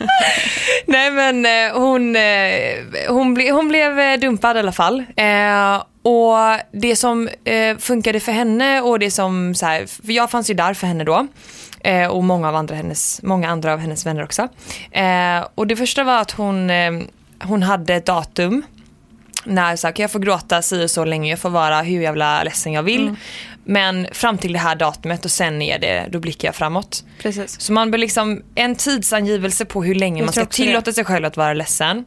Nej 0.86 1.12
men 1.12 1.45
eh, 1.45 1.79
hon, 1.79 2.15
eh, 2.15 3.10
hon, 3.10 3.34
ble, 3.34 3.51
hon 3.51 3.67
blev 3.67 3.99
eh, 3.99 4.19
dumpad 4.19 4.55
i 4.55 4.60
alla 4.60 4.71
fall. 4.71 5.03
Eh, 5.15 5.84
och 6.03 6.36
det 6.71 6.95
som 6.95 7.29
eh, 7.43 7.77
funkade 7.77 8.19
för 8.19 8.31
henne 8.31 8.81
och 8.81 8.99
det 8.99 9.12
som, 9.12 9.55
så 9.55 9.65
här, 9.65 9.86
för 9.86 10.12
jag 10.12 10.31
fanns 10.31 10.49
ju 10.49 10.53
där 10.53 10.73
för 10.73 10.88
henne 10.88 11.03
då. 11.03 11.27
Eh, 11.84 12.07
och 12.07 12.23
många, 12.23 12.49
av 12.49 12.55
andra, 12.55 12.75
hennes, 12.75 13.19
många 13.23 13.49
andra 13.49 13.73
av 13.73 13.79
hennes 13.79 14.05
vänner 14.05 14.23
också. 14.23 14.47
Och 15.55 15.67
det 15.67 15.75
första 15.75 16.03
var 16.03 16.21
att 16.21 16.31
hon, 16.31 16.71
hon 17.43 17.63
hade 17.63 17.95
ett 17.95 18.05
datum 18.05 18.63
när 19.45 19.75
så 19.75 19.88
här, 19.88 19.91
kan 19.91 20.03
jag 20.03 20.12
få 20.12 20.19
gråta 20.19 20.62
si 20.62 20.86
och 20.86 20.91
så 20.91 21.05
länge, 21.05 21.29
jag 21.29 21.39
får 21.39 21.49
vara 21.49 21.81
hur 21.81 22.01
jävla 22.01 22.43
ledsen 22.43 22.73
jag 22.73 22.84
vill. 22.84 23.15
Men 23.63 24.08
fram 24.12 24.38
till 24.38 24.54
det 24.54 24.60
här 24.60 24.76
datumet 24.76 25.26
och 25.26 25.32
sen 25.32 25.62
är 25.62 25.80
det, 25.80 26.08
då 26.12 26.19
blickar 26.19 26.47
jag 26.47 26.56
framåt. 26.56 27.04
Precis. 27.21 27.60
Så 27.62 27.74
man 27.74 27.91
bör 27.91 27.97
liksom 27.97 28.41
en 28.56 28.76
tidsangivelse 28.76 29.65
på 29.65 29.84
hur 29.84 29.95
länge 29.95 30.19
Jag 30.21 30.26
man 30.26 30.34
ska 30.34 30.41
också 30.43 30.62
det. 30.62 30.67
tillåta 30.67 30.93
sig 30.93 31.06
själv 31.06 31.26
att 31.26 31.38
vara 31.38 31.54
ledsen. 31.54 32.06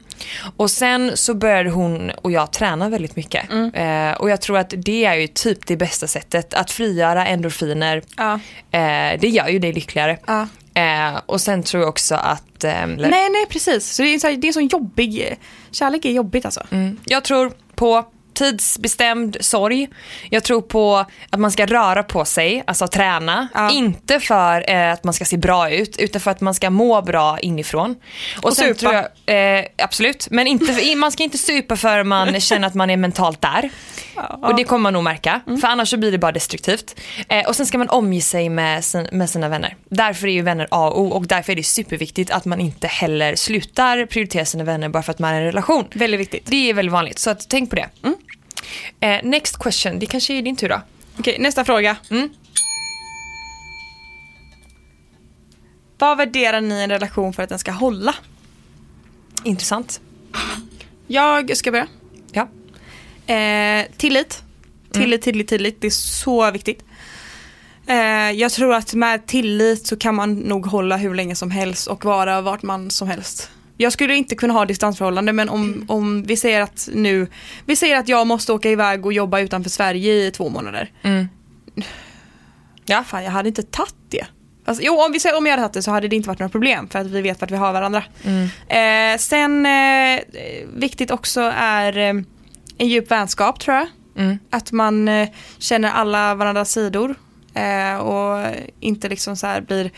Och 0.56 0.70
sen 0.70 1.12
så 1.14 1.34
började 1.34 1.70
hon 1.70 2.10
och 2.10 2.32
jag 2.32 2.52
träna 2.52 2.88
väldigt 2.88 3.16
mycket. 3.16 3.50
Mm. 3.52 3.74
Eh, 4.10 4.16
och 4.16 4.30
jag 4.30 4.40
tror 4.40 4.58
att 4.58 4.74
det 4.76 5.04
är 5.04 5.14
ju 5.14 5.26
typ 5.26 5.66
det 5.66 5.76
bästa 5.76 6.06
sättet. 6.06 6.54
Att 6.54 6.70
frigöra 6.70 7.26
endorfiner, 7.26 8.02
Ja. 8.16 8.32
eh, 8.70 9.20
det 9.20 9.28
gör 9.28 9.48
ju 9.48 9.58
dig 9.58 9.72
lyckligare. 9.72 10.18
Ja. 10.26 10.46
Eh, 10.74 11.20
och 11.26 11.40
sen 11.40 11.62
tror 11.62 11.82
jag 11.82 11.88
också 11.88 12.14
att... 12.14 12.64
Eh, 12.64 12.86
Nej 12.86 13.10
nej 13.30 13.46
precis. 13.48 13.90
Så 13.94 14.02
det 14.02 14.08
är, 14.14 14.18
så 14.18 14.26
här, 14.26 14.36
det 14.36 14.48
är 14.48 14.52
så 14.52 14.60
jobbig, 14.60 15.36
kärlek 15.70 16.04
är 16.04 16.10
jobbigt 16.10 16.44
alltså. 16.44 16.62
Mm. 16.70 16.96
Jag 17.04 17.24
tror 17.24 17.52
på 17.74 18.04
tidsbestämd 18.34 19.36
sorg. 19.40 19.88
Jag 20.30 20.44
tror 20.44 20.62
på 20.62 21.04
att 21.30 21.40
man 21.40 21.50
ska 21.50 21.66
röra 21.66 22.02
på 22.02 22.24
sig, 22.24 22.62
alltså 22.66 22.86
träna. 22.86 23.48
Ja. 23.54 23.70
Inte 23.70 24.20
för 24.20 24.70
eh, 24.70 24.92
att 24.92 25.04
man 25.04 25.14
ska 25.14 25.24
se 25.24 25.36
bra 25.36 25.70
ut, 25.70 25.96
utan 25.98 26.20
för 26.20 26.30
att 26.30 26.40
man 26.40 26.54
ska 26.54 26.70
må 26.70 27.02
bra 27.02 27.38
inifrån. 27.38 27.96
Och, 28.38 28.44
Och 28.44 28.56
sen 28.56 28.64
supa. 28.66 28.78
tror 28.78 28.94
jag, 29.26 29.58
eh, 29.58 29.64
absolut, 29.78 30.28
men 30.30 30.46
inte 30.46 30.94
man 30.96 31.12
ska 31.12 31.22
inte 31.22 31.38
supa 31.38 31.76
för 31.76 32.04
man 32.04 32.40
känner 32.40 32.68
att 32.68 32.74
man 32.74 32.90
är 32.90 32.96
mentalt 32.96 33.40
där. 33.40 33.70
Och 34.42 34.56
det 34.56 34.64
kommer 34.64 34.82
man 34.82 34.92
nog 34.92 35.02
märka, 35.02 35.40
för 35.60 35.68
annars 35.68 35.88
så 35.90 35.96
blir 35.96 36.12
det 36.12 36.18
bara 36.18 36.32
destruktivt. 36.32 37.00
Eh, 37.28 37.46
och 37.48 37.56
sen 37.56 37.66
ska 37.66 37.78
man 37.78 37.88
omge 37.88 38.20
sig 38.20 38.48
med, 38.48 38.84
sin, 38.84 39.08
med 39.12 39.30
sina 39.30 39.48
vänner. 39.48 39.76
Därför 39.88 40.26
är 40.26 40.32
ju 40.32 40.42
vänner 40.42 40.68
A 40.70 40.88
och 40.88 41.00
O 41.00 41.08
och 41.08 41.26
därför 41.26 41.52
är 41.52 41.56
det 41.56 41.62
superviktigt 41.62 42.30
att 42.30 42.44
man 42.44 42.60
inte 42.60 42.86
heller 42.86 43.34
slutar 43.36 44.06
prioritera 44.06 44.44
sina 44.44 44.64
vänner 44.64 44.88
bara 44.88 45.02
för 45.02 45.10
att 45.12 45.18
man 45.18 45.30
är 45.30 45.34
i 45.34 45.38
en 45.38 45.44
relation. 45.44 45.84
Väldigt 45.94 46.20
viktigt. 46.20 46.46
Det 46.46 46.70
är 46.70 46.74
väldigt 46.74 46.92
vanligt, 46.92 47.18
så 47.18 47.30
att, 47.30 47.48
tänk 47.48 47.70
på 47.70 47.76
det. 47.76 47.88
Eh, 49.00 49.20
next 49.22 49.58
question, 49.58 49.98
det 49.98 50.06
kanske 50.06 50.34
är 50.34 50.42
din 50.42 50.56
tur 50.56 50.68
då. 50.68 50.80
Okej, 51.18 51.36
nästa 51.38 51.64
fråga. 51.64 51.96
Mm. 52.10 52.28
Vad 55.98 56.16
värderar 56.16 56.60
ni 56.60 56.74
i 56.74 56.82
en 56.82 56.90
relation 56.90 57.32
för 57.32 57.42
att 57.42 57.48
den 57.48 57.58
ska 57.58 57.72
hålla? 57.72 58.14
Intressant. 59.44 60.00
Jag 61.06 61.56
ska 61.56 61.70
börja. 61.70 61.86
Ja. 62.32 62.48
Eh, 63.34 63.86
tillit. 63.96 64.42
Tillit, 64.92 65.22
tillit, 65.22 65.48
tillit. 65.48 65.80
Det 65.80 65.86
är 65.86 65.90
så 65.90 66.50
viktigt. 66.50 66.84
Eh, 67.86 68.30
jag 68.30 68.52
tror 68.52 68.74
att 68.74 68.94
med 68.94 69.26
tillit 69.26 69.86
så 69.86 69.96
kan 69.96 70.14
man 70.14 70.34
nog 70.34 70.66
hålla 70.66 70.96
hur 70.96 71.14
länge 71.14 71.34
som 71.34 71.50
helst 71.50 71.86
och 71.86 72.04
vara 72.04 72.40
vart 72.40 72.62
man 72.62 72.90
som 72.90 73.08
helst. 73.08 73.50
Jag 73.76 73.92
skulle 73.92 74.14
inte 74.14 74.34
kunna 74.34 74.52
ha 74.52 74.64
distansförhållande 74.64 75.32
men 75.32 75.48
om, 75.48 75.84
om 75.88 76.22
vi 76.22 76.36
säger 76.36 76.60
att 76.60 76.88
nu, 76.92 77.26
vi 77.66 77.76
säger 77.76 77.98
att 77.98 78.08
jag 78.08 78.26
måste 78.26 78.52
åka 78.52 78.70
iväg 78.70 79.06
och 79.06 79.12
jobba 79.12 79.40
utanför 79.40 79.70
Sverige 79.70 80.26
i 80.26 80.30
två 80.30 80.48
månader. 80.48 80.92
Mm. 81.02 81.28
Ja. 82.84 83.04
Fan 83.06 83.24
jag 83.24 83.30
hade 83.30 83.48
inte 83.48 83.62
tagit 83.62 83.94
det. 84.08 84.26
Alltså, 84.66 84.84
jo 84.84 85.00
om, 85.00 85.12
vi 85.12 85.20
säger, 85.20 85.36
om 85.36 85.46
jag 85.46 85.52
hade 85.52 85.62
tagit 85.62 85.72
det 85.72 85.82
så 85.82 85.90
hade 85.90 86.08
det 86.08 86.16
inte 86.16 86.28
varit 86.28 86.38
några 86.38 86.50
problem 86.50 86.88
för 86.88 86.98
att 86.98 87.06
vi 87.06 87.22
vet 87.22 87.40
vart 87.40 87.50
vi 87.50 87.56
har 87.56 87.72
varandra. 87.72 88.04
Mm. 88.24 88.48
Eh, 88.68 89.18
sen 89.18 89.66
eh, 89.66 90.20
viktigt 90.74 91.10
också 91.10 91.52
är 91.56 91.98
eh, 91.98 92.22
en 92.78 92.88
djup 92.88 93.10
vänskap 93.10 93.60
tror 93.60 93.76
jag. 93.76 93.86
Mm. 94.16 94.38
Att 94.50 94.72
man 94.72 95.08
eh, 95.08 95.28
känner 95.58 95.90
alla 95.90 96.34
varandras 96.34 96.70
sidor 96.72 97.14
eh, 97.54 97.96
och 97.96 98.54
inte 98.80 99.08
liksom 99.08 99.36
så 99.36 99.46
här 99.46 99.60
blir 99.60 99.90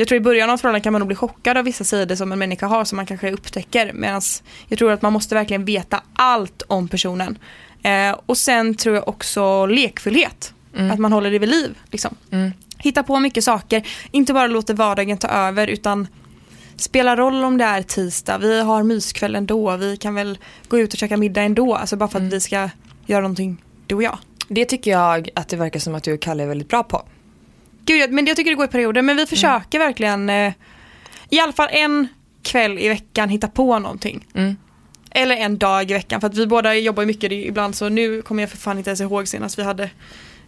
jag 0.00 0.08
tror 0.08 0.16
i 0.16 0.20
början 0.20 0.50
av 0.50 0.56
förhållandet 0.56 0.82
kan 0.82 0.92
man 0.92 1.00
nog 1.00 1.06
bli 1.06 1.16
chockad 1.16 1.56
av 1.56 1.64
vissa 1.64 1.84
sidor 1.84 2.14
som 2.14 2.32
en 2.32 2.38
människa 2.38 2.66
har 2.66 2.84
som 2.84 2.96
man 2.96 3.06
kanske 3.06 3.32
upptäcker. 3.32 3.92
Medan 3.92 4.20
jag 4.68 4.78
tror 4.78 4.92
att 4.92 5.02
man 5.02 5.12
måste 5.12 5.34
verkligen 5.34 5.64
veta 5.64 6.02
allt 6.12 6.62
om 6.66 6.88
personen. 6.88 7.38
Eh, 7.82 8.18
och 8.26 8.36
sen 8.36 8.74
tror 8.74 8.94
jag 8.94 9.08
också 9.08 9.66
lekfullhet. 9.66 10.54
Att 10.92 10.98
man 10.98 11.12
håller 11.12 11.30
det 11.30 11.38
vid 11.38 11.48
liv. 11.48 11.78
Liksom. 11.90 12.14
Hitta 12.78 13.02
på 13.02 13.18
mycket 13.18 13.44
saker, 13.44 13.88
inte 14.10 14.32
bara 14.32 14.46
låta 14.46 14.72
vardagen 14.72 15.18
ta 15.18 15.28
över 15.28 15.66
utan 15.66 16.08
spela 16.76 17.16
roll 17.16 17.44
om 17.44 17.58
det 17.58 17.64
är 17.64 17.82
tisdag, 17.82 18.38
vi 18.38 18.60
har 18.60 18.82
myskväll 18.82 19.34
ändå, 19.34 19.76
vi 19.76 19.96
kan 19.96 20.14
väl 20.14 20.38
gå 20.68 20.78
ut 20.78 20.92
och 20.92 20.98
käka 20.98 21.16
middag 21.16 21.42
ändå. 21.42 21.74
Alltså 21.74 21.96
bara 21.96 22.08
för 22.08 22.18
att 22.18 22.32
vi 22.32 22.40
ska 22.40 22.70
göra 23.06 23.20
någonting, 23.20 23.62
du 23.86 23.94
och 23.94 24.02
jag. 24.02 24.18
Det 24.48 24.64
tycker 24.64 24.90
jag 24.90 25.28
att 25.34 25.48
det 25.48 25.56
verkar 25.56 25.80
som 25.80 25.94
att 25.94 26.04
du 26.04 26.12
och 26.12 26.20
Kalle 26.20 26.42
är 26.42 26.46
väldigt 26.46 26.68
bra 26.68 26.82
på. 26.82 27.02
Gud, 27.90 28.12
men 28.12 28.26
jag 28.26 28.36
tycker 28.36 28.50
det 28.50 28.56
går 28.56 28.64
i 28.64 28.68
perioder. 28.68 29.02
Men 29.02 29.16
vi 29.16 29.26
försöker 29.26 29.78
verkligen 29.78 30.30
eh, 30.30 30.52
i 31.30 31.40
alla 31.40 31.52
fall 31.52 31.68
en 31.70 32.08
kväll 32.42 32.78
i 32.78 32.88
veckan 32.88 33.28
hitta 33.28 33.48
på 33.48 33.78
någonting. 33.78 34.26
Mm. 34.34 34.56
Eller 35.10 35.36
en 35.36 35.58
dag 35.58 35.90
i 35.90 35.94
veckan 35.94 36.20
för 36.20 36.28
att 36.28 36.36
vi 36.36 36.46
båda 36.46 36.74
jobbar 36.74 37.04
mycket 37.04 37.32
ibland 37.32 37.74
så 37.74 37.88
nu 37.88 38.22
kommer 38.22 38.42
jag 38.42 38.50
för 38.50 38.56
fan 38.56 38.78
inte 38.78 38.90
ens 38.90 39.00
ihåg 39.00 39.28
senast 39.28 39.58
vi 39.58 39.62
hade 39.62 39.90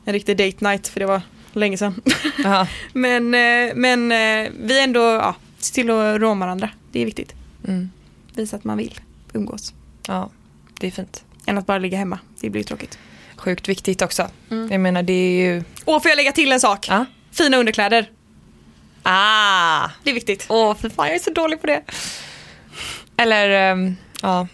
en 0.05 0.13
riktig 0.13 0.37
date 0.37 0.69
night 0.69 0.89
för 0.89 1.01
det 1.01 1.07
var 1.07 1.23
länge 1.53 1.77
sedan. 1.77 2.03
Men 2.93 3.35
eh, 3.35 3.75
men 3.75 4.13
eh, 4.13 4.53
vi 4.63 4.81
ändå, 4.83 5.01
ja, 5.01 5.35
se 5.59 5.75
till 5.75 5.91
att 5.91 6.21
rå 6.21 6.35
varandra. 6.35 6.71
Det 6.93 7.01
är 7.01 7.05
viktigt. 7.05 7.35
Mm. 7.69 7.91
Visa 8.35 8.57
att 8.57 8.65
man 8.65 8.79
vill 8.79 9.01
umgås. 9.33 9.75
Ja, 10.07 10.31
det 10.81 10.87
är 10.87 10.91
fint. 10.91 11.25
Än 11.47 11.59
att 11.59 11.67
bara 11.67 11.79
ligga 11.79 11.99
hemma. 11.99 12.19
Det 12.41 12.51
blir 12.51 12.61
ju 12.61 12.65
tråkigt. 12.65 12.99
Sjukt 13.37 13.69
viktigt 13.69 14.03
också. 14.03 14.29
Jag 14.49 14.81
menar 14.81 15.03
det 15.03 15.13
är 15.13 15.45
ju... 15.45 15.65
Och 15.85 16.03
får 16.03 16.09
jag 16.09 16.17
lägga 16.17 16.33
till 16.33 16.53
en 16.53 16.61
sak? 16.61 16.87
Ja. 16.89 17.07
Fina 17.33 17.57
underkläder. 17.57 18.11
Ah! 19.03 19.89
Det 20.05 20.11
är 20.11 20.15
viktigt. 20.15 20.47
Åh, 20.49 20.75
för 20.77 20.89
fan 20.89 21.07
jag 21.07 21.15
är 21.15 21.19
så 21.21 21.31
dålig 21.31 21.61
på 21.61 21.67
det. 21.67 21.83
Eller, 23.17 23.51
ehm, 23.51 23.97
ja, 24.23 24.49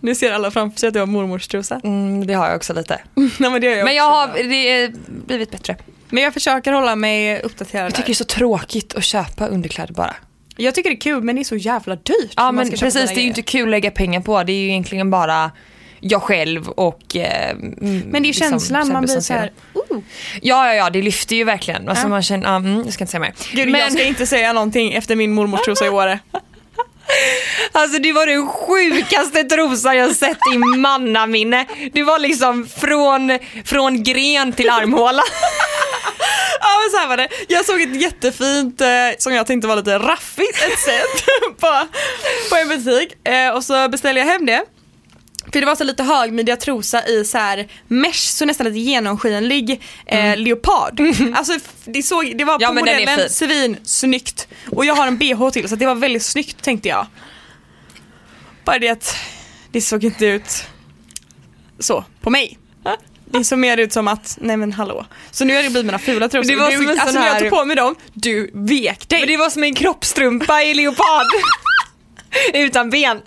Nu 0.00 0.14
ser 0.14 0.32
alla 0.32 0.50
framför 0.50 0.78
sig 0.80 0.88
att 0.88 0.94
jag 0.94 1.02
har 1.02 1.06
mormors 1.06 1.48
trosa. 1.48 1.80
mm, 1.84 2.26
det 2.26 2.34
har 2.34 2.46
jag 2.46 2.56
också 2.56 2.72
lite. 2.72 3.00
Nej, 3.14 3.30
men 3.50 3.60
det 3.60 3.66
gör 3.66 3.76
jag 3.76 3.84
Men 3.84 3.86
också 3.86 3.96
jag 3.96 4.10
har 4.10 4.48
det 4.48 4.70
är 4.70 4.92
blivit 5.26 5.50
bättre. 5.50 5.76
Men 6.08 6.22
jag 6.22 6.32
försöker 6.34 6.72
hålla 6.72 6.96
mig 6.96 7.40
uppdaterad 7.42 7.86
Jag 7.86 7.94
tycker 7.94 8.06
det 8.06 8.12
är 8.12 8.14
så 8.14 8.24
tråkigt 8.24 8.94
att 8.94 9.04
köpa 9.04 9.46
underkläder 9.46 9.94
bara. 9.94 10.16
Jag 10.56 10.74
tycker 10.74 10.90
det 10.90 10.96
är 10.96 11.00
kul 11.00 11.22
men 11.22 11.36
det 11.36 11.42
är 11.42 11.44
så 11.44 11.56
jävla 11.56 11.96
dyrt. 11.96 12.32
Ja 12.36 12.52
men 12.52 12.70
precis, 12.70 13.10
det 13.10 13.20
är 13.20 13.22
ju 13.22 13.28
inte 13.28 13.42
kul 13.42 13.62
att 13.62 13.70
lägga 13.70 13.90
pengar 13.90 14.20
på. 14.20 14.42
Det 14.42 14.52
är 14.52 14.56
ju 14.56 14.68
egentligen 14.68 15.10
bara 15.10 15.50
jag 16.04 16.22
själv 16.22 16.68
och 16.68 17.16
eh, 17.16 17.56
Men 17.56 18.12
det 18.12 18.18
är 18.18 18.24
ju 18.26 18.32
känslan, 18.32 18.92
man 18.92 19.02
blir 19.04 19.20
så 19.20 19.32
här, 19.32 19.46
uh. 19.90 19.98
Ja, 20.42 20.66
ja, 20.66 20.74
ja, 20.74 20.90
det 20.90 21.02
lyfter 21.02 21.36
ju 21.36 21.44
verkligen. 21.44 21.88
Alltså 21.88 22.04
Ja. 22.04 22.08
man 22.08 22.22
känner, 22.22 22.56
mm, 22.56 22.82
jag 22.84 22.92
ska 22.92 23.04
inte 23.04 23.10
säga 23.10 23.20
mer. 23.20 23.32
Gud, 23.52 23.68
men 23.68 23.80
jag 23.80 23.92
ska 23.92 24.02
inte 24.02 24.26
säga 24.26 24.52
någonting 24.52 24.92
efter 24.92 25.16
min 25.16 25.32
mormors 25.34 25.60
trosa 25.60 25.86
i 25.86 25.88
Åre. 25.88 26.18
alltså 27.72 27.98
det 27.98 28.12
var 28.12 28.26
den 28.26 28.48
sjukaste 28.48 29.44
trosan 29.44 29.96
jag 29.96 30.16
sett 30.16 30.38
i 30.54 30.58
mannaminne. 30.58 31.66
Det 31.92 32.02
var 32.02 32.18
liksom 32.18 32.66
från, 32.66 33.38
från 33.64 34.02
gren 34.02 34.52
till 34.52 34.70
armhåla. 34.70 35.22
Ja 36.64 36.68
men 36.80 36.90
så 36.90 36.96
här 36.96 37.08
var 37.08 37.16
det. 37.16 37.28
Jag 37.48 37.64
såg 37.64 37.80
ett 37.80 38.02
jättefint, 38.02 38.80
eh, 38.80 38.88
som 39.18 39.34
jag 39.34 39.46
tänkte 39.46 39.68
var 39.68 39.76
lite 39.76 39.98
raffigt, 39.98 40.62
ett 40.62 40.78
set 40.78 41.26
på, 41.60 41.86
på 42.50 42.56
en 42.56 42.68
butik. 42.68 43.28
Eh, 43.28 43.48
och 43.54 43.64
så 43.64 43.88
beställde 43.88 44.20
jag 44.20 44.28
hem 44.28 44.46
det. 44.46 44.62
För 45.52 45.60
det 45.60 45.66
var 45.66 45.76
så 45.76 45.84
lite 45.84 46.02
högmidja 46.02 46.56
trosa 46.56 47.06
i 47.06 47.24
så 47.24 47.38
här 47.38 47.68
mesh, 47.88 48.18
så 48.18 48.44
nästan 48.44 48.66
lite 48.66 48.78
genomskinlig 48.78 49.82
eh, 50.06 50.36
leopard. 50.36 51.00
Alltså 51.34 51.52
det, 51.84 52.02
såg, 52.02 52.36
det 52.38 52.44
var 52.44 52.56
Ja, 52.60 52.68
på 52.68 52.74
modellen 52.74 53.30
svin 53.30 53.76
snyggt. 53.84 54.48
Och 54.70 54.84
jag 54.84 54.94
har 54.94 55.06
en 55.06 55.18
bh 55.18 55.50
till 55.50 55.68
så 55.68 55.76
det 55.76 55.86
var 55.86 55.94
väldigt 55.94 56.22
snyggt 56.22 56.62
tänkte 56.62 56.88
jag. 56.88 57.06
Bara 58.64 58.78
det 58.78 58.88
att 58.88 59.16
det 59.70 59.80
såg 59.80 60.04
inte 60.04 60.26
ut 60.26 60.64
så 61.78 62.04
på 62.20 62.30
mig. 62.30 62.58
Det 63.24 63.44
såg 63.44 63.58
mer 63.58 63.76
ut 63.76 63.92
som 63.92 64.08
att, 64.08 64.38
nej 64.40 64.56
men 64.56 64.72
hallå. 64.72 65.06
Så 65.30 65.44
nu 65.44 65.56
har 65.56 65.62
det 65.62 65.70
blivit 65.70 65.86
mina 65.86 65.98
fula 65.98 66.28
trosor. 66.28 66.50
Det 66.50 66.56
var 66.56 66.70
du, 66.70 66.76
som 66.76 66.84
en 66.84 66.90
alltså 66.90 67.06
sån 67.06 67.20
när 67.20 67.28
jag 67.28 67.38
tog 67.38 67.50
på 67.50 67.64
mig 67.64 67.76
dem, 67.76 67.94
du 68.12 68.50
vek 68.54 69.08
dig. 69.08 69.18
Men 69.18 69.28
det 69.28 69.36
var 69.36 69.50
som 69.50 69.62
en 69.62 69.74
kroppstrumpa 69.74 70.62
i 70.62 70.74
leopard. 70.74 71.26
Utan 72.54 72.90
ben. 72.90 73.20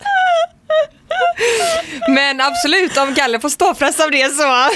Men 2.10 2.42
absolut, 2.42 2.98
om 2.98 3.16
Kalle 3.16 3.40
får 3.40 3.50
ståfräs 3.50 4.00
av 4.00 4.12
det 4.12 4.30
så. 4.34 4.48
Nej! 4.48 4.70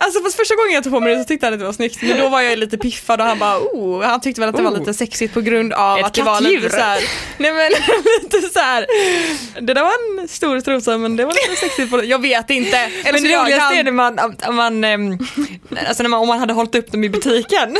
Alltså 0.00 0.22
fast 0.22 0.36
första 0.36 0.54
gången 0.54 0.72
jag 0.72 0.84
tog 0.84 0.92
på 0.92 1.00
mig 1.00 1.14
det 1.14 1.22
så 1.22 1.28
tyckte 1.28 1.46
han 1.46 1.52
att 1.52 1.58
det 1.58 1.64
var 1.66 1.72
snyggt. 1.72 2.02
Men 2.02 2.18
då 2.18 2.28
var 2.28 2.40
jag 2.40 2.58
lite 2.58 2.78
piffad 2.78 3.20
och 3.20 3.26
han 3.26 3.38
bara 3.38 3.58
oh, 3.58 4.02
han 4.02 4.20
tyckte 4.20 4.40
väl 4.40 4.50
att 4.50 4.56
det 4.56 4.62
var 4.62 4.70
Oh. 4.70 4.78
lite 4.78 4.94
sexigt 4.94 5.34
på 5.34 5.40
grund 5.40 5.72
av 5.72 5.98
Ett 5.98 6.04
att 6.06 6.14
det 6.14 6.22
var 6.22 6.40
lite 6.40 6.70
så 6.70 6.76
här. 6.76 7.00
Nej 7.38 7.52
men 7.52 7.70
lite 8.22 8.40
så 8.48 8.58
här. 8.60 8.86
Det 9.60 9.74
där 9.74 9.82
var 9.82 10.20
en 10.22 10.28
stor 10.28 10.60
trosa 10.60 10.98
men 10.98 11.16
det 11.16 11.24
var 11.24 11.32
lite 11.32 11.60
sexigt 11.60 11.90
på. 11.90 12.04
Jag 12.04 12.22
vet 12.22 12.50
inte. 12.50 12.76
Eller 12.78 13.12
Men 13.12 13.22
det 13.22 13.28
roligaste 13.42 13.58
kan- 13.60 13.78
är 13.78 13.84
när 13.84 13.92
man, 13.92 14.18
om 14.46 14.56
man, 14.56 14.84
alltså 15.88 16.02
när 16.02 16.08
man, 16.10 16.20
om 16.20 16.28
man 16.28 16.38
hade 16.38 16.52
hållit 16.52 16.74
upp 16.74 16.92
dem 16.92 17.04
i 17.04 17.08
butiken. 17.08 17.76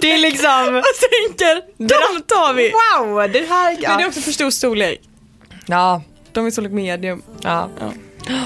Det 0.00 0.12
är 0.12 0.18
liksom, 0.18 0.48
Jag 0.84 1.10
tänker, 1.10 1.62
de 1.78 2.22
tar 2.22 2.52
vi. 2.52 2.70
wow, 2.70 3.32
det 3.32 3.46
här, 3.48 3.70
Men 3.72 3.80
det 3.80 3.86
är 3.86 4.00
ja. 4.00 4.06
också 4.06 4.20
för 4.20 4.32
stor 4.32 4.50
storlek. 4.50 5.00
Ja, 5.66 6.02
De 6.32 6.46
är 6.46 6.50
storlek 6.50 6.72
medium. 6.72 7.22
ja. 7.42 7.68
You. 8.28 8.40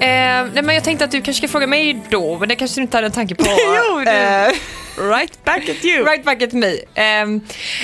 Eh, 0.00 0.46
nej 0.52 0.62
men 0.62 0.74
jag 0.74 0.84
tänkte 0.84 1.04
att 1.04 1.10
du 1.10 1.22
kanske 1.22 1.40
ska 1.40 1.48
fråga 1.52 1.66
mig 1.66 2.02
då, 2.10 2.38
men 2.38 2.48
det 2.48 2.56
kanske 2.56 2.80
du 2.80 2.82
inte 2.82 2.96
hade 2.96 3.06
en 3.06 3.12
tanke 3.12 3.34
på. 3.34 3.44
Jo. 3.88 4.00
Eh, 4.00 4.52
Right 4.98 5.44
back 5.44 5.68
at 5.68 5.84
you. 5.84 6.04
right 6.04 6.24
back 6.24 6.42
at 6.42 6.52
me. 6.52 6.76
Ehm, 6.94 7.40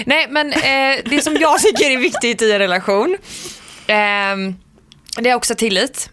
nej 0.07 0.27
men 0.31 0.53
eh, 0.53 1.01
det 1.05 1.23
som 1.25 1.37
jag 1.37 1.59
tycker 1.61 1.91
är 1.91 1.97
viktigt 1.99 2.43
i 2.43 2.53
en 2.53 2.59
relation, 2.59 3.17
ehm, 3.87 4.55
det 5.17 5.31
är 5.31 5.35
också 5.35 5.55
tillit. 5.55 6.11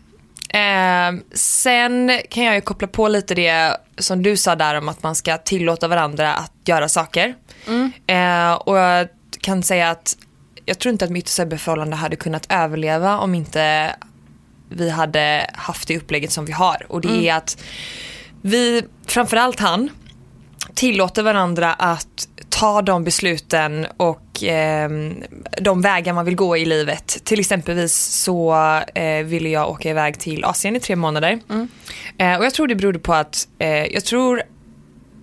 Ehm, 0.49 1.23
sen 1.33 2.21
kan 2.29 2.43
jag 2.43 2.55
ju 2.55 2.62
koppla 2.62 2.88
på 2.88 3.07
lite 3.07 3.35
det 3.35 3.77
som 3.97 4.23
du 4.23 4.38
sa 4.38 4.55
där 4.55 4.75
om 4.75 4.89
att 4.89 5.03
man 5.03 5.15
ska 5.15 5.38
tillåta 5.38 5.88
varandra 5.88 6.33
att 6.33 6.53
göra 6.65 6.89
saker. 6.89 7.35
Eh, 8.07 8.53
och 8.53 8.77
jag 8.77 9.07
kan 9.41 9.63
säga 9.63 9.89
att 9.89 10.17
jag 10.65 10.79
tror 10.79 10.91
inte 10.91 11.05
att 11.05 11.12
mitt 11.12 11.25
och 11.25 11.29
Sebbe 11.29 11.57
förhållande 11.57 11.95
hade 11.95 12.15
kunnat 12.15 12.45
överleva 12.49 13.17
om 13.17 13.35
inte 13.35 13.95
vi 14.69 14.89
hade 14.89 15.49
haft 15.53 15.88
det 15.88 15.97
upplägget 15.97 16.31
som 16.31 16.45
vi 16.45 16.51
har. 16.51 16.85
Och 16.89 17.01
det 17.01 17.29
är 17.29 17.35
att 17.35 17.57
vi, 18.41 18.83
framförallt 19.07 19.59
han, 19.59 19.89
tillåter 20.73 21.23
varandra 21.23 21.73
att 21.73 22.27
ta 22.59 22.81
de 22.81 23.03
besluten 23.03 23.87
och 23.97 24.43
eh, 24.43 24.89
de 25.61 25.81
vägar 25.81 26.13
man 26.13 26.25
vill 26.25 26.35
gå 26.35 26.57
i 26.57 26.65
livet. 26.65 27.07
Till 27.23 27.39
exempelvis 27.39 27.93
så 27.95 28.53
eh, 28.95 29.23
ville 29.23 29.49
jag 29.49 29.69
åka 29.69 29.89
iväg 29.89 30.19
till 30.19 30.45
Asien 30.45 30.75
i 30.75 30.79
tre 30.79 30.95
månader. 30.95 31.39
Eh, 32.17 32.37
och 32.37 32.45
jag 32.45 32.53
tror 32.53 32.67
det 32.67 32.75
berodde 32.75 32.99
på 32.99 33.13
att, 33.13 33.47
eh, 33.59 33.85
jag 33.85 34.05
tror 34.05 34.41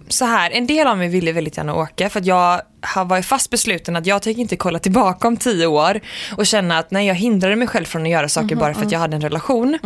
så 0.09 0.25
här, 0.25 0.51
en 0.51 0.67
del 0.67 0.87
av 0.87 0.99
mig 0.99 1.09
ville 1.09 1.33
väldigt 1.33 1.57
gärna 1.57 1.75
åka 1.75 2.11
för 2.11 2.21
att 2.21 2.27
jag 2.27 2.61
har 2.81 3.05
varit 3.05 3.27
fast 3.27 3.51
besluten 3.51 3.97
att 3.97 4.07
jag 4.07 4.23
tänker 4.23 4.41
inte 4.41 4.57
kolla 4.57 4.79
tillbaka 4.79 5.29
om 5.29 5.37
tio 5.37 5.67
år 5.67 6.01
och 6.37 6.47
känna 6.47 6.79
att 6.79 6.91
nej 6.91 7.07
jag 7.07 7.15
hindrade 7.15 7.57
mig 7.57 7.69
själv 7.69 7.85
från 7.85 8.03
att 8.03 8.09
göra 8.09 8.29
saker 8.29 8.57
bara 8.57 8.75
för 8.75 8.83
att 8.83 8.93
jag 8.93 8.99
hade 8.99 9.17
en 9.17 9.23
relation. 9.23 9.79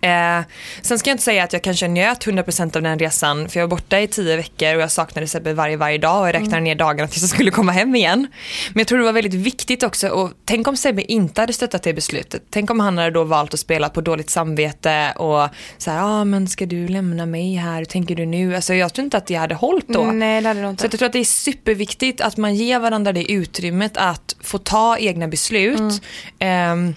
Eh, 0.00 0.40
sen 0.82 0.98
ska 0.98 1.10
jag 1.10 1.14
inte 1.14 1.24
säga 1.24 1.44
att 1.44 1.52
jag 1.52 1.62
kanske 1.62 1.88
njöt 1.88 2.26
100% 2.26 2.76
av 2.76 2.82
den 2.82 2.98
resan 2.98 3.48
för 3.48 3.60
jag 3.60 3.66
var 3.66 3.76
borta 3.76 4.00
i 4.00 4.06
tio 4.06 4.36
veckor 4.36 4.74
och 4.74 4.80
jag 4.80 4.90
saknade 4.90 5.26
Sebbe 5.26 5.52
varje, 5.52 5.76
varje 5.76 5.98
dag 5.98 6.20
och 6.20 6.28
jag 6.28 6.34
räknade 6.34 6.60
ner 6.60 6.74
dagarna 6.74 7.08
tills 7.08 7.22
jag 7.22 7.30
skulle 7.30 7.50
komma 7.50 7.72
hem 7.72 7.94
igen. 7.94 8.26
Men 8.72 8.80
jag 8.80 8.86
tror 8.86 8.98
det 8.98 9.04
var 9.04 9.12
väldigt 9.12 9.34
viktigt 9.34 9.82
också 9.82 10.08
och 10.08 10.32
tänk 10.44 10.68
om 10.68 10.76
Sebbe 10.76 11.12
inte 11.12 11.40
hade 11.40 11.52
stöttat 11.52 11.82
det 11.82 11.94
beslutet. 11.94 12.42
Tänk 12.50 12.70
om 12.70 12.80
han 12.80 12.98
hade 12.98 13.10
då 13.10 13.24
valt 13.24 13.54
att 13.54 13.60
spela 13.60 13.88
på 13.88 14.00
dåligt 14.00 14.30
samvete 14.30 15.12
och 15.16 15.48
så 15.78 15.90
här, 15.90 15.98
ja 15.98 16.04
ah, 16.04 16.24
men 16.24 16.48
ska 16.48 16.66
du 16.66 16.88
lämna 16.88 17.26
mig 17.26 17.54
här, 17.54 17.78
hur 17.78 17.84
tänker 17.84 18.14
du 18.14 18.26
nu? 18.26 18.56
Alltså 18.56 18.74
jag 18.74 18.94
tror 18.94 19.04
inte 19.04 19.16
att 19.16 19.26
det 19.26 19.34
hade 19.34 19.54
hållit 19.54 19.88
då. 19.88 20.04
Nej 20.04 20.40
det 20.42 20.48
hade 20.48 20.60
de 20.62 20.66
Så 20.66 20.70
inte. 20.70 20.86
att 20.86 20.92
jag 20.92 20.98
tror 20.98 21.06
att 21.06 21.12
det 21.12 21.18
är 21.18 21.24
superviktigt 21.24 22.20
att 22.20 22.36
man 22.36 22.54
ger 22.54 22.78
varandra 22.78 23.12
det 23.12 23.32
utrymmet 23.32 23.96
att 23.96 24.36
få 24.40 24.58
ta 24.58 24.98
egna 24.98 25.28
beslut. 25.28 26.02
Ehm, 26.38 26.94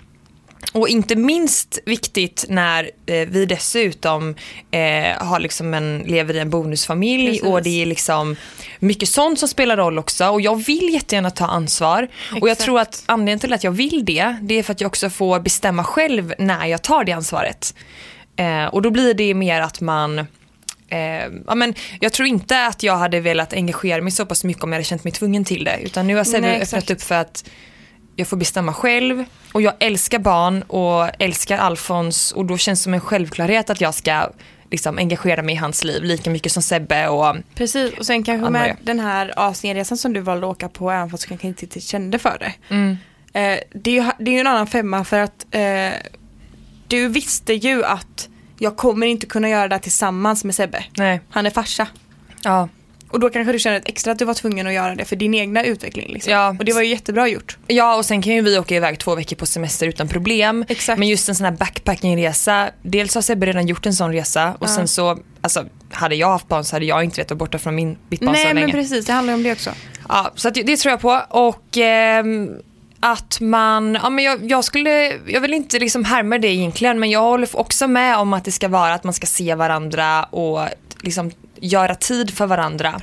och 0.73 0.89
inte 0.89 1.15
minst 1.15 1.79
viktigt 1.85 2.45
när 2.49 2.91
eh, 3.05 3.27
vi 3.27 3.45
dessutom 3.45 4.35
eh, 4.71 5.25
har 5.25 5.39
liksom 5.39 5.73
en, 5.73 6.03
lever 6.07 6.33
i 6.33 6.39
en 6.39 6.49
bonusfamilj 6.49 7.27
Precis. 7.27 7.43
och 7.43 7.63
det 7.63 7.81
är 7.81 7.85
liksom 7.85 8.35
mycket 8.79 9.09
sånt 9.09 9.39
som 9.39 9.47
spelar 9.47 9.77
roll 9.77 9.99
också 9.99 10.27
och 10.27 10.41
jag 10.41 10.65
vill 10.65 10.93
jättegärna 10.93 11.29
ta 11.29 11.45
ansvar 11.45 12.07
och 12.41 12.47
jag 12.47 12.51
Exakt. 12.51 12.65
tror 12.65 12.79
att 12.79 13.03
anledningen 13.05 13.39
till 13.39 13.53
att 13.53 13.63
jag 13.63 13.71
vill 13.71 14.05
det 14.05 14.35
det 14.41 14.55
är 14.55 14.63
för 14.63 14.73
att 14.73 14.81
jag 14.81 14.87
också 14.87 15.09
får 15.09 15.39
bestämma 15.39 15.83
själv 15.83 16.33
när 16.39 16.65
jag 16.65 16.81
tar 16.81 17.03
det 17.03 17.11
ansvaret. 17.11 17.75
Eh, 18.35 18.65
och 18.65 18.81
då 18.81 18.89
blir 18.89 19.13
det 19.13 19.33
mer 19.33 19.61
att 19.61 19.81
man 19.81 20.27
Eh, 20.91 21.31
ja, 21.47 21.55
men 21.55 21.73
jag 21.99 22.13
tror 22.13 22.27
inte 22.27 22.65
att 22.65 22.83
jag 22.83 22.97
hade 22.97 23.19
velat 23.19 23.53
engagera 23.53 24.01
mig 24.01 24.11
så 24.11 24.25
pass 24.25 24.43
mycket 24.43 24.63
om 24.63 24.71
jag 24.71 24.75
hade 24.75 24.83
känt 24.83 25.03
mig 25.03 25.13
tvungen 25.13 25.45
till 25.45 25.63
det. 25.63 25.79
Utan 25.83 26.07
nu 26.07 26.15
har 26.15 26.23
Sebbe 26.23 26.41
Nej, 26.41 26.49
öppnat 26.49 26.63
exakt. 26.63 26.91
upp 26.91 27.01
för 27.01 27.15
att 27.15 27.49
jag 28.21 28.27
får 28.27 28.37
bestämma 28.37 28.73
själv 28.73 29.25
och 29.51 29.61
jag 29.61 29.73
älskar 29.79 30.19
barn 30.19 30.61
och 30.61 31.09
älskar 31.19 31.57
Alfons 31.57 32.31
och 32.31 32.45
då 32.45 32.57
känns 32.57 32.79
det 32.79 32.83
som 32.83 32.93
en 32.93 33.01
självklarhet 33.01 33.69
att 33.69 33.81
jag 33.81 33.93
ska 33.93 34.29
liksom 34.71 34.97
engagera 34.97 35.41
mig 35.41 35.55
i 35.55 35.57
hans 35.57 35.83
liv 35.83 36.03
lika 36.03 36.29
mycket 36.29 36.51
som 36.51 36.63
Sebbe 36.63 37.07
och 37.07 37.35
Precis, 37.55 37.93
och 37.99 38.05
sen 38.05 38.23
kanske 38.23 38.49
med 38.49 38.77
den 38.83 38.99
här 38.99 39.33
Asienresan 39.35 39.97
som 39.97 40.13
du 40.13 40.19
valde 40.19 40.47
att 40.47 40.51
åka 40.51 40.69
på 40.69 40.91
även 40.91 41.09
fast 41.09 41.23
du 41.23 41.29
kanske 41.37 41.47
inte 41.47 41.79
kände 41.81 42.19
för 42.19 42.37
det. 42.39 42.75
mm, 42.75 42.97
Eh, 43.33 43.59
det, 43.73 43.91
är 43.97 44.03
ju, 44.03 44.11
det 44.19 44.31
är 44.31 44.35
ju 44.35 44.39
en 44.39 44.47
annan 44.47 44.67
femma 44.67 45.03
för 45.03 45.19
att 45.19 45.45
eh, 45.51 45.89
du 46.87 47.07
visste 47.07 47.53
ju 47.53 47.83
att 47.85 48.29
jag 48.59 48.77
kommer 48.77 49.07
inte 49.07 49.25
kunna 49.25 49.49
göra 49.49 49.67
det 49.67 49.75
här 49.75 49.79
tillsammans 49.81 50.43
med 50.43 50.55
Sebbe. 50.55 50.83
nej, 50.97 51.21
Han 51.29 51.45
är 51.45 51.49
farsa. 51.49 51.87
ja. 52.43 52.69
Och 53.11 53.19
då 53.19 53.29
kanske 53.29 53.51
du 53.51 53.59
känner 53.59 53.77
ett 53.77 53.89
extra 53.89 54.11
att 54.11 54.19
du 54.19 54.25
var 54.25 54.33
tvungen 54.33 54.67
att 54.67 54.73
göra 54.73 54.95
det 54.95 55.05
för 55.05 55.15
din 55.15 55.33
egna 55.33 55.63
utveckling. 55.63 56.13
Liksom. 56.13 56.33
Ja. 56.33 56.55
Och 56.59 56.65
det 56.65 56.73
var 56.73 56.81
ju 56.81 56.87
jättebra 56.89 57.27
gjort. 57.27 57.57
Ja 57.67 57.95
och 57.95 58.05
sen 58.05 58.21
kan 58.21 58.33
ju 58.33 58.41
vi 58.41 58.59
åka 58.59 58.75
iväg 58.75 58.99
två 58.99 59.15
veckor 59.15 59.35
på 59.35 59.45
semester 59.45 59.87
utan 59.87 60.07
problem. 60.07 60.65
Exakt. 60.67 60.99
Men 60.99 61.07
just 61.07 61.29
en 61.29 61.35
sån 61.35 61.45
här 61.45 61.51
backpackingresa, 61.51 62.69
dels 62.81 63.15
har 63.15 63.21
Sebbe 63.21 63.45
redan 63.45 63.67
gjort 63.67 63.85
en 63.85 63.93
sån 63.93 64.13
resa 64.13 64.53
och 64.59 64.67
Ja. 64.67 64.75
sen 64.75 64.87
så, 64.87 65.19
alltså 65.41 65.65
hade 65.91 66.15
jag 66.15 66.27
haft 66.29 66.47
barn 66.47 66.63
så 66.63 66.75
hade 66.75 66.85
jag 66.85 67.03
inte 67.03 67.21
vetat 67.21 67.31
vara 67.31 67.37
borta 67.37 67.57
från 67.59 67.75
min, 67.75 67.97
mitt 68.09 68.19
barn 68.19 68.31
Nej 68.31 68.41
så 68.41 68.47
men 68.47 68.55
länge. 68.55 68.71
precis, 68.73 69.05
det 69.05 69.13
handlar 69.13 69.33
ju 69.33 69.35
om 69.37 69.43
det 69.43 69.51
också. 69.51 69.69
Ja, 70.09 70.31
så 70.35 70.47
att 70.47 70.53
det, 70.53 70.77
tror 70.77 70.91
jag 70.91 71.01
på. 71.01 71.21
Och 71.29 71.77
ehm, 71.77 72.49
att 72.99 73.37
man, 73.41 73.97
ja 74.03 74.09
men 74.09 74.23
jag, 74.25 74.51
jag 74.51 74.63
skulle, 74.63 75.13
jag 75.27 75.41
vill 75.41 75.53
inte 75.53 75.79
liksom 75.79 76.05
härma 76.05 76.37
det 76.37 76.47
egentligen 76.47 76.99
men 76.99 77.09
jag 77.09 77.19
håller 77.21 77.59
också 77.59 77.87
med 77.87 78.17
om 78.17 78.33
att 78.33 78.45
det 78.45 78.51
ska 78.51 78.67
vara 78.67 78.93
att 78.93 79.03
man 79.03 79.13
ska 79.13 79.27
se 79.27 79.55
varandra 79.55 80.23
och 80.23 80.59
liksom 81.01 81.31
göra 81.61 81.95
tid 81.95 82.33
för 82.33 82.45
varandra. 82.45 83.01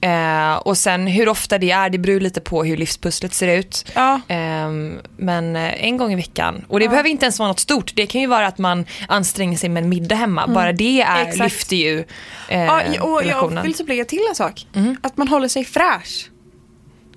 Eh, 0.00 0.56
och 0.56 0.78
sen 0.78 1.06
hur 1.06 1.28
ofta 1.28 1.58
det 1.58 1.70
är, 1.70 1.90
det 1.90 1.98
beror 1.98 2.20
lite 2.20 2.40
på 2.40 2.64
hur 2.64 2.76
livspusslet 2.76 3.34
ser 3.34 3.48
ut. 3.58 3.84
Ja, 3.94 4.20
Ehm, 4.28 4.98
men 5.16 5.56
eh, 5.56 5.84
en 5.84 5.96
gång 5.96 6.12
i 6.12 6.16
veckan. 6.16 6.64
Och 6.68 6.78
det 6.78 6.84
Ja. 6.84 6.90
behöver 6.90 7.08
inte 7.08 7.24
ens 7.24 7.38
vara 7.38 7.48
något 7.48 7.60
stort. 7.60 7.92
Det 7.96 8.06
kan 8.06 8.20
ju 8.20 8.26
vara 8.26 8.46
att 8.46 8.58
man 8.58 8.86
anstränger 9.08 9.58
sig 9.58 9.68
med 9.68 9.82
en 9.82 9.88
middag 9.88 10.14
hemma. 10.16 10.46
Bara 10.46 10.72
det 10.72 11.00
är, 11.02 11.16
Mm. 11.16 11.28
Exakt. 11.28 11.44
lyfter 11.52 11.76
ju 11.76 12.04
eh, 12.48 12.64
ja 12.64 12.82
och 13.02 13.10
jag 13.22 13.24
relationen. 13.24 13.62
vill 13.62 13.74
typ 13.74 13.88
lägga 13.88 14.04
till 14.04 14.26
en 14.28 14.34
sak. 14.34 14.66
Mm. 14.74 14.96
Att 15.02 15.16
man 15.16 15.28
håller 15.28 15.48
sig 15.48 15.64
fräsch. 15.64 16.30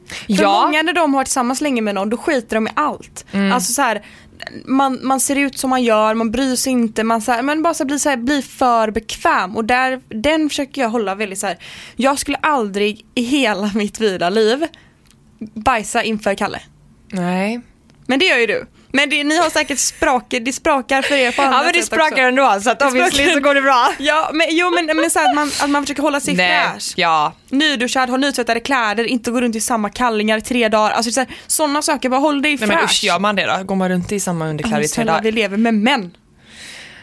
För 0.09 0.23
ja, 0.27 0.65
många 0.65 0.81
när 0.83 0.93
de 0.93 0.99
har 1.13 1.17
varit 1.19 1.25
tillsammans 1.27 1.61
länge 1.61 1.81
med 1.81 1.95
någon, 1.95 2.09
då 2.09 2.17
skiter 2.17 2.55
de 2.55 2.67
i 2.67 2.71
allt. 2.73 3.25
Mm. 3.31 3.51
Alltså 3.51 3.73
så 3.73 3.81
här, 3.81 4.01
man, 4.65 4.99
man 5.03 5.19
ser 5.19 5.35
ut 5.35 5.57
som 5.57 5.69
man 5.69 5.83
gör, 5.83 6.13
man 6.13 6.31
bryr 6.31 6.55
sig 6.55 6.73
inte, 6.73 7.03
man, 7.03 7.21
så 7.21 7.31
här, 7.31 7.41
man 7.41 7.63
bara 7.63 7.73
så 7.73 7.83
här, 7.83 7.87
blir, 7.87 7.97
så 7.97 8.09
här, 8.09 8.17
blir 8.17 8.41
för 8.41 8.91
bekväm. 8.91 9.57
Och 9.57 9.65
där, 9.65 10.01
den 10.07 10.49
försöker 10.49 10.81
jag 10.81 10.89
hålla 10.89 11.15
väldigt 11.15 11.39
så 11.39 11.47
här. 11.47 11.57
jag 11.95 12.19
skulle 12.19 12.37
aldrig 12.37 13.05
i 13.15 13.21
hela 13.21 13.71
mitt 13.75 13.99
vida 13.99 14.29
liv 14.29 14.65
bajsa 15.53 16.03
inför 16.03 16.35
Kalle. 16.35 16.61
nej. 17.11 17.61
Men 18.05 18.19
det 18.19 18.25
gör 18.25 18.37
ju 18.37 18.45
du. 18.45 18.65
Men 18.91 19.09
det, 19.09 19.23
ni 19.23 19.37
har 19.37 19.49
säkert 19.49 19.79
sprakar, 19.79 20.39
det 20.39 20.53
sprakar 20.53 21.01
för 21.01 21.15
er 21.15 21.31
på 21.31 21.41
andra 21.41 21.57
Ja 21.57 21.63
men 21.63 21.73
det 21.73 21.83
sprakar 21.83 22.11
också. 22.11 22.21
ändå 22.21 22.59
så 22.61 22.69
att 22.69 22.81
obviously 22.81 23.33
så 23.33 23.39
går 23.39 23.55
det 23.55 23.61
bra. 23.61 23.93
Ja, 23.97 24.29
men, 24.33 24.47
jo 24.49 24.69
men, 24.71 24.97
men 24.97 25.09
så 25.11 25.19
att, 25.19 25.35
man, 25.35 25.51
att 25.61 25.69
man 25.69 25.83
försöker 25.83 26.01
hålla 26.03 26.19
sig 26.19 26.35
fräsch. 26.35 26.93
ja. 26.95 27.33
Nyduschad, 27.49 28.09
ha 28.09 28.17
nytvättade 28.17 28.59
kläder, 28.59 29.03
inte 29.03 29.31
gå 29.31 29.41
runt 29.41 29.55
i 29.55 29.61
samma 29.61 29.89
kallingar 29.89 30.37
i 30.37 30.41
tre 30.41 30.69
dagar. 30.69 30.91
Alltså 30.91 31.25
sådana 31.47 31.81
saker, 31.81 32.09
bara 32.09 32.19
håll 32.19 32.41
dig 32.41 32.51
Nej 32.51 32.57
fräsch. 32.57 32.69
men 32.69 32.85
usch, 32.85 33.03
gör 33.03 33.19
man 33.19 33.35
det 33.35 33.45
då? 33.57 33.63
Går 33.63 33.75
man 33.75 33.89
runt 33.89 34.11
i 34.11 34.19
samma 34.19 34.47
underkläder 34.47 34.83
i 34.83 34.87
tre 34.87 35.03
dagar? 35.03 35.21
vi 35.21 35.31
lever 35.31 35.57
med 35.57 35.73
män. 35.73 36.11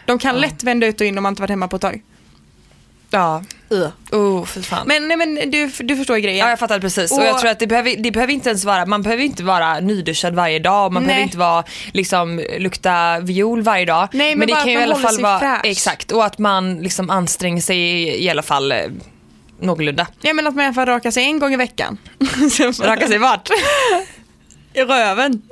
De 0.07 0.19
kan 0.19 0.41
lätt 0.41 0.63
vända 0.63 0.87
ut 0.87 1.01
och 1.01 1.07
in 1.07 1.17
om 1.19 1.23
man 1.23 1.33
inte 1.33 1.43
varit 1.43 1.51
hemma 1.51 1.69
på 1.69 1.77
ett 1.77 1.83
tag. 1.83 2.03
Ja. 3.11 3.43
Oh, 4.13 4.45
fy 4.45 4.63
fan. 4.63 4.87
Men, 4.87 5.09
nej, 5.09 5.17
men 5.17 5.51
du, 5.51 5.67
du 5.67 5.97
förstår 5.97 6.17
grejen. 6.17 6.39
Ja 6.39 6.51
jag 6.51 6.59
fattar 6.59 6.81
precis 6.81 7.11
och, 7.13 7.19
Och- 7.19 7.25
jag 7.25 7.39
tror 7.41 7.51
att 7.51 7.59
det 7.59 7.67
behöver, 7.67 7.97
det 7.97 8.11
behöver 8.11 8.33
inte 8.33 8.49
ens 8.49 8.65
vara, 8.65 8.87
man 8.87 9.03
behöver 9.03 9.23
inte 9.25 9.43
vara 9.43 9.81
nyduschad 9.81 10.35
varje 10.35 10.59
dag, 10.59 10.93
man 10.93 11.03
Nej. 11.03 11.07
behöver 11.09 11.23
inte 11.25 11.39
vara, 11.39 11.65
liksom, 11.93 12.43
lukta 12.59 13.21
viol 13.21 13.63
varje 13.63 13.85
dag. 13.85 14.09
Nej, 14.13 14.37
men 14.37 14.47
det 14.49 14.53
bara 14.55 14.63
kan 14.63 14.73
ju 14.73 14.79
i 14.79 14.83
alla 14.83 14.97
fall 14.97 15.21
vara, 15.21 15.39
fräsch. 15.39 15.61
exakt, 15.65 16.13
och 16.13 16.25
att 16.25 16.39
man 16.39 16.75
liksom 16.83 17.11
anstränger 17.11 17.63
sig 17.63 17.79
i, 17.79 18.25
i 18.25 18.31
alla 18.31 18.43
fall 18.43 18.73
eh, 18.73 18.79
någorlunda. 19.61 20.07
Ja 20.21 20.33
men 20.33 20.47
att 20.47 20.55
man 20.55 20.63
i 20.63 20.67
alla 20.67 20.75
fall 20.75 20.87
rakar 20.87 21.11
sig 21.11 21.25
en 21.25 21.39
gång 21.39 21.53
i 21.53 21.57
veckan. 21.57 21.99
Raka 22.81 23.07
sig 23.09 23.19
vart? 23.19 23.49
I 24.75 24.81
röven. 24.83 25.43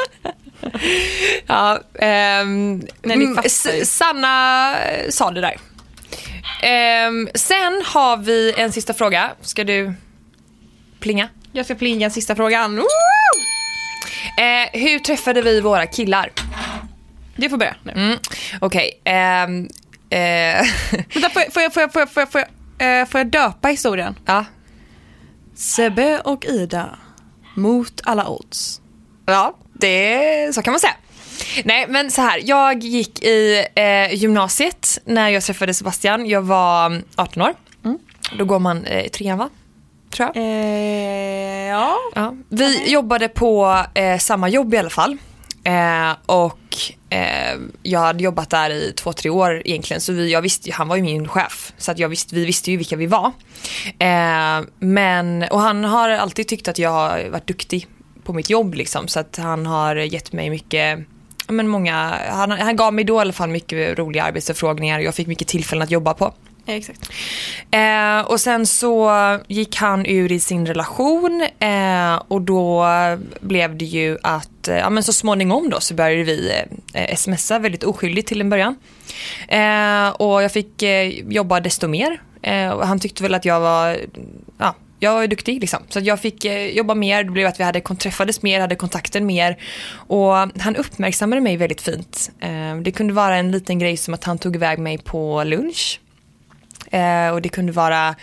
Ja, 1.47 1.81
ehm, 1.99 2.83
Nej, 3.03 3.17
mm, 3.17 3.39
Sanna 3.85 4.75
eh, 4.81 5.11
sa 5.11 5.31
det 5.31 5.41
där. 5.41 5.57
Ehm, 6.63 7.29
sen 7.35 7.83
har 7.87 8.17
vi 8.17 8.55
en 8.57 8.73
sista 8.73 8.95
fråga. 8.95 9.31
Ska 9.41 9.65
du 9.65 9.95
plinga? 11.01 11.29
Jag 11.53 11.65
ska 11.65 11.75
plinga 11.75 12.11
sista 12.11 12.37
frågan. 12.37 12.77
Woo! 12.77 12.85
Eh, 14.39 14.81
hur 14.81 14.99
träffade 14.99 15.43
vi 15.43 15.61
våra 15.61 15.87
killar? 15.87 16.33
Det 17.37 17.49
får 17.51 17.57
börja 17.57 17.77
nu. 17.83 17.93
Mm, 17.93 18.19
Okej. 18.61 19.01
ehm, 19.05 19.69
eh, 20.11 20.19
Vänta, 21.15 21.31
får 21.31 21.43
jag, 21.43 21.53
får 21.53 21.63
jag, 21.63 21.73
får 21.73 21.83
jag, 21.83 21.93
får 21.93 22.01
jag, 22.03 22.13
får 22.13 22.21
jag, 22.23 22.31
får 22.33 22.41
jag, 22.79 23.01
eh, 23.01 23.07
får 23.07 23.21
jag 23.21 23.27
döpa 23.27 23.69
historien? 23.69 24.19
ja. 24.27 24.45
Sebbe 25.57 26.21
och 26.21 26.45
Ida 26.45 26.99
mot 27.55 28.01
alla 28.05 28.29
odds. 28.29 28.81
ja, 29.27 29.57
det, 29.73 30.55
så 30.55 30.63
kan 30.63 30.73
man 30.73 30.81
säga. 30.81 30.95
Nej 31.65 31.87
men 31.89 32.11
så 32.11 32.23
här, 32.23 32.41
jag 32.45 32.83
gick 32.83 33.25
i 33.25 33.67
eh, 33.75 34.15
gymnasiet 34.15 35.01
när 35.05 35.29
jag 35.29 35.43
träffade 35.43 35.75
Sebastian. 35.75 36.27
Jag 36.27 36.43
var 36.43 37.03
18 37.17 37.43
år. 37.43 37.55
Mm. 37.85 37.99
Då 38.39 38.45
går 38.45 38.59
man 38.59 38.85
eh, 38.85 39.09
trean 39.09 39.39
va? 39.39 39.49
Tror 40.11 40.31
jag. 40.35 40.37
Eh, 40.37 41.69
ja. 41.69 41.97
Ja. 42.15 42.35
Vi 42.49 42.93
jobbade 42.93 43.29
på 43.29 43.85
eh, 43.95 44.19
samma 44.19 44.49
jobb 44.49 44.75
i 44.75 44.77
alla 44.77 44.91
fall. 44.91 45.19
Eh, 45.65 46.13
och 46.27 46.77
eh, 47.11 47.59
jag 47.83 48.01
hade 48.01 48.25
jobbat 48.25 48.51
där 48.51 48.71
i 48.71 48.93
två, 48.97 49.13
tre 49.13 49.31
år 49.31 49.63
egentligen. 49.65 50.01
Så 50.01 50.13
vi, 50.13 50.33
jag 50.33 50.43
visste, 50.43 50.73
han 50.73 50.89
var 50.89 50.97
ju 50.97 51.03
min 51.03 51.29
chef. 51.29 51.73
Så 51.79 51.91
att 51.91 51.99
jag 51.99 52.09
visste, 52.09 52.35
vi 52.35 52.45
visste 52.45 52.71
ju 52.71 52.77
vilka 52.77 52.97
vi 52.97 53.07
var. 53.07 53.33
Eh, 53.99 54.67
men, 54.79 55.45
och 55.51 55.61
han 55.61 55.85
har 55.85 56.11
alltid 56.11 56.49
tyckt 56.49 56.69
att 56.69 56.79
jag 56.79 56.91
har 56.91 57.29
varit 57.29 57.47
duktig 57.47 57.87
på 58.25 58.33
mitt 58.33 58.51
jobb. 58.51 58.75
Liksom, 58.75 59.09
så 59.09 59.21
att 59.21 59.37
han 59.37 59.67
har 59.67 59.97
gett 59.97 60.33
mig 60.33 60.51
mycket 60.51 60.99
men 61.49 61.69
många, 61.69 62.19
han, 62.31 62.51
han 62.51 62.77
gav 62.77 62.95
mig 62.95 63.05
då 63.05 63.17
i 63.17 63.21
alla 63.21 63.33
fall 63.33 63.49
mycket 63.49 63.99
roliga 63.99 64.25
arbetsförfrågningar 64.25 64.99
och 64.99 65.05
jag 65.05 65.15
fick 65.15 65.27
mycket 65.27 65.49
tillfällen 65.49 65.83
att 65.83 65.91
jobba 65.91 66.15
på. 66.15 66.35
Exakt. 66.67 67.11
Eh, 67.71 68.21
och 68.21 68.41
sen 68.41 68.67
så 68.67 69.11
gick 69.47 69.77
han 69.77 70.07
ur 70.07 70.33
i 70.33 70.41
sin 70.41 70.67
relation 70.67 71.47
eh, 71.59 72.15
och 72.29 72.43
då 72.43 72.87
blev 73.41 73.77
det 73.77 73.85
ju 73.85 74.19
att, 74.23 74.69
eh, 74.69 74.77
ja 74.77 74.91
men 74.91 75.03
så 75.03 75.13
småningom 75.13 75.71
då 75.71 75.81
så 75.81 75.95
började 75.95 76.25
vi 76.25 76.53
eh, 76.95 77.17
smsa 77.17 77.59
väldigt 77.59 77.85
oskyldigt 77.85 78.29
till 78.29 78.41
en 78.41 78.51
början. 78.51 78.77
Eh, 79.49 80.09
och 80.09 80.43
jag 80.43 80.53
fick 80.53 80.83
eh, 80.83 81.09
jobba 81.09 81.61
desto 81.61 81.89
mer. 81.89 82.21
Och 82.75 82.87
han 82.87 83.01
tyckte 83.01 83.23
väl 83.23 83.35
att 83.35 83.45
jag 83.45 83.61
var, 83.61 83.89
ja, 83.89 83.99
jag 85.05 85.15
var 85.15 85.27
duktig 85.27 85.61
liksom. 85.61 85.83
Så 85.89 85.99
att 85.99 86.05
jag 86.05 86.21
fick 86.21 86.45
eh, 86.45 86.67
jobba 86.67 86.95
mer, 86.95 87.25
det 87.25 87.31
blev 87.31 87.47
att 87.47 87.61
vi 87.61 87.65
hade, 87.65 87.81
träffades 87.81 88.43
mer, 88.43 88.61
hade 88.61 88.77
kontakten 88.77 89.27
mer. 89.27 89.57
Och 89.95 90.33
han 90.61 90.77
uppmärksammade 90.77 91.41
mig 91.41 91.57
väldigt 91.57 91.81
fint. 91.81 92.31
Eh, 92.41 92.77
det 92.77 92.93
kunde 92.93 93.13
vara 93.13 93.37
en 93.37 93.51
liten 93.51 93.79
grej 93.79 93.97
som 93.97 94.15
att 94.15 94.25
han 94.25 94.39
tog 94.39 94.57
iväg 94.57 94.79
mig 94.79 94.99
på 94.99 95.45
lunch. 95.45 96.01
Eh, 96.91 97.31
och 97.31 97.43
det 97.43 97.49
kunde 97.49 97.73
vara 97.73 98.15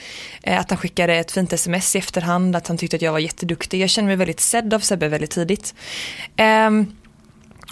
eh, 0.44 0.60
att 0.60 0.70
han 0.70 0.78
skickade 0.78 1.16
ett 1.16 1.32
fint 1.32 1.54
sms 1.54 1.96
i 1.96 2.00
efterhand, 2.00 2.56
att 2.56 2.68
han 2.68 2.78
tyckte 2.78 2.96
att 2.96 3.02
jag 3.02 3.12
var 3.12 3.20
jätteduktig. 3.20 3.82
Jag 3.82 3.90
kände 3.90 4.08
mig 4.08 4.16
väldigt 4.16 4.40
sedd 4.40 4.74
av 4.74 4.80
Sebbe 4.80 5.08
väldigt 5.08 5.32
tidigt. 5.32 5.76
Ehm, 6.36 6.96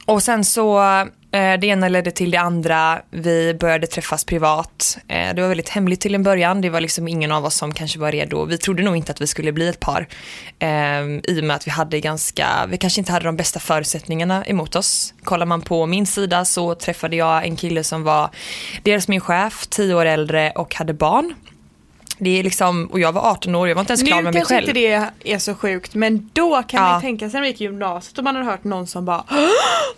och 0.05 0.24
sen 0.24 0.45
så, 0.45 0.80
Eh, 1.32 1.59
det 1.59 1.67
ena 1.67 1.88
ledde 1.88 2.11
till 2.11 2.32
det 2.32 2.38
andra. 2.38 3.01
Vi 3.09 3.53
började 3.53 3.88
träffas 3.88 4.25
privat. 4.25 4.97
Eh, 5.07 5.34
det 5.36 5.41
var 5.41 5.47
väldigt 5.47 5.69
hemligt 5.69 6.01
till 6.01 6.15
en 6.15 6.23
början. 6.23 6.61
Det 6.61 6.69
var 6.69 6.82
liksom 6.82 7.07
ingen 7.07 7.32
av 7.32 7.45
oss 7.45 7.55
som 7.55 7.73
kanske 7.73 7.99
var 7.99 8.11
redo. 8.11 8.45
Vi 8.45 8.57
trodde 8.57 8.84
nog 8.84 8.97
inte 8.97 9.11
att 9.11 9.21
vi 9.21 9.27
skulle 9.27 9.51
bli 9.51 9.69
ett 9.69 9.80
par. 9.80 10.07
Eh, 10.59 10.69
I 11.23 11.39
och 11.39 11.43
med 11.43 11.55
att 11.55 11.67
vi 11.67 11.71
hade 11.71 11.99
ganska, 11.99 12.65
vi 12.69 12.77
kanske 12.77 13.01
inte 13.01 13.11
hade 13.11 13.25
de 13.25 13.36
bästa 13.36 13.59
förutsättningarna 13.59 14.45
emot 14.45 14.75
oss. 14.75 15.13
Kollar 15.23 15.45
man 15.45 15.61
på 15.61 15.86
min 15.86 16.05
sida 16.05 16.45
så 16.45 16.75
träffade 16.75 17.15
jag 17.15 17.45
en 17.45 17.55
kille 17.55 17.84
som 17.84 18.03
var 18.03 18.30
dels 18.84 19.07
min 19.07 19.21
chef, 19.21 19.67
tio 19.67 19.95
år 19.95 20.05
äldre 20.05 20.51
och 20.51 20.75
hade 20.75 20.93
barn. 20.93 21.34
Det 22.20 22.39
är 22.39 22.43
liksom, 22.43 22.86
och 22.86 22.99
jag 22.99 23.11
var 23.11 23.22
18 23.32 23.55
år, 23.55 23.67
jag 23.67 23.76
var 23.76 23.82
inte 23.82 23.93
ens 23.93 24.03
klar 24.03 24.17
Nu 24.17 24.24
med 24.24 24.34
mig 24.34 24.39
kanske 24.39 24.55
själv. 24.55 24.78
inte 24.78 25.11
det 25.24 25.32
är 25.34 25.39
så 25.39 25.55
sjukt 25.55 25.95
men 25.95 26.30
då 26.34 26.63
kan 26.63 26.82
man 26.82 26.89
Ja. 26.91 26.95
ju 26.97 27.01
tänka 27.01 27.26
sig 27.30 27.34
när 27.34 27.39
man 27.41 27.47
gick 27.47 27.61
i 27.61 27.63
gymnasiet 27.63 28.17
och 28.17 28.24
man 28.24 28.36
hade 28.36 28.47
hört 28.47 28.63
någon 28.63 28.88
som 28.88 29.05
bara 29.05 29.24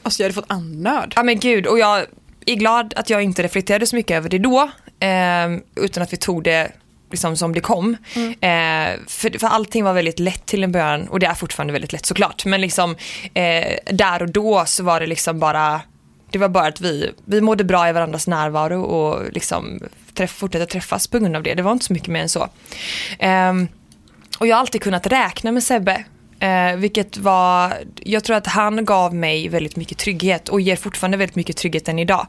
Alltså 0.03 0.21
jag 0.21 0.25
hade 0.25 0.33
fått 0.33 0.45
andnöd. 0.51 1.13
Ja 1.15 1.23
men 1.23 1.39
gud 1.39 1.67
och 1.67 1.79
jag 1.79 2.05
är 2.45 2.55
glad 2.55 2.93
att 2.97 3.09
jag 3.09 3.21
inte 3.23 3.43
reflekterade 3.43 3.85
så 3.85 3.95
mycket 3.95 4.17
över 4.17 4.29
det 4.29 4.37
då. 4.37 4.69
Eh, 4.99 5.83
utan 5.85 6.03
att 6.03 6.13
vi 6.13 6.17
tog 6.17 6.43
det 6.43 6.71
liksom 7.11 7.37
som 7.37 7.53
det 7.53 7.59
kom. 7.61 7.97
Eh, 8.15 8.99
för, 9.07 9.39
för 9.39 9.47
allting 9.47 9.83
var 9.83 9.93
väldigt 9.93 10.19
lätt 10.19 10.45
till 10.45 10.63
en 10.63 10.71
början 10.71 11.07
och 11.07 11.19
det 11.19 11.25
är 11.25 11.33
fortfarande 11.33 11.73
väldigt 11.73 11.93
lätt 11.93 12.05
såklart. 12.05 12.45
Men 12.45 12.61
liksom 12.61 12.95
eh, 13.33 13.75
där 13.95 14.21
och 14.21 14.29
då 14.31 14.63
så 14.65 14.83
var 14.83 14.99
det 14.99 15.07
liksom 15.07 15.39
bara 15.39 15.81
det 16.31 16.37
var 16.37 16.49
bara 16.49 16.67
att 16.67 16.81
vi, 16.81 17.11
vi 17.25 17.41
mådde 17.41 17.63
bra 17.63 17.89
i 17.89 17.91
varandras 17.91 18.27
närvaro 18.27 18.81
och 18.81 19.31
liksom 19.31 19.79
träff, 20.13 20.31
fortsatte 20.31 20.65
träffas 20.65 21.07
på 21.07 21.19
grund 21.19 21.35
av 21.35 21.43
det. 21.43 21.53
Det 21.53 21.61
var 21.61 21.71
inte 21.71 21.85
så 21.85 21.93
mycket 21.93 22.09
mer 22.09 22.21
än 22.21 22.29
så. 22.29 22.49
Um, 23.19 23.67
och 24.39 24.47
jag 24.47 24.55
har 24.55 24.59
alltid 24.59 24.81
kunnat 24.81 25.07
räkna 25.07 25.51
med 25.51 25.63
Sebbe. 25.63 26.05
Eh, 26.41 26.75
vilket 26.75 27.17
var, 27.17 27.73
jag 27.95 28.23
tror 28.23 28.35
att 28.35 28.47
han 28.47 28.85
gav 28.85 29.15
mig 29.15 29.49
väldigt 29.49 29.75
mycket 29.75 29.97
trygghet 29.97 30.49
och 30.49 30.61
ger 30.61 30.75
fortfarande 30.75 31.17
väldigt 31.17 31.35
mycket 31.35 31.57
trygghet 31.57 31.87
än 31.87 31.99
idag. 31.99 32.27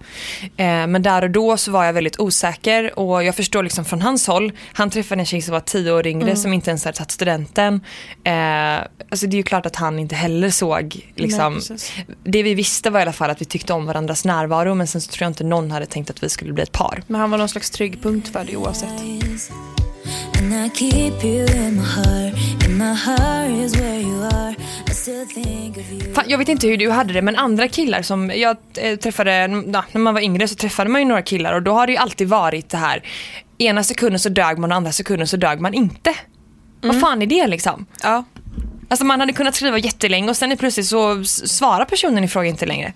Eh, 0.56 0.86
men 0.86 1.02
där 1.02 1.22
och 1.22 1.30
då 1.30 1.56
så 1.56 1.70
var 1.70 1.84
jag 1.84 1.92
väldigt 1.92 2.20
osäker 2.20 2.98
och 2.98 3.24
jag 3.24 3.36
förstår 3.36 3.62
liksom 3.62 3.84
från 3.84 4.02
hans 4.02 4.26
håll, 4.26 4.52
han 4.72 4.90
träffade 4.90 5.20
en 5.20 5.26
tjej 5.26 5.42
som 5.42 5.52
var 5.52 5.60
tio 5.60 5.92
år 5.92 6.06
yngre 6.06 6.36
som 6.36 6.52
inte 6.52 6.70
ens 6.70 6.84
hade 6.84 6.96
tagit 6.96 7.10
studenten. 7.10 7.80
Eh, 8.24 8.32
alltså 9.10 9.26
det 9.26 9.34
är 9.34 9.38
ju 9.38 9.42
klart 9.42 9.66
att 9.66 9.76
han 9.76 9.98
inte 9.98 10.14
heller 10.14 10.50
såg 10.50 11.12
liksom, 11.14 11.60
Nej, 11.70 12.06
det 12.24 12.42
vi 12.42 12.54
visste 12.54 12.90
var 12.90 13.00
i 13.00 13.02
alla 13.02 13.12
fall 13.12 13.30
att 13.30 13.40
vi 13.40 13.44
tyckte 13.44 13.72
om 13.72 13.86
varandras 13.86 14.24
närvaro 14.24 14.74
men 14.74 14.86
sen 14.86 15.00
så 15.00 15.10
tror 15.10 15.24
jag 15.24 15.30
inte 15.30 15.44
någon 15.44 15.70
hade 15.70 15.86
tänkt 15.86 16.10
att 16.10 16.22
vi 16.22 16.28
skulle 16.28 16.52
bli 16.52 16.62
ett 16.62 16.72
par. 16.72 17.02
Men 17.06 17.20
han 17.20 17.30
var 17.30 17.38
någon 17.38 17.48
slags 17.48 17.70
tryggpunkt 17.70 18.28
för 18.28 18.44
det 18.44 18.56
oavsett. 18.56 18.88
Fan, 26.14 26.24
jag 26.28 26.38
vet 26.38 26.49
inte 26.49 26.66
hur 26.66 26.76
du 26.76 26.90
hade 26.90 27.12
det 27.12 27.22
men 27.22 27.36
andra 27.36 27.68
killar 27.68 28.03
som 28.03 28.30
jag 28.34 28.57
eh, 28.76 28.97
träffade, 28.97 29.30
ja, 29.72 29.84
när 29.93 30.01
man 30.01 30.14
var 30.14 30.20
yngre 30.20 30.49
så 30.49 30.55
träffade 30.55 30.90
man 30.90 31.01
ju 31.01 31.05
några 31.05 31.22
killar 31.22 31.53
och 31.53 31.62
då 31.62 31.72
har 31.72 31.86
det 31.86 31.93
ju 31.93 31.99
alltid 31.99 32.28
varit 32.28 32.68
det 32.68 32.76
här 32.76 33.03
ena 33.59 33.84
sekunden 33.84 34.18
så 34.18 34.28
dög 34.28 34.59
man 34.59 34.72
och 34.72 34.76
andra 34.76 34.93
sekunden 34.93 35.28
så 35.28 35.36
dög 35.36 35.61
man 35.61 35.74
inte. 35.74 36.14
Vad 36.80 37.01
fan 37.01 37.22
är 37.22 37.26
det 37.26 37.47
liksom? 37.47 37.86
Ja. 38.03 38.24
Alltså 38.88 39.05
man 39.05 39.20
hade 39.20 39.32
kunnat 39.32 39.55
skriva 39.55 39.78
jättelänge 39.78 40.30
och 40.30 40.36
sen 40.36 40.53
är 40.53 40.57
plötsligt 40.57 40.86
så 40.86 41.24
svarar 41.24 41.84
personen 41.84 42.24
i 42.24 42.28
fråga 42.28 42.49
inte 42.49 42.66
längre. 42.66 42.93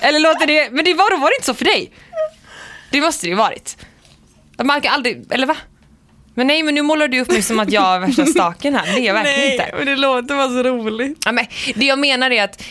Eller 0.00 0.20
låter 0.20 0.46
det, 0.46 0.70
men 0.70 0.84
det 0.84 0.94
var, 0.94 1.10
då 1.10 1.16
var 1.16 1.30
det 1.30 1.36
inte 1.36 1.46
så 1.46 1.54
för 1.54 1.64
dig. 1.64 1.90
Det 2.90 3.00
måste 3.00 3.26
det 3.26 3.30
ju 3.30 3.36
varit. 3.36 3.76
Man 4.64 4.80
kan 4.80 4.92
aldrig, 4.92 5.26
eller 5.30 5.46
va? 5.46 5.56
Men 6.38 6.46
nej 6.46 6.62
men 6.62 6.74
nu 6.74 6.82
målar 6.82 7.08
du 7.08 7.20
upp 7.20 7.30
mig 7.30 7.42
som 7.42 7.60
att 7.60 7.72
jag 7.72 7.94
är 7.94 7.98
värsta 8.00 8.26
staken 8.26 8.74
här, 8.74 8.86
det 8.94 9.00
är 9.00 9.06
jag 9.06 9.14
verkligen 9.14 9.40
Nej, 9.40 9.52
inte. 9.52 9.70
men 9.76 9.86
det 9.86 9.96
låter 9.96 10.34
bara 10.36 10.48
så 10.48 10.62
roligt. 10.62 11.22
Ja, 11.24 11.32
men 11.32 11.46
det 11.74 11.84
jag 11.86 11.98
menar 11.98 12.30
är 12.30 12.44
att 12.44 12.62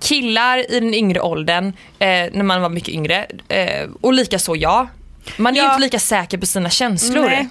killar 0.00 0.72
i 0.72 0.80
den 0.80 0.94
yngre 0.94 1.20
åldern, 1.20 1.66
eh, 1.98 2.06
när 2.08 2.42
man 2.42 2.62
var 2.62 2.68
mycket 2.68 2.88
yngre, 2.94 3.26
eh, 3.48 3.88
och 4.00 4.12
lika 4.12 4.38
så 4.38 4.56
jag, 4.56 4.88
man 5.36 5.54
är 5.56 5.58
Ja. 5.58 5.66
inte 5.68 5.80
lika 5.80 5.98
säker 5.98 6.38
på 6.38 6.46
sina 6.46 6.70
känslor. 6.70 7.24
Nej. 7.24 7.48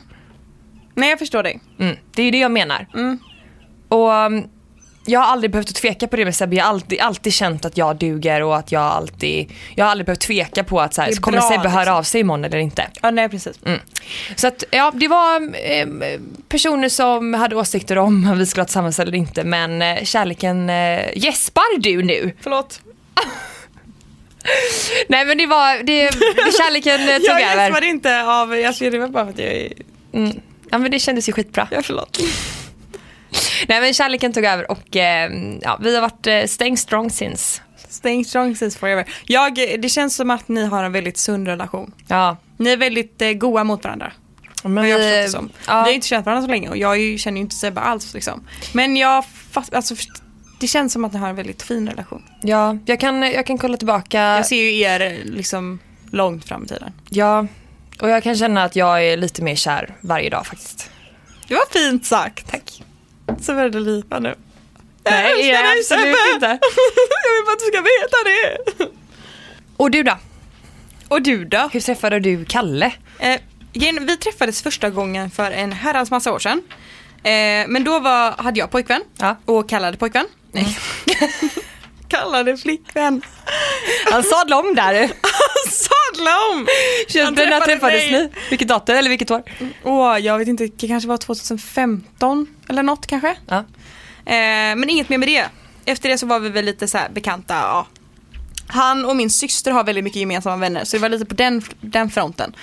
Nej, 0.96 1.10
jag 1.10 1.20
förstår 1.20 1.44
dig. 1.44 1.60
Mm, 1.80 1.96
det 2.16 2.22
är 2.22 2.26
ju 2.26 2.32
det 2.32 2.38
jag 2.38 2.52
menar. 2.52 2.88
Mm. 2.94 3.20
Och 3.90 4.10
um, 4.10 4.48
jag 5.06 5.20
har 5.20 5.28
aldrig 5.28 5.52
behövt 5.52 5.76
tveka 5.76 6.08
på 6.08 6.16
det 6.16 6.26
med 6.26 6.36
Sebbe. 6.36 6.56
Jag 6.56 6.64
har 6.64 6.70
alltid, 6.70 7.00
alltid 7.00 7.34
känt 7.34 7.66
att 7.66 7.78
jag 7.78 7.96
duger 7.96 8.44
och 8.44 8.58
att 8.58 8.72
jag 8.72 8.82
alltid, 8.82 9.52
jag 9.76 9.86
har 9.86 9.92
aldrig 9.92 10.06
behövt 10.06 10.22
tveka 10.22 10.64
på 10.64 10.82
att 10.82 10.94
så 10.94 11.02
här, 11.02 11.10
är 11.10 11.16
kommer 11.16 11.42
Sebbe 11.42 11.70
höra 11.70 11.80
liksom. 11.80 11.96
av 11.96 12.04
sig 12.04 12.22
imorgon 12.22 12.46
eller 12.46 12.58
inte. 12.58 12.88
Ja, 13.02 13.12
nej 13.12 13.30
precis. 13.30 13.60
Mm. 13.66 13.80
Så 14.36 14.48
att 14.48 14.64
ja, 14.72 14.92
det 14.96 15.08
var 15.08 15.42
eh, 15.42 15.88
personer 16.50 16.90
som 16.90 17.34
hade 17.34 17.56
åsikter 17.56 17.98
om 17.98 18.30
om 18.32 18.38
vi 18.38 18.46
skulle 18.46 18.62
ha 18.62 18.66
tillsammans 18.66 19.00
eller 19.00 19.16
inte 19.16 19.44
men 19.44 19.82
eh, 19.82 20.04
kärleken, 20.04 20.70
eh, 20.70 21.18
gäspar 21.18 21.80
du 21.80 22.04
nu? 22.04 22.32
Förlåt. 22.42 22.82
Nej 25.08 25.26
men 25.26 25.38
det 25.38 25.46
var, 25.46 25.84
det, 25.84 26.12
kärleken 26.58 27.10
eh, 27.10 27.16
tog 27.16 27.26
Jag 27.26 27.52
över. 27.52 27.64
gäspade 27.66 27.88
inte 27.88 28.24
av, 28.24 28.58
jag 28.58 28.76
ser 28.76 28.92
det 28.92 29.08
bara 29.08 29.26
för 29.26 29.32
att 29.32 29.40
jag 29.40 29.54
är... 29.54 29.74
Mm. 30.14 30.40
Ja 30.72 30.78
men 30.78 30.92
det 30.92 31.00
kändes 31.00 31.30
ju 31.30 31.34
skitbra. 31.34 31.68
Ja, 31.72 31.82
förlåt. 31.84 32.20
Nej 33.68 33.82
men 33.82 33.94
kärleken 33.94 34.34
tog 34.34 34.46
över 34.46 34.72
och 34.72 34.96
eh, 34.96 35.32
ja, 35.62 35.78
vi 35.82 35.96
har 35.96 36.02
varit 36.02 36.28
eh, 36.28 36.46
staying 36.46 36.78
strong 36.78 37.10
since. 37.10 37.62
Staying 37.90 38.26
strong 38.26 38.56
since 38.56 38.80
forever. 38.80 39.06
Jag, 39.26 39.56
det 39.56 39.90
känns 39.90 40.16
som 40.16 40.32
att 40.32 40.48
ni 40.48 40.66
har 40.66 40.84
en 40.84 40.92
väldigt 40.92 41.18
sund 41.18 41.48
relation. 41.48 41.94
Ja. 42.08 42.38
Ni 42.58 42.70
är 42.70 42.78
väldigt 42.78 43.22
eh, 43.22 43.32
goa 43.32 43.64
mot 43.64 43.84
varandra. 43.84 44.12
Men 44.64 44.90
jag 44.90 45.00
det 45.00 45.30
som. 45.30 45.50
ja. 45.68 45.84
Vi 45.84 45.90
har 45.90 45.92
inte 45.92 46.08
känt 46.08 46.26
varandra 46.26 46.48
så 46.48 46.52
länge 46.52 46.70
och 46.70 46.78
jag 46.78 47.20
känner 47.20 47.38
ju 47.38 47.42
inte 47.42 47.56
Sebbe 47.56 47.82
alls 47.82 48.14
liksom. 48.14 48.48
Men 48.74 48.98
jag 48.98 49.26
fast, 49.52 49.74
alltså, 49.74 49.96
det 50.60 50.68
känns 50.68 50.94
som 50.94 51.06
att 51.06 51.14
ni 51.14 51.20
har 51.20 51.30
en 51.30 51.36
väldigt 51.36 51.64
fin 51.64 51.90
relation. 51.90 52.24
Ja, 52.42 52.78
jag 52.86 53.00
kan, 53.00 53.22
jag 53.22 53.46
kan 53.46 53.58
kolla 53.58 53.78
tillbaka. 53.78 54.22
Jag 54.22 54.46
ser 54.46 54.56
ju 54.56 54.80
er 54.80 55.02
eh, 55.02 55.26
liksom 55.26 55.80
långt 56.12 56.46
fram 56.46 56.64
i 56.64 56.68
tiden. 56.68 56.92
Ja, 57.10 57.48
och 58.02 58.10
jag 58.10 58.24
kan 58.24 58.36
känna 58.36 58.64
att 58.64 58.76
jag 58.76 59.06
är 59.06 59.18
lite 59.18 59.42
mer 59.42 59.56
kär 59.56 59.96
varje 60.02 60.30
dag 60.30 60.46
faktiskt. 60.48 60.90
Det 61.48 61.54
var 61.54 61.66
fint 61.72 62.06
sagt. 62.06 62.52
Tack. 62.52 62.84
Så 63.42 63.54
väldigt 63.54 63.82
lite 63.82 64.20
nu. 64.20 64.36
Nej, 65.04 65.48
jag 65.48 65.78
älskar 65.78 65.98
är 65.98 66.02
dig, 66.02 66.12
absolut 66.12 66.16
Sebbe. 66.18 66.34
inte. 66.36 66.48
jag 67.26 67.34
vill 67.34 67.46
bara 67.46 67.54
att 67.54 67.60
du 67.60 67.66
ska 67.66 67.82
veta 67.82 68.18
det. 68.26 68.90
Och 69.78 69.92
du 69.92 70.04
då? 70.04 70.18
Och 71.08 71.22
du 71.22 71.46
då? 71.46 71.70
Hur 71.74 71.80
träffade 71.80 72.20
du 72.20 72.46
Kalle? 72.46 72.94
Eh, 73.20 73.40
vi 74.02 74.18
träffades 74.18 74.62
första 74.62 74.90
gången 74.90 75.32
för 75.32 75.52
en 75.52 75.72
herrans 75.72 76.12
massa 76.12 76.34
år 76.34 76.40
sedan. 76.40 76.62
Eh, 77.24 77.68
men 77.68 77.84
då 77.84 78.00
var, 78.00 78.32
hade 78.32 78.60
jag 78.60 78.72
pojkvän 78.72 79.02
Ja. 79.18 79.36
och 79.46 79.70
kallade 79.70 79.98
pojkvän. 79.98 80.26
Nej. 80.52 80.78
kallade 82.14 82.58
flickvän. 82.58 83.22
Han 84.12 84.24
sadlade 84.24 84.68
om 84.68 84.76
där. 84.76 84.94
Sadla 85.70 86.32
om! 86.52 86.68
Han 87.24 87.34
När 87.34 87.46
träffade 87.46 87.66
träffades 87.66 88.12
ni? 88.12 88.30
Vilket 88.50 88.68
datum 88.68 88.96
eller 88.96 89.10
vilket 89.10 89.32
år? 89.32 89.44
Åh, 89.84 90.20
jag 90.20 90.38
vet 90.38 90.48
inte, 90.48 90.68
det 90.68 90.88
kanske 90.88 91.10
var 91.10 91.18
2015 91.18 92.48
eller 92.70 92.84
något 92.84 93.08
kanske. 93.08 93.36
Ja. 93.48 93.58
Eh, 94.26 94.76
men 94.76 94.90
inget 94.90 95.10
mer 95.10 95.18
med 95.18 95.28
det. 95.28 95.46
Efter 95.86 96.10
det 96.10 96.18
så 96.18 96.26
var 96.26 96.40
vi 96.40 96.50
väl 96.50 96.66
lite 96.66 96.88
så 96.88 96.98
här 96.98 97.10
bekanta. 97.10 97.54
Ja. 97.54 97.88
Han 98.68 99.06
och 99.06 99.16
min 99.16 99.30
syster 99.30 99.72
har 99.72 99.84
väldigt 99.84 100.04
mycket 100.04 100.20
gemensamma 100.20 100.58
vänner 100.58 100.86
så 100.86 100.98
det 100.98 101.02
var 101.02 101.10
lite 101.10 101.26
på 101.26 101.36
den, 101.36 101.62
den 101.82 102.10
fronten. 102.10 102.56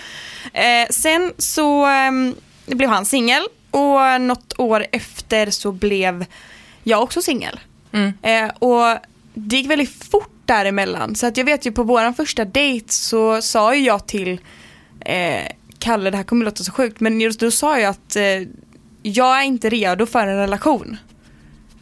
Eh, 0.53 0.88
sen 0.90 1.32
så 1.38 1.86
ehm, 1.86 2.34
blev 2.66 2.90
han 2.90 3.07
singel 3.07 3.42
och 3.70 4.20
något 4.20 4.59
år 4.59 4.86
efter 4.92 5.51
så 5.51 5.72
blev 5.72 6.24
jag 6.84 7.03
också 7.03 7.22
singel. 7.22 7.61
Mm. 7.92 8.12
Eh, 8.22 8.51
och 8.59 9.09
det 9.35 9.57
gick 9.57 9.70
väldigt 9.70 10.05
fort 10.11 10.31
däremellan. 10.45 11.14
Så 11.14 11.26
att 11.26 11.37
jag 11.37 11.45
vet 11.45 11.66
ju 11.66 11.72
på 11.72 11.83
våran 11.83 12.14
första 12.14 12.45
dejt 12.45 12.93
så 12.93 13.43
sa 13.43 13.74
ju 13.74 13.85
jag 13.85 14.07
till 14.07 14.41
eh, 15.05 15.43
Kalle, 15.78 16.11
det 16.11 16.16
här 16.16 16.24
kommer 16.24 16.45
låta 16.45 16.64
så 16.64 16.72
sjukt, 16.72 17.01
men 17.01 17.20
just 17.20 17.41
då 17.41 17.51
sa 17.51 17.78
jag 17.78 17.91
att 17.91 18.16
eh, 18.16 18.22
jag 19.03 19.39
är 19.39 19.43
inte 19.43 19.68
redo 19.68 20.07
för 20.07 20.26
en 20.26 20.37
relation. 20.37 20.97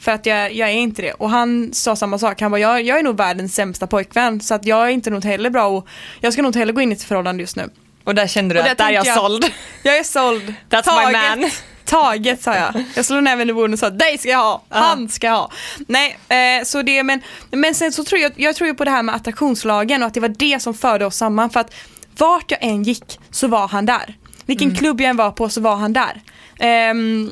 För 0.00 0.12
att 0.12 0.26
jag, 0.26 0.52
jag 0.54 0.68
är 0.68 0.72
inte 0.72 1.02
det. 1.02 1.12
Och 1.12 1.30
han 1.30 1.72
sa 1.72 1.96
samma 1.96 2.18
sak. 2.18 2.40
Han 2.40 2.50
bara, 2.50 2.60
jag, 2.60 2.82
jag 2.82 2.98
är 2.98 3.02
nog 3.02 3.16
världens 3.16 3.54
sämsta 3.54 3.86
pojkvän. 3.86 4.40
Så 4.40 4.54
att 4.54 4.66
jag 4.66 4.86
är 4.86 4.88
inte 4.90 5.10
nog 5.10 5.24
heller 5.24 5.50
bra 5.50 5.66
och 5.66 5.88
jag 6.20 6.32
ska 6.32 6.42
nog 6.42 6.48
inte 6.48 6.58
heller 6.58 6.72
gå 6.72 6.80
in 6.80 6.90
i 6.92 6.94
ett 6.94 7.02
förhållande 7.02 7.42
just 7.42 7.56
nu. 7.56 7.70
Och 8.04 8.14
där 8.14 8.26
kände 8.26 8.54
du 8.54 8.60
Och 8.60 8.66
att 8.66 8.78
där 8.78 8.88
är 8.88 8.92
jag 8.92 9.06
jag- 9.06 9.16
såld. 9.16 9.44
Jag 9.82 9.96
är 9.98 10.02
såld. 10.04 10.54
That's 10.70 11.06
my 11.06 11.12
man. 11.12 11.50
Taget 11.88 12.42
sa 12.42 12.54
jag. 12.54 12.84
Jag 12.94 13.04
slog 13.04 13.22
näven 13.22 13.50
i 13.50 13.52
bordet 13.52 13.72
och 13.72 13.78
sa 13.78 13.90
dig 13.90 14.18
ska 14.18 14.28
jag 14.28 14.38
ha, 14.38 14.62
han 14.68 15.08
ska 15.08 15.26
jag 15.26 15.34
ha. 15.34 15.50
Nej, 15.86 16.18
eh, 16.28 16.64
så 16.64 16.82
det, 16.82 17.02
men, 17.02 17.20
men 17.50 17.74
sen 17.74 17.92
så 17.92 18.04
tror 18.04 18.20
jag, 18.20 18.32
jag 18.36 18.56
tror 18.56 18.68
ju 18.68 18.74
på 18.74 18.84
det 18.84 18.90
här 18.90 19.02
med 19.02 19.14
attraktionslagen 19.14 20.02
och 20.02 20.06
att 20.06 20.14
det 20.14 20.20
var 20.20 20.34
det 20.38 20.62
som 20.62 20.74
förde 20.74 21.06
oss 21.06 21.16
samman. 21.16 21.50
För 21.50 21.60
att 21.60 21.74
vart 22.18 22.50
jag 22.50 22.62
än 22.62 22.82
gick 22.82 23.20
så 23.30 23.48
var 23.48 23.68
han 23.68 23.86
där. 23.86 24.16
Vilken 24.46 24.74
klubb 24.74 25.00
jag 25.00 25.10
än 25.10 25.16
var 25.16 25.30
på 25.30 25.48
så 25.48 25.60
var 25.60 25.76
han 25.76 25.92
där. 25.92 26.22
Ehm, 26.58 27.30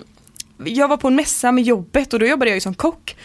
jag 0.65 0.89
var 0.89 0.97
på 0.97 1.09
en 1.09 1.17
mässa 1.17 1.53
med 1.53 1.65
jobbet 1.65 2.13
och 2.13 2.19
då 2.19 2.27
jobbade 2.27 2.51
jag 2.51 2.57
ju 2.57 2.61
som 2.61 2.75
kock. 2.75 3.17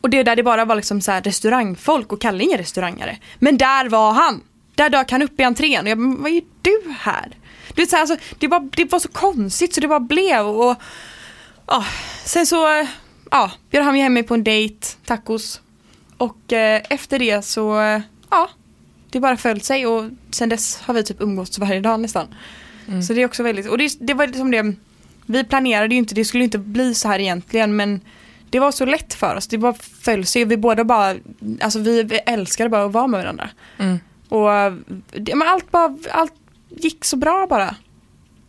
Och 0.00 0.10
det 0.10 0.22
där 0.22 0.36
det 0.36 0.42
bara 0.42 0.64
var 0.64 0.76
liksom 0.76 1.00
så 1.00 1.12
restaurangfolk 1.12 2.12
och 2.12 2.20
Kalle 2.20 2.44
ingen 2.44 2.58
restaurangare. 2.58 3.18
Men 3.38 3.58
där 3.58 3.88
var 3.88 4.12
han. 4.12 4.40
Där 4.74 4.90
dök 4.90 5.10
han 5.10 5.22
upp 5.22 5.40
i 5.40 5.42
entrén 5.42 5.84
och 5.84 5.90
jag 5.90 5.96
vad 5.96 6.32
är 6.32 6.42
du 6.62 6.94
här? 6.98 7.36
Du 7.76 7.82
vet, 7.82 7.90
så 7.90 7.96
här, 7.96 8.00
alltså, 8.00 8.16
det, 8.38 8.48
var, 8.48 8.68
det 8.76 8.92
var 8.92 8.98
så 8.98 9.08
konstigt 9.08 9.74
så 9.74 9.80
det 9.80 9.88
bara 9.88 10.00
blev 10.00 10.46
och 10.46 10.76
ja, 11.66 11.84
sen 12.24 12.46
så 12.46 12.86
ja, 13.30 13.50
bjöd 13.70 13.84
han 13.84 13.94
hem 13.94 14.14
mig 14.14 14.22
på 14.22 14.34
en 14.34 14.44
dejt, 14.44 14.86
tacos. 15.06 15.60
Och 16.16 16.52
eh, 16.52 16.82
efter 16.90 17.18
det 17.18 17.42
så 17.42 17.76
ja, 18.30 18.50
det 19.10 19.20
bara 19.20 19.36
följt 19.36 19.64
sig 19.64 19.86
och 19.86 20.04
sen 20.30 20.48
dess 20.48 20.80
har 20.80 20.94
vi 20.94 21.04
typ 21.04 21.20
umgåtts 21.20 21.58
varje 21.58 21.80
dag 21.80 22.00
nästan. 22.00 22.26
Så 23.06 23.12
det 23.12 23.22
är 23.22 23.26
också 23.26 23.42
väldigt, 23.42 23.68
och 23.68 23.78
det, 23.78 23.96
det 24.00 24.14
var 24.14 24.26
liksom 24.26 24.50
det, 24.50 24.74
vi 25.26 25.44
planerade 25.44 25.94
ju 25.94 25.98
inte, 25.98 26.14
det 26.14 26.24
skulle 26.24 26.44
inte 26.44 26.58
bli 26.58 26.94
så 26.94 27.08
här 27.08 27.18
egentligen 27.18 27.76
men 27.76 28.00
det 28.50 28.58
var 28.58 28.72
så 28.72 28.84
lätt 28.84 29.14
för 29.14 29.36
oss, 29.36 29.46
det 29.46 29.58
bara 29.58 29.74
föll 29.74 30.26
sig 30.26 30.44
vi 30.44 30.56
båda 30.56 30.84
bara, 30.84 31.14
alltså 31.60 31.78
vi, 31.78 32.02
vi 32.02 32.16
älskade 32.26 32.70
bara 32.70 32.84
att 32.84 32.92
vara 32.92 33.06
med 33.06 33.20
varandra. 33.20 33.50
Mm. 33.78 33.98
Och 34.28 34.52
eh, 34.52 34.74
det, 35.10 35.34
men 35.34 35.48
allt 35.48 35.70
bara, 35.70 35.96
allt 36.10 36.32
gick 36.76 37.04
så 37.04 37.16
bra 37.16 37.46
bara. 37.50 37.76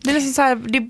Det 0.04 0.10
är 0.10 0.14
liksom 0.14 0.34
så 0.34 0.42
här, 0.42 0.56
det, 0.56 0.90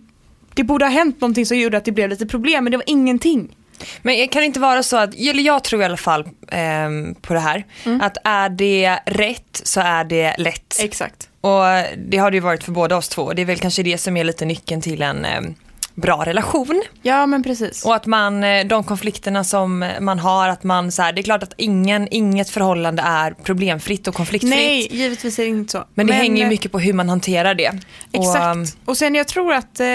det 0.54 0.64
borde 0.64 0.86
ha 0.86 0.90
hänt 0.90 1.22
någonting 1.22 1.46
som 1.46 1.58
gjorde 1.58 1.78
att 1.78 1.86
det 1.86 1.92
blev 1.92 2.10
lite 2.10 2.26
problem 2.26 2.64
men 2.64 2.72
det 2.72 2.78
var 2.78 2.90
ingenting. 2.90 3.56
Men 4.02 4.28
kan 4.28 4.42
det 4.42 4.46
inte 4.46 4.60
vara 4.60 4.84
så 4.84 4.98
att, 4.98 5.16
eller 5.16 5.44
jag 5.44 5.64
tror 5.64 5.82
i 5.82 5.86
alla 5.86 5.98
fall 5.98 6.28
ehm, 6.52 7.16
på 7.16 7.34
det 7.34 7.40
här, 7.40 7.66
att 8.02 8.18
är 8.24 8.50
det 8.50 9.00
rätt 9.06 9.62
så 9.64 9.82
är 9.82 10.04
det 10.04 10.36
lätt. 10.38 10.78
Exakt. 10.80 11.30
Och 11.42 11.64
det 11.98 12.18
har 12.18 12.32
det 12.32 12.38
ju 12.38 12.42
varit 12.42 12.64
för 12.64 12.72
båda 12.72 12.98
oss 12.98 13.10
två. 13.10 13.34
Det 13.34 13.42
är 13.42 13.46
väl 13.46 13.60
kanske 13.60 13.84
det 13.84 13.98
som 13.98 14.18
är 14.18 14.24
lite 14.24 14.46
nyckeln 14.46 14.82
till 14.82 15.02
en 15.02 15.26
ehm, 15.26 15.56
bra 16.02 16.26
relation. 16.26 16.84
Ja 17.02 17.26
men 17.26 17.44
precis. 17.44 17.86
Och 17.86 17.96
att 17.96 18.06
man, 18.06 18.44
eh, 18.44 18.66
de 18.66 18.84
konflikterna 18.84 19.44
som 19.44 19.92
man 20.02 20.20
har, 20.20 20.50
att 20.50 20.64
man 20.64 20.92
så 20.92 21.02
här, 21.02 21.14
det 21.14 21.22
är 21.22 21.24
klart 21.24 21.44
att 21.44 21.54
ingen, 21.58 22.08
inget 22.12 22.50
förhållande 22.50 23.02
är 23.06 23.32
problemfritt 23.44 24.08
och 24.08 24.16
konfliktfritt. 24.16 24.56
Nej, 24.56 24.88
givetvis 24.92 25.40
är 25.40 25.44
det 25.44 25.50
inte 25.50 25.72
så. 25.72 25.84
Men 25.94 26.08
det 26.08 26.14
hänger 26.14 26.38
ju 26.38 26.44
eh, 26.44 26.50
mycket 26.50 26.72
på 26.72 26.80
hur 26.80 26.94
man 26.94 27.10
hanterar 27.10 27.54
det. 27.56 27.70
Och, 28.14 28.24
Exakt. 28.24 28.46
ehm, 28.46 28.66
Och 28.86 28.98
sen 28.98 29.16
jag 29.16 29.28
tror 29.28 29.54
att, 29.54 29.80
eh, 29.80 29.88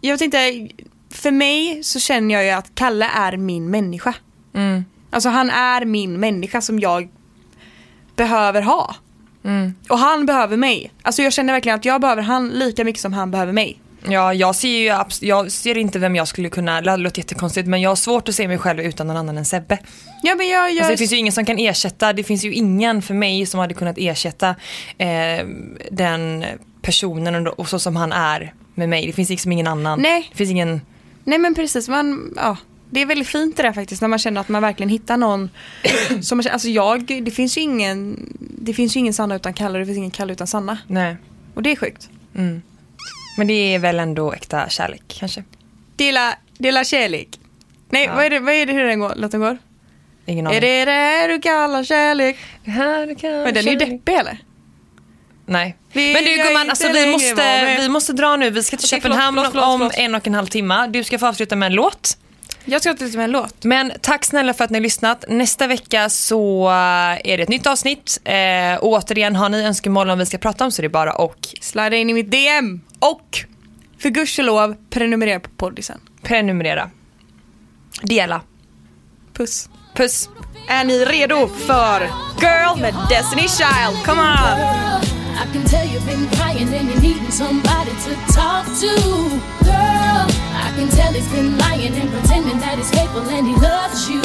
jag 0.00 0.14
vet 0.14 0.20
inte, 0.20 0.68
för 1.10 1.30
mig 1.30 1.84
så 1.84 2.00
känner 2.00 2.34
jag 2.34 2.44
ju 2.44 2.50
att 2.50 2.74
Kalle 2.74 3.06
är 3.14 3.36
min 3.36 3.70
människa. 3.70 4.14
Mm. 4.54 4.84
Alltså 5.10 5.28
han 5.28 5.50
är 5.50 5.84
min 5.84 6.20
människa 6.20 6.60
som 6.60 6.78
jag 6.78 7.08
behöver 8.16 8.62
ha. 8.62 8.94
Mm. 9.44 9.74
Och 9.88 9.98
han 9.98 10.26
behöver 10.26 10.56
mig. 10.56 10.92
Alltså 11.02 11.22
jag 11.22 11.32
känner 11.32 11.52
verkligen 11.52 11.78
att 11.78 11.84
jag 11.84 12.00
behöver 12.00 12.22
han 12.22 12.48
lika 12.48 12.84
mycket 12.84 13.00
som 13.02 13.12
han 13.12 13.30
behöver 13.30 13.52
mig. 13.52 13.78
Ja, 14.08 14.34
jag 14.34 14.54
ser 14.54 14.68
ju 14.68 14.94
jag 15.20 15.52
ser 15.52 15.78
inte 15.78 15.98
vem 15.98 16.16
jag 16.16 16.28
skulle 16.28 16.48
kunna, 16.48 16.80
det 16.80 16.96
låter 16.96 17.18
jättekonstigt 17.18 17.68
men 17.68 17.80
jag 17.80 17.90
har 17.90 17.96
svårt 17.96 18.28
att 18.28 18.34
se 18.34 18.48
mig 18.48 18.58
själv 18.58 18.80
utan 18.80 19.06
någon 19.06 19.16
annan 19.16 19.38
än 19.38 19.44
Sebbe. 19.44 19.78
Ja 20.22 20.34
men 20.34 20.48
jag, 20.48 20.70
jag 20.70 20.78
Alltså, 20.78 20.90
det 20.90 20.96
finns 20.96 21.12
ju 21.12 21.16
ingen 21.16 21.32
som 21.32 21.44
kan 21.44 21.58
ersätta, 21.58 22.12
det 22.12 22.24
finns 22.24 22.44
ju 22.44 22.52
ingen 22.52 23.02
för 23.02 23.14
mig 23.14 23.46
som 23.46 23.60
hade 23.60 23.74
kunnat 23.74 23.96
ersätta 23.98 24.54
eh, 24.98 25.46
den 25.90 26.44
personen 26.82 27.46
och, 27.46 27.58
och 27.58 27.68
så 27.68 27.78
som 27.78 27.96
han 27.96 28.12
är 28.12 28.54
med 28.74 28.88
mig. 28.88 29.06
Det 29.06 29.12
finns 29.12 29.30
liksom 29.30 29.52
ingen 29.52 29.66
annan. 29.66 30.02
Nej. 30.02 30.28
Det 30.30 30.36
finns 30.36 30.50
ingen, 30.50 30.80
Nej 31.24 31.38
men 31.38 31.54
precis, 31.54 31.88
man, 31.88 32.34
ja, 32.36 32.56
det 32.90 33.02
är 33.02 33.06
väldigt 33.06 33.28
fint 33.28 33.56
det 33.56 33.62
där 33.62 33.72
faktiskt 33.72 34.02
när 34.02 34.08
man 34.08 34.18
känner 34.18 34.40
att 34.40 34.48
man 34.48 34.62
verkligen 34.62 34.90
hittar 34.90 35.16
någon 35.16 35.50
som 36.22 36.38
man 36.38 36.46
alltså 36.52 36.68
jag, 36.68 37.22
det 37.22 37.30
finns 37.30 37.58
ju 37.58 37.60
ingen, 37.60 38.28
det 38.38 38.74
finns 38.74 38.96
ingen 38.96 39.14
Sanna 39.14 39.36
utan 39.36 39.54
Kalle 39.54 39.74
och 39.74 39.80
det 39.80 39.86
finns 39.86 39.98
ingen 39.98 40.10
Kalle 40.10 40.32
utan 40.32 40.46
Sanna. 40.46 40.78
nej. 40.86 41.16
Och 41.54 41.62
det 41.62 41.72
är 41.72 41.76
sjukt. 41.76 42.08
Mm. 42.34 42.62
Men 43.38 43.46
det 43.46 43.74
är 43.74 43.78
väl 43.78 43.98
ändå 44.00 44.32
äkta 44.32 44.68
kärlek 44.68 45.02
kanske? 45.18 45.44
Dela, 45.96 46.34
dela 46.58 46.84
kärlek. 46.84 47.28
Nej, 47.90 48.04
Ja. 48.04 48.14
vad, 48.14 48.24
är 48.24 48.30
det, 48.30 48.38
vad 48.40 48.54
är 48.54 48.66
det 48.66 48.72
hur 48.72 48.84
den 48.84 49.00
går, 49.00 49.12
låten 49.16 49.40
går? 49.40 49.58
Ingen 50.26 50.46
Är 50.46 50.50
aning. 50.50 50.60
det 50.60 50.84
det 50.84 50.90
här 50.90 51.28
du 51.28 51.40
kallar 51.40 51.84
kärlek? 51.84 52.36
det 52.64 52.70
här 52.70 53.06
du 53.06 53.14
kan 53.14 53.30
Men 53.32 53.54
den 53.54 53.68
är 53.68 53.72
ju 53.72 53.78
kärlek? 53.78 53.88
deppig 54.04 54.14
eller? 54.14 54.38
Nej. 55.46 55.76
Vi 55.92 56.12
Men 56.14 56.24
du 56.24 56.30
är 56.40 56.44
gumman, 56.46 56.70
alltså, 56.70 56.92
vi, 56.92 57.10
måste, 57.12 57.76
vi 57.80 57.88
måste 57.88 58.12
dra 58.12 58.36
nu. 58.36 58.50
Vi 58.50 58.62
ska 58.62 58.76
till 58.76 58.86
Okej, 58.86 59.00
Köpenhamn 59.00 59.36
förlåt, 59.36 59.52
förlåt, 59.52 59.66
om 59.68 59.78
förlåt. 59.78 59.94
en 59.98 60.14
och 60.14 60.26
en 60.26 60.34
halv 60.34 60.46
timme. 60.46 60.86
Du 60.86 61.04
ska 61.04 61.18
få 61.18 61.26
avsluta 61.26 61.56
med 61.56 61.66
en 61.66 61.72
låt. 61.74 62.18
Jag 62.64 62.80
ska 62.80 62.94
till 62.94 63.16
med 63.16 63.24
en 63.24 63.30
låt. 63.30 63.64
Men 63.64 63.92
tack 64.00 64.24
snälla 64.24 64.54
för 64.54 64.64
att 64.64 64.70
ni 64.70 64.78
har 64.78 64.82
lyssnat. 64.82 65.24
Nästa 65.28 65.66
vecka 65.66 66.08
så 66.08 66.66
eh, 66.68 66.72
är 66.74 67.36
det 67.36 67.42
ett 67.42 67.48
nytt 67.48 67.66
avsnitt. 67.66 68.20
Eh, 68.24 68.74
och 68.80 68.88
återigen, 68.92 69.36
har 69.36 69.48
ni 69.48 69.62
önskemål 69.64 70.10
om 70.10 70.18
vi 70.18 70.26
ska 70.26 70.38
prata 70.38 70.64
om 70.64 70.72
så 70.72 70.80
är 70.80 70.82
det 70.82 70.88
bara 70.88 71.12
och 71.12 71.36
Slida 71.60 71.96
in 71.96 72.10
i 72.10 72.14
mitt 72.14 72.30
DM. 72.30 72.80
Och 73.00 73.44
för 73.98 74.08
gudskelov 74.08 74.76
prenumerera 74.90 75.40
på 75.40 75.50
poddisen. 75.50 76.00
prenumerera. 76.22 76.90
Dela. 78.02 78.40
Puss. 79.34 79.68
Puss. 79.94 80.28
Är 80.68 80.84
ni 80.84 81.04
redo 81.04 81.48
för 81.48 82.00
Girl 82.40 82.80
med 82.80 82.94
Destiny 83.08 83.48
Child? 83.48 84.04
Come 84.04 84.20
on! 84.20 84.58
I 85.40 85.52
can 85.52 85.64
tell 85.64 85.86
you've 85.86 86.06
been 86.06 86.28
crying 86.36 86.68
and 86.74 86.88
you're 86.90 87.00
needing 87.00 87.30
somebody 87.30 87.90
to 88.04 88.12
talk 88.34 88.66
to. 88.82 88.92
Girl, 89.64 90.26
I 90.66 90.70
can 90.76 90.88
tell 90.88 91.12
he's 91.12 91.28
been 91.32 91.56
lying 91.58 91.94
and 92.00 92.10
pretending 92.10 92.58
that 92.60 92.76
he's 92.78 92.90
faithful 92.90 93.22
and 93.22 93.46
he 93.46 93.54
loves 93.54 94.10
you. 94.10 94.20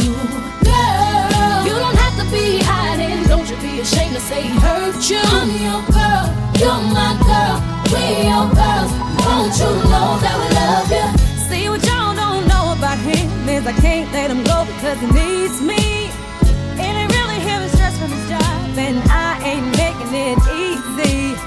Girl, 0.66 1.66
you 1.68 1.76
don't 1.84 1.98
have 1.98 2.16
to 2.22 2.26
be 2.32 2.60
hiding. 2.64 3.24
Don't 3.28 3.48
you 3.50 3.56
be 3.58 3.80
ashamed 3.82 4.16
to 4.16 4.22
say 4.22 4.42
he 4.42 4.50
hurt 4.60 5.10
you. 5.10 5.20
I'm 5.22 5.50
your 5.66 5.82
girl, 5.94 6.26
you're 6.60 6.82
my 6.94 7.14
girl. 7.28 7.83
We're 7.94 8.24
your 8.32 8.48
girls. 8.58 8.91
Won't 9.26 9.54
you 9.62 9.72
know 9.91 10.10
that 10.24 10.36
we 10.41 10.48
love 10.60 10.89
you? 10.98 11.06
See 11.50 11.66
what 11.70 11.82
y'all 11.88 12.16
don't 12.16 12.46
know 12.52 12.74
about 12.78 12.98
him 13.00 13.28
is 13.48 13.66
I 13.68 13.74
can't 13.86 14.12
let 14.12 14.30
him 14.32 14.44
go 14.44 14.66
because 14.66 14.98
he 15.00 15.08
needs 15.14 15.62
me. 15.62 16.10
And 16.84 16.94
it 17.02 17.08
really 17.16 17.39
him 17.39 17.62
stress 17.70 17.96
from 18.00 18.10
his 18.12 18.26
job, 18.30 18.78
and 18.78 18.98
I 19.10 19.39
ain't 19.46 19.68
making 19.78 20.12
it 20.28 20.39
easy. 20.66 21.38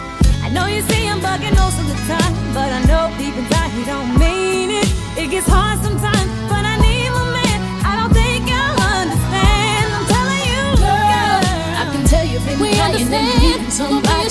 I 0.47 0.49
know 0.55 0.67
you 0.67 0.81
see 0.83 1.05
him 1.11 1.19
bugging 1.21 1.55
most 1.59 1.79
of 1.83 1.87
the 1.91 1.99
time, 2.07 2.33
but 2.55 2.71
I 2.71 2.81
know 2.87 3.11
deep 3.19 3.35
inside 3.35 3.71
he 3.75 3.83
don't 3.85 4.11
mean 4.19 4.71
it. 4.71 4.89
It 5.19 5.29
gets 5.31 5.49
hard 5.49 5.79
sometimes, 5.83 6.31
but 6.49 6.63
I 6.65 6.77
need 6.79 7.11
my 7.11 7.27
man. 7.35 7.59
I 7.85 7.93
don't 7.99 8.15
think 8.15 8.47
understand. 8.47 9.87
I'm 9.97 10.07
telling 10.15 10.43
you, 10.47 10.63
Girl, 10.79 11.43
I 11.83 11.85
can 11.91 12.05
tell 12.07 12.25
you've 12.25 12.47
been 12.47 12.61
We 12.61 12.71
crying 12.79 13.03
and 13.03 13.11
understand. 13.11 13.43
you're 13.43 13.59
needing 13.59 13.71
somebody 13.71 14.31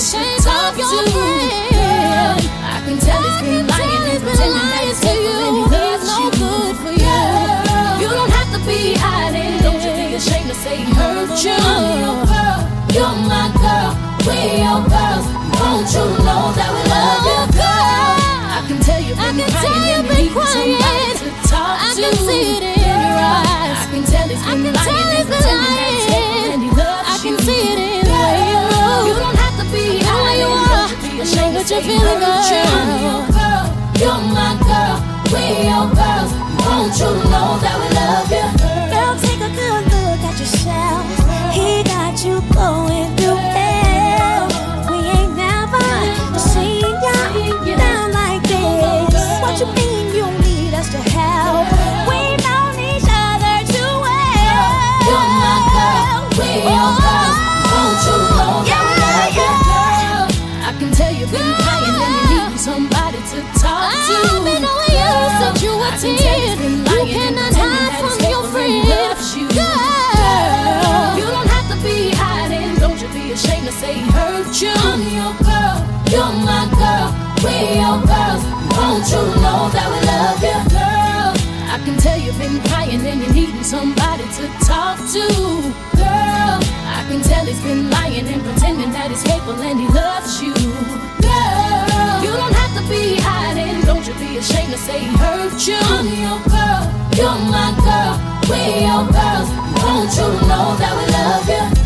tell 19.52 19.62
you've 19.62 19.70
I 19.70 19.70
been 19.70 19.70
can 19.70 19.72
tell 19.72 19.76
crying 19.76 19.86
you've 19.86 20.06
and 20.06 20.08
been 20.08 20.24
you 20.24 20.34
need 20.34 20.48
somebody 20.48 20.74
crying. 20.78 21.18
to 21.18 21.30
talk 21.48 21.76
I 21.80 21.94
to. 21.94 22.02
can 22.02 22.14
see 22.16 22.44
it 22.56 22.62
in 22.62 22.80
your 22.82 23.16
eyes. 23.18 23.78
I 23.78 23.86
can 23.92 24.04
tell 24.04 24.28
he's 24.28 24.42
I 24.42 24.52
been 24.52 24.62
can 24.62 24.74
lying 24.74 24.86
tell 24.86 25.08
and 25.08 25.18
he's 25.18 25.28
been 25.28 25.44
pretending 25.44 25.74
that 25.76 25.90
he's 25.90 26.06
faithful 26.06 26.44
lying. 26.44 26.52
and 26.52 26.62
he 26.62 26.70
loves 26.70 27.08
I 27.08 27.16
can 27.22 27.34
you. 27.34 27.46
see 27.46 27.62
it 27.72 27.78
in 27.78 28.04
the 28.06 28.16
way 28.22 28.38
you 28.50 28.60
look. 28.72 29.02
You 29.08 29.14
don't 29.22 29.38
have 29.38 29.56
to 29.60 29.66
be 29.72 29.84
I 30.00 30.02
know 30.04 30.18
where 30.22 30.36
you 30.36 30.48
hiding. 30.48 30.50
are. 30.50 30.88
Don't 30.88 30.90
you 30.90 30.98
be 31.02 31.10
I 31.20 31.30
know 31.32 31.46
ashamed 31.46 31.54
what 31.54 31.66
to 31.66 31.74
you're 31.74 31.82
say 31.82 31.88
feeling, 31.88 32.20
hurt 32.20 32.48
you. 32.50 32.62
girl. 32.62 32.66
I'm 32.76 32.90
your 33.02 33.22
girl, 33.36 33.64
you're 34.00 34.22
my 34.34 34.50
girl. 34.66 34.96
We're 35.32 35.62
your 35.70 35.86
girls. 35.94 36.30
Won't 36.66 36.94
you 37.00 37.10
know 37.30 37.50
that 37.62 37.76
we 37.80 37.88
love 37.96 38.30
you? 38.30 38.46
Since 65.94 66.04
you 66.04 66.10
I 66.10 66.18
can 66.18 66.18
tell 66.18 66.40
he's 66.40 66.56
10. 66.56 66.58
been 66.58 66.76
You 66.86 67.14
cannot 67.14 67.52
hide 67.54 67.94
from 68.00 68.14
your 68.30 68.42
faithful 68.42 68.60
and 68.60 68.72
he 68.72 68.82
friend. 68.82 69.20
you. 69.36 69.46
Girl. 69.56 71.16
You 71.20 71.26
don't 71.30 71.50
have 71.56 71.66
to 71.72 71.76
be 71.84 71.98
hiding. 72.14 72.74
Don't 72.82 72.98
you 73.00 73.08
be 73.14 73.32
ashamed 73.32 73.66
to 73.66 73.72
say 73.72 73.92
he 73.94 74.04
hurt 74.10 74.50
you. 74.62 74.72
I'm 74.74 75.02
your 75.18 75.32
girl. 75.46 75.76
You're 76.12 76.34
my 76.46 76.64
girl. 76.80 77.08
We're 77.42 77.80
your 77.82 77.98
girls. 78.10 78.42
Won't 78.76 79.06
you 79.12 79.22
know 79.44 79.68
that 79.74 79.86
we 79.92 79.98
love 80.10 80.40
you, 80.42 80.58
girl? 80.74 81.32
I 81.74 81.76
can 81.84 81.96
tell 81.98 82.18
you've 82.18 82.38
been 82.38 82.60
crying 82.68 83.00
and 83.04 83.20
you're 83.22 83.32
needing 83.32 83.64
somebody 83.64 84.24
to 84.38 84.44
talk 84.64 84.96
to, 85.14 85.24
girl. 85.96 86.58
I 86.96 87.04
can 87.08 87.20
tell 87.22 87.44
he's 87.44 87.60
been 87.60 87.90
lying 87.90 88.26
and 88.26 88.42
pretending 88.42 88.90
that 88.92 89.10
he's 89.10 89.22
faithful 89.22 89.54
and 89.54 89.78
he 89.80 89.86
loves 89.88 90.42
you, 90.42 90.54
ashamed 94.38 94.72
to 94.72 94.78
say 94.78 94.98
he 94.98 95.06
hurt 95.16 95.66
you. 95.66 95.76
I'm 95.80 96.06
your 96.06 96.38
girl. 96.52 96.84
You're 97.16 97.38
my 97.50 97.72
girl. 97.80 98.14
We're 98.48 98.80
your 98.84 99.04
girls. 99.10 99.48
Won't 99.82 100.12
you 100.16 100.28
know 100.48 100.76
that 100.76 100.92
we 100.96 101.04
love 101.12 101.80
you? 101.80 101.85